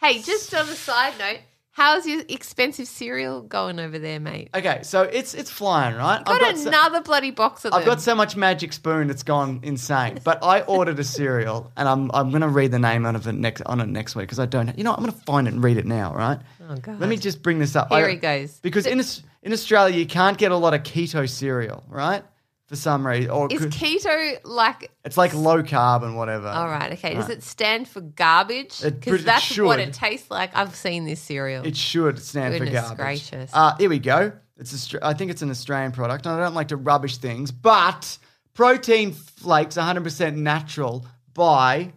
Hey, 0.00 0.22
just 0.22 0.54
on 0.54 0.68
a 0.68 0.74
side 0.74 1.14
note, 1.18 1.40
How's 1.78 2.06
your 2.08 2.24
expensive 2.28 2.88
cereal 2.88 3.40
going 3.40 3.78
over 3.78 4.00
there, 4.00 4.18
mate? 4.18 4.50
Okay, 4.52 4.80
so 4.82 5.02
it's 5.02 5.32
it's 5.32 5.48
flying, 5.48 5.94
right? 5.94 6.24
Got, 6.24 6.42
I've 6.42 6.58
so- 6.58 6.70
another 6.70 7.00
bloody 7.02 7.30
box 7.30 7.64
of 7.64 7.70
them. 7.70 7.78
I've 7.78 7.86
got 7.86 8.00
so 8.00 8.16
much 8.16 8.34
magic 8.34 8.72
spoon 8.72 9.10
it's 9.10 9.22
gone 9.22 9.60
insane. 9.62 10.18
But 10.24 10.42
I 10.42 10.62
ordered 10.66 10.98
a 10.98 11.04
cereal 11.04 11.70
and 11.76 11.88
I'm 11.88 12.10
I'm 12.12 12.32
gonna 12.32 12.48
read 12.48 12.72
the 12.72 12.80
name 12.80 13.06
out 13.06 13.14
of 13.14 13.28
it 13.28 13.32
next 13.34 13.62
on 13.62 13.80
it 13.80 13.86
next 13.86 14.16
week 14.16 14.24
because 14.24 14.40
I 14.40 14.46
don't 14.46 14.76
you 14.76 14.82
know 14.82 14.90
what, 14.90 14.98
I'm 14.98 15.04
gonna 15.04 15.18
find 15.24 15.46
it 15.46 15.54
and 15.54 15.62
read 15.62 15.76
it 15.76 15.86
now, 15.86 16.12
right? 16.12 16.40
Oh, 16.68 16.74
God. 16.74 16.98
Let 16.98 17.08
me 17.08 17.16
just 17.16 17.44
bring 17.44 17.60
this 17.60 17.76
up. 17.76 17.90
Here 17.92 18.06
I- 18.06 18.10
he 18.10 18.16
goes. 18.16 18.58
Because 18.58 18.84
in 18.84 19.00
in 19.44 19.52
Australia 19.52 19.96
you 19.96 20.06
can't 20.06 20.36
get 20.36 20.50
a 20.50 20.56
lot 20.56 20.74
of 20.74 20.82
keto 20.82 21.30
cereal, 21.30 21.84
right? 21.88 22.24
For 22.68 22.76
some 22.76 23.06
reason. 23.06 23.30
Or 23.30 23.48
Is 23.50 23.60
could- 23.60 23.72
keto 23.72 24.38
like? 24.44 24.90
it's 25.04 25.16
like 25.16 25.32
low 25.34 25.62
carb 25.62 26.04
and 26.04 26.16
whatever. 26.18 26.48
All 26.48 26.68
right, 26.68 26.92
okay. 26.92 27.14
Does 27.14 27.30
it 27.30 27.42
stand 27.42 27.88
for 27.88 28.02
garbage? 28.02 28.84
It 28.84 29.00
Because 29.00 29.24
that's 29.24 29.58
what 29.58 29.80
it 29.80 29.94
tastes 29.94 30.30
like. 30.30 30.54
I've 30.54 30.74
seen 30.74 31.06
this 31.06 31.18
cereal. 31.20 31.64
It 31.66 31.76
should 31.76 32.18
stand 32.18 32.52
Goodness 32.52 32.68
for 32.90 32.94
garbage. 32.96 33.30
gracious. 33.30 33.50
Uh, 33.54 33.74
here 33.78 33.88
we 33.88 33.98
go. 33.98 34.32
It's 34.58 34.74
Austra- 34.74 34.98
I 35.02 35.14
think 35.14 35.30
it's 35.30 35.40
an 35.40 35.50
Australian 35.50 35.92
product. 35.92 36.26
and 36.26 36.34
I 36.34 36.44
don't 36.44 36.54
like 36.54 36.68
to 36.68 36.76
rubbish 36.76 37.16
things, 37.16 37.50
but 37.52 38.18
protein 38.52 39.12
flakes 39.12 39.76
100% 39.76 40.36
natural 40.36 41.06
by 41.32 41.92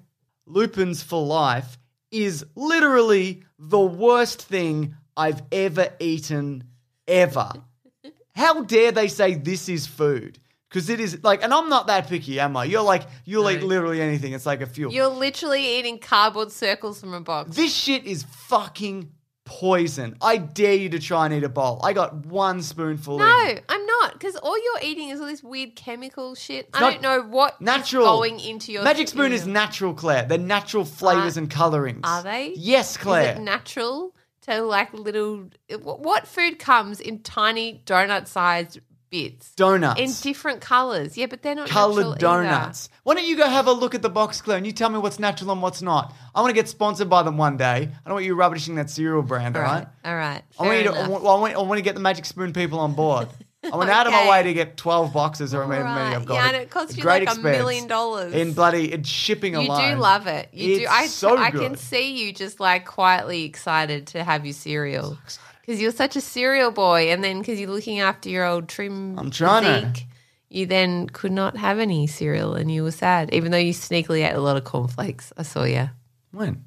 Lupins 0.46 1.04
for 1.04 1.22
Life 1.26 1.78
is 2.12 2.46
literally 2.56 3.44
the 3.60 3.80
worst 3.80 4.42
thing 4.44 4.96
I've 5.18 5.42
ever 5.52 5.90
eaten 6.00 6.64
ever. 7.08 7.52
How 8.36 8.62
dare 8.64 8.92
they 8.94 9.08
say 9.10 9.34
this 9.36 9.68
is 9.68 9.86
food? 9.86 10.38
Because 10.72 10.90
it 10.90 11.02
is 11.02 11.22
like, 11.22 11.44
and 11.44 11.54
I'm 11.54 11.68
not 11.68 11.88
that 11.88 12.08
picky, 12.08 12.40
am 12.40 12.56
I? 12.56 12.64
You're 12.64 12.82
like, 12.82 13.04
you'll 13.26 13.50
eat 13.52 13.62
literally 13.62 14.02
anything. 14.02 14.32
It's 14.32 14.46
like 14.46 14.62
a 14.62 14.66
fuel. 14.66 14.94
You're 14.94 15.08
literally 15.08 15.78
eating 15.78 16.00
cardboard 16.00 16.50
circles 16.50 17.02
from 17.02 17.14
a 17.14 17.20
box. 17.20 17.58
This 17.58 17.76
shit 17.76 18.06
is 18.06 18.24
fucking 18.24 19.12
poison. 19.44 20.16
I 20.22 20.38
dare 20.38 20.76
you 20.76 20.88
to 20.90 21.00
try 21.00 21.26
and 21.26 21.34
eat 21.34 21.44
a 21.44 21.50
bowl. 21.50 21.82
I 21.84 21.92
got 21.92 22.26
one 22.26 22.62
spoonful 22.62 23.16
of 23.16 23.20
no, 23.20 23.50
in. 23.50 23.60
I'm 23.68 23.86
not. 23.86 24.14
Because 24.14 24.38
all 24.38 24.58
you're 24.58 24.82
eating 24.90 25.10
is 25.10 25.20
all 25.20 25.26
this 25.28 25.44
weird 25.44 25.76
chemical 25.76 26.36
shit. 26.36 26.70
I 26.74 26.80
not 26.80 26.92
don't 26.94 27.02
know 27.02 27.22
what 27.24 27.56
is 27.56 27.62
Natural. 27.62 28.06
going 28.06 28.40
into 28.40 28.72
your 28.72 28.84
Magic 28.84 29.10
Spoon 29.10 29.34
is 29.34 29.46
natural, 29.46 29.94
Claire. 29.94 30.24
They're 30.26 30.38
natural 30.38 30.86
flavors 30.86 31.36
Are- 31.36 31.42
and 31.42 31.52
colorings. 31.52 32.02
Are 32.06 32.24
they? 32.24 32.54
Yes, 32.56 32.96
Claire. 32.96 33.34
Is 33.34 33.40
it 33.40 33.42
natural 33.42 34.16
to 34.44 34.62
like 34.62 34.94
little? 34.94 35.50
wh- 35.70 36.00
What 36.00 36.28
food 36.28 36.58
comes 36.60 37.02
in 37.02 37.20
tiny 37.20 37.82
donut-sized 37.86 38.80
bits? 39.12 39.54
Donuts. 39.54 40.00
in 40.00 40.12
different 40.24 40.62
colors. 40.62 41.16
Yeah, 41.16 41.28
but 41.28 41.44
they're 41.44 41.54
not 41.54 41.68
natural 41.68 41.96
Colored 41.96 42.06
either. 42.08 42.18
donuts. 42.18 42.90
Why 43.04 43.14
don't 43.14 43.28
you 43.28 43.38
go 43.38 43.48
have 43.48 43.68
a 43.68 43.72
look 43.72 43.94
at 43.94 44.02
the 44.02 44.10
box, 44.10 44.42
Claire, 44.42 44.58
and 44.58 44.66
you 44.66 44.72
tell 44.72 44.90
me 44.90 44.98
what's 44.98 45.20
natural 45.20 45.52
and 45.52 45.62
what's 45.62 45.82
not? 45.84 46.16
I 46.34 46.42
want 46.42 46.50
to 46.50 46.56
get 46.56 46.68
sponsored 46.68 47.10
by 47.10 47.22
them 47.22 47.38
one 47.38 47.58
day. 47.58 47.66
I 47.66 47.90
don't 48.06 48.14
want 48.14 48.26
you 48.26 48.34
rubbishing 48.34 48.76
that 48.76 48.90
cereal 48.90 49.22
brand, 49.22 49.56
All 49.56 49.62
all 49.62 49.68
right, 49.68 49.80
right? 49.80 49.88
all 50.06 50.16
right. 50.16 50.42
I 50.60 50.66
want, 50.66 50.78
you 50.80 50.84
to, 50.86 50.90
I, 50.98 51.08
want, 51.08 51.24
I, 51.24 51.36
want, 51.36 51.56
I 51.56 51.62
want 51.62 51.78
to 51.78 51.84
get 51.84 51.94
the 51.94 52.02
Magic 52.02 52.26
Spoon 52.26 52.54
people 52.54 52.80
on 52.80 52.94
board. 52.94 53.28
I 53.64 53.76
went 53.76 53.92
out 53.92 54.08
of 54.08 54.14
my 54.14 54.28
way 54.28 54.42
to 54.42 54.54
get 54.54 54.76
12 54.76 55.14
boxes 55.14 55.54
or 55.54 55.64
however 55.64 55.84
many 55.84 56.16
I've 56.16 56.26
got. 56.26 56.34
Yeah, 56.34 56.48
and 56.48 56.56
it 56.56 56.72
costs 56.72 56.98
you 56.98 57.04
like 57.04 57.30
a 57.32 57.36
million 57.40 57.86
dollars. 57.88 58.34
In 58.34 58.54
bloody 58.54 58.92
in 58.92 59.04
shipping 59.04 59.54
You 59.54 59.60
alone. 59.60 59.90
You 59.90 59.96
do 59.96 60.02
love 60.02 60.26
it. 60.26 60.50
You 60.52 60.78
do. 60.78 60.82
It's 60.84 60.92
I, 60.92 61.06
so 61.06 61.38
I 61.38 61.52
can 61.52 61.76
see 61.76 62.18
you 62.26 62.34
just 62.34 62.60
like 62.60 62.86
quietly 62.86 63.44
excited 63.44 64.08
to 64.08 64.24
have 64.24 64.46
your 64.48 64.54
cereal. 64.56 65.16
Because 65.62 65.82
you're 65.82 65.92
such 65.92 66.16
a 66.16 66.22
cereal 66.22 66.72
boy, 66.72 67.12
and 67.12 67.24
then 67.24 67.40
because 67.40 67.60
you're 67.60 67.70
looking 67.70 68.00
after 68.00 68.30
your 68.30 68.46
old 68.46 68.68
trim 68.68 69.18
I'm 69.20 69.30
trying 69.32 69.64
to. 69.64 69.88
physique, 69.90 70.08
you 70.50 70.66
then 70.66 71.08
could 71.08 71.32
not 71.32 71.56
have 71.58 71.80
any 71.80 72.08
cereal, 72.08 72.56
and 72.56 72.72
you 72.72 72.84
were 72.84 72.92
sad, 72.92 73.34
even 73.34 73.52
though 73.52 73.58
you 73.58 73.74
sneakily 73.74 74.28
ate 74.28 74.34
a 74.36 74.42
lot 74.42 74.58
of 74.58 74.64
cornflakes. 74.64 75.32
I 75.38 75.44
saw 75.44 75.64
you 75.64 75.90
When? 76.32 76.66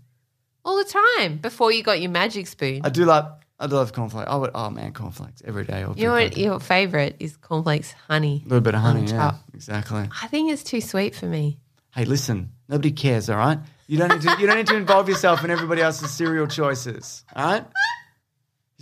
all 0.65 0.77
the 0.79 0.85
time 1.19 1.37
before 1.39 1.71
you 1.73 1.83
got 1.83 2.01
your 2.01 2.11
magic 2.11 2.47
spoon. 2.47 2.81
I 2.85 2.89
do 2.89 3.05
love 3.05 3.27
I 3.61 3.67
do 3.67 3.75
love 3.77 3.93
cornflakes. 3.93 4.29
I 4.31 4.37
would 4.37 4.51
oh 4.55 4.71
man, 4.71 4.93
cornflakes 4.93 5.43
every 5.45 5.65
day. 5.65 5.83
I'll 5.83 5.95
You 5.97 6.07
know 6.09 6.15
drink 6.15 6.31
what? 6.33 6.37
like 6.37 6.37
Your 6.39 6.61
favorite 6.61 7.17
is 7.21 7.37
cornflakes 7.37 7.93
honey. 8.09 8.43
a 8.45 8.49
little 8.49 8.61
bit 8.63 8.75
of 8.75 8.81
honey, 8.81 9.01
on 9.03 9.09
yeah. 9.09 9.17
top. 9.17 9.37
Exactly. 9.55 10.09
I 10.23 10.27
think 10.29 10.51
it's 10.53 10.65
too 10.65 10.81
sweet 10.81 11.15
for 11.15 11.27
me. 11.27 11.59
Hey, 11.95 12.05
listen, 12.07 12.51
nobody 12.69 12.91
cares, 12.93 13.29
all 13.31 13.37
right? 13.37 13.59
You 13.87 13.99
don't 13.99 14.09
need 14.09 14.23
to 14.23 14.37
you 14.41 14.47
don't 14.47 14.57
need 14.57 14.67
to 14.69 14.77
involve 14.77 15.09
yourself 15.09 15.45
in 15.45 15.51
everybody 15.51 15.83
else's 15.83 16.11
cereal 16.11 16.47
choices. 16.47 17.25
All 17.37 17.45
right? 17.45 17.65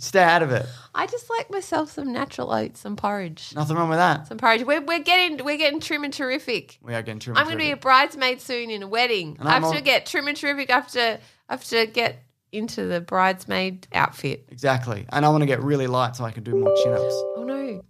Stay 0.03 0.21
out 0.21 0.43
of 0.43 0.51
it. 0.51 0.65
I 0.93 1.07
just 1.07 1.29
like 1.29 1.49
myself 1.49 1.91
some 1.91 2.11
natural 2.11 2.51
oats, 2.51 2.81
some 2.81 2.95
porridge, 2.97 3.53
Nothing 3.55 3.77
wrong 3.77 3.87
with 3.89 3.99
that. 3.99 4.27
some 4.27 4.37
porridge. 4.37 4.63
We're, 4.63 4.81
we're 4.81 4.99
getting 4.99 5.43
we're 5.45 5.57
getting 5.57 5.79
trim 5.79 6.03
and 6.03 6.13
terrific. 6.13 6.77
We 6.81 6.93
are 6.93 7.01
getting 7.01 7.19
too 7.19 7.31
I'm 7.35 7.45
going 7.45 7.57
to 7.57 7.63
be 7.63 7.71
a 7.71 7.77
bridesmaid 7.77 8.41
soon 8.41 8.69
in 8.69 8.83
a 8.83 8.87
wedding. 8.87 9.37
And 9.39 9.47
I 9.47 9.53
have 9.53 9.61
to 9.61 9.67
all- 9.77 9.81
get 9.81 10.05
trim 10.05 10.27
and 10.27 10.35
terrific. 10.35 10.69
I 10.69 10.73
have 10.75 10.91
to, 10.91 11.19
I 11.47 11.53
have 11.53 11.63
to 11.65 11.85
get 11.87 12.21
into 12.51 12.85
the 12.85 12.99
bridesmaid 13.01 13.87
outfit. 13.93 14.45
Exactly. 14.51 15.05
And 15.09 15.25
I 15.25 15.29
want 15.29 15.41
to 15.41 15.47
get 15.47 15.63
really 15.63 15.87
light 15.87 16.15
so 16.17 16.25
I 16.25 16.31
can 16.31 16.43
do 16.43 16.51
more 16.55 16.75
chin 16.83 16.91
ups. 16.93 17.01
Oh 17.37 17.43
no, 17.47 17.81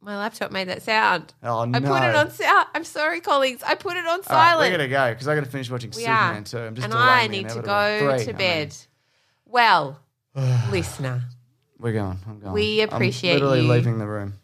my 0.00 0.16
laptop 0.16 0.52
made 0.52 0.68
that 0.68 0.82
sound. 0.82 1.34
Oh 1.42 1.58
I 1.62 1.64
no. 1.66 1.80
put 1.80 2.02
it 2.04 2.14
on 2.14 2.30
sound. 2.30 2.68
I'm 2.72 2.84
sorry, 2.84 3.20
colleagues. 3.20 3.64
I 3.64 3.74
put 3.74 3.96
it 3.96 4.06
on 4.06 4.10
All 4.10 4.16
right, 4.18 4.24
silent. 4.26 4.60
we're 4.60 4.78
gonna 4.78 4.88
go 4.88 5.12
because 5.12 5.26
I 5.26 5.34
gotta 5.34 5.48
finish 5.50 5.68
watching 5.70 5.90
we 5.90 6.02
Superman 6.02 6.42
are, 6.42 6.44
too. 6.44 6.58
I'm 6.60 6.74
just 6.76 6.84
and 6.84 6.92
delaying 6.92 7.10
I 7.10 7.22
the 7.26 7.28
need 7.32 7.48
to 7.48 7.58
inevitable. 7.58 7.66
go 7.66 7.98
Three, 8.16 8.24
to 8.26 8.30
I 8.30 8.32
mean. 8.32 8.36
bed. 8.36 8.76
Well, 9.44 9.98
listener, 10.70 11.22
We're 11.78 11.92
going. 11.92 12.18
I'm 12.26 12.40
going. 12.40 12.52
We 12.52 12.82
I'm 12.82 12.88
appreciate 12.90 13.34
literally 13.34 13.62
you. 13.62 13.68
leaving 13.72 13.98
the 13.98 14.06
room. 14.06 14.34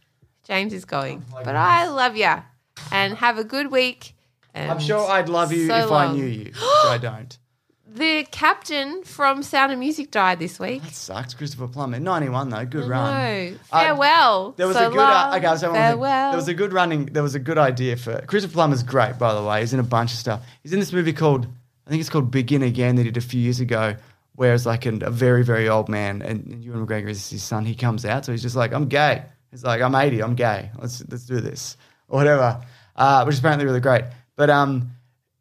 James 0.44 0.72
is 0.72 0.84
going, 0.84 1.24
but 1.32 1.56
I 1.56 1.88
love 1.88 2.16
you, 2.16 2.32
and 2.92 3.14
have 3.16 3.38
a 3.38 3.44
good 3.44 3.70
week. 3.70 4.14
I'm 4.54 4.78
sure 4.78 5.10
I'd 5.10 5.28
love 5.28 5.52
you 5.52 5.66
so 5.66 5.76
if 5.76 5.90
I 5.90 6.12
knew 6.12 6.24
you, 6.26 6.44
which 6.52 6.54
I 6.86 6.98
don't. 7.00 7.36
The 7.86 8.26
captain 8.32 9.04
from 9.04 9.42
Sound 9.44 9.72
of 9.72 9.78
Music 9.78 10.10
died 10.10 10.38
this 10.40 10.58
week. 10.58 10.82
That 10.82 10.94
sucks. 10.94 11.32
Christopher 11.32 11.68
Plummer, 11.68 12.00
91 12.00 12.48
though, 12.50 12.64
good 12.66 12.88
run. 12.88 13.14
No, 13.52 13.56
Uh, 13.72 13.80
farewell. 13.80 14.52
There 14.56 14.66
was 14.66 14.76
so 14.76 14.86
a 14.88 14.90
good. 14.90 14.96
long, 14.98 15.32
Uh, 15.32 15.36
okay, 15.36 15.46
I'll 15.46 15.56
say 15.58 15.66
one 15.68 15.76
more 15.76 15.82
farewell. 15.90 16.30
There 16.32 16.36
was 16.38 16.48
a 16.48 16.54
good 16.54 16.72
running. 16.72 17.06
There 17.06 17.22
was 17.22 17.34
a 17.36 17.38
good 17.38 17.56
idea 17.58 17.96
for 17.96 18.20
Christopher 18.26 18.52
Plummer's 18.54 18.82
great, 18.82 19.16
by 19.18 19.32
the 19.34 19.42
way. 19.42 19.60
He's 19.60 19.72
in 19.72 19.80
a 19.80 19.84
bunch 19.84 20.12
of 20.12 20.18
stuff. 20.18 20.42
He's 20.62 20.72
in 20.72 20.80
this 20.80 20.92
movie 20.92 21.12
called 21.12 21.46
I 21.86 21.90
think 21.90 22.00
it's 22.00 22.10
called 22.10 22.30
Begin 22.30 22.62
Again 22.62 22.96
that 22.96 23.02
he 23.04 23.10
did 23.10 23.22
a 23.22 23.26
few 23.26 23.40
years 23.40 23.60
ago, 23.60 23.94
where 24.34 24.54
it's 24.54 24.66
like 24.66 24.86
an, 24.86 25.02
a 25.02 25.10
very 25.10 25.44
very 25.44 25.68
old 25.68 25.88
man 25.88 26.22
and, 26.22 26.46
and 26.46 26.64
Ewan 26.64 26.86
McGregor 26.86 27.08
is 27.08 27.30
his 27.30 27.42
son. 27.42 27.64
He 27.64 27.74
comes 27.74 28.04
out, 28.04 28.24
so 28.24 28.32
he's 28.32 28.42
just 28.42 28.56
like, 28.56 28.72
I'm 28.72 28.88
gay. 28.88 29.22
He's 29.50 29.64
like, 29.64 29.80
I'm 29.80 29.94
80, 29.94 30.22
I'm 30.22 30.34
gay. 30.34 30.70
Let's 30.78 31.04
let's 31.08 31.26
do 31.26 31.40
this 31.40 31.76
or 32.08 32.18
whatever, 32.18 32.64
uh, 32.96 33.24
which 33.24 33.34
is 33.34 33.38
apparently 33.38 33.66
really 33.66 33.80
great. 33.80 34.04
But 34.36 34.50
um, 34.50 34.90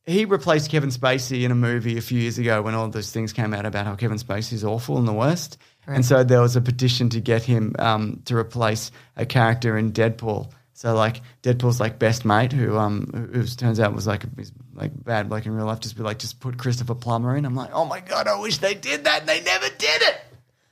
he 0.06 0.26
replaced 0.26 0.70
Kevin 0.70 0.90
Spacey 0.90 1.44
in 1.44 1.52
a 1.52 1.56
movie 1.56 1.98
a 1.98 2.02
few 2.02 2.20
years 2.20 2.38
ago 2.38 2.62
when 2.62 2.76
all 2.76 2.88
those 2.90 3.12
things 3.12 3.34
came 3.34 3.54
out 3.54 3.66
about 3.66 3.86
how 3.86 3.96
Kevin 3.96 4.18
Spacey 4.18 4.54
is 4.54 4.64
awful 4.64 4.98
and 4.98 5.08
the 5.08 5.14
worst. 5.14 5.58
And 5.86 6.06
so 6.06 6.24
there 6.24 6.42
was 6.42 6.56
a 6.56 6.62
petition 6.62 7.10
to 7.10 7.20
get 7.20 7.44
him 7.44 7.76
um, 7.78 8.22
to 8.26 8.38
replace 8.38 8.92
a 9.18 9.26
character 9.26 9.78
in 9.78 9.92
Deadpool. 9.92 10.52
So 10.74 10.96
like 10.96 11.22
Deadpool's 11.44 11.80
like 11.80 12.00
best 12.00 12.26
mate, 12.26 12.52
who 12.52 12.78
um 12.78 13.10
who 13.14 13.40
who 13.42 13.46
turns 13.46 13.80
out 13.80 13.94
was 13.94 14.08
like 14.08 14.24
a, 14.24 14.30
like 14.74 14.92
bad 15.04 15.30
like 15.30 15.46
in 15.46 15.54
real 15.54 15.66
life, 15.68 15.80
just 15.80 15.96
be 15.96 16.04
like 16.04 16.20
just 16.20 16.40
put 16.40 16.58
Christopher 16.58 16.96
Plummer 16.96 17.36
in. 17.38 17.46
I'm 17.46 17.56
like, 17.56 17.70
oh 17.74 17.86
my 17.86 18.00
god, 18.00 18.28
I 18.28 18.40
wish 18.40 18.58
they 18.58 18.74
did 18.74 19.04
that. 19.06 19.22
and 19.22 19.30
They 19.30 19.42
never 19.42 19.68
did 19.70 20.02
it. 20.02 20.18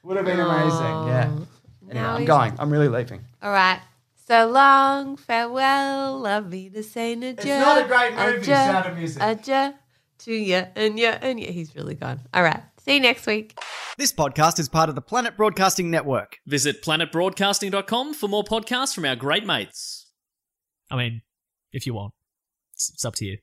Would 0.04 0.18
have 0.18 0.26
been 0.26 0.39
amazing. 0.39 0.80
Yeah. 1.08 1.24
Anyway, 1.24 1.47
Now 1.93 2.14
I'm 2.14 2.18
he's- 2.22 2.28
going. 2.28 2.54
I'm 2.58 2.72
really 2.72 2.88
leaving. 2.88 3.22
All 3.41 3.52
right. 3.52 3.80
So 4.28 4.47
long, 4.47 5.18
farewell, 5.18 6.18
love 6.20 6.49
me 6.49 6.70
to 6.70 6.84
say 6.84 7.14
adieu. 7.14 7.36
It's 7.38 7.45
not 7.45 7.84
a 7.84 7.88
great 7.88 8.16
movie, 8.16 8.43
Sound 8.45 8.86
of 8.88 8.97
Music. 8.97 9.22
Adieu 9.22 9.74
to 10.20 10.34
ya 10.34 10.66
and 10.76 10.97
ya 10.97 11.18
and 11.22 11.39
ya. 11.39 11.52
He's 11.52 11.76
really 11.76 11.95
gone. 11.95 12.22
All 12.34 12.41
right. 12.41 12.62
See 12.86 12.96
you 12.96 13.00
next 13.00 13.28
week. 13.28 13.58
This 13.98 14.12
podcast 14.12 14.58
is 14.58 14.68
part 14.68 14.90
of 14.90 14.96
the 14.96 15.02
Planet 15.02 15.38
Broadcasting 15.38 15.92
Network. 15.92 16.40
Visit 16.48 16.82
planetbroadcasting.com 16.82 18.16
for 18.16 18.28
more 18.28 18.44
podcasts 18.44 18.96
from 18.96 19.06
our 19.06 19.16
great 19.16 19.46
mates. 19.46 20.08
I 20.90 20.96
mean, 20.98 21.22
if 21.72 21.86
you 21.86 21.94
want, 21.94 22.14
it's, 22.74 22.90
it's 22.90 23.06
up 23.06 23.14
to 23.16 23.26
you. 23.26 23.38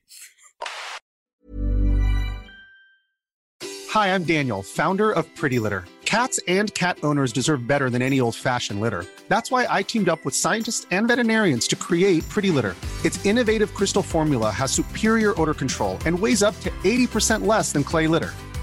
Hi, 3.91 4.13
I'm 4.13 4.23
Daniel, 4.23 4.61
founder 4.61 5.11
of 5.11 5.33
Pretty 5.35 5.57
Litter. 5.57 5.85
Cats 6.03 6.39
and 6.47 6.73
cat 6.73 6.97
owners 7.01 7.31
deserve 7.31 7.65
better 7.65 7.89
than 7.89 8.01
any 8.01 8.19
old 8.19 8.35
fashioned 8.35 8.81
litter. 8.81 9.05
That's 9.29 9.51
why 9.51 9.67
I 9.69 9.83
teamed 9.83 10.09
up 10.09 10.25
with 10.25 10.35
scientists 10.35 10.85
and 10.91 11.07
veterinarians 11.07 11.65
to 11.69 11.75
create 11.77 12.27
Pretty 12.27 12.51
Litter. 12.51 12.75
Its 13.05 13.23
innovative 13.25 13.73
crystal 13.73 14.03
formula 14.03 14.51
has 14.51 14.71
superior 14.71 15.39
odor 15.39 15.53
control 15.53 15.97
and 16.05 16.19
weighs 16.19 16.43
up 16.43 16.59
to 16.59 16.69
80% 16.83 17.45
less 17.45 17.71
than 17.71 17.83
clay 17.83 18.07
litter. 18.07 18.33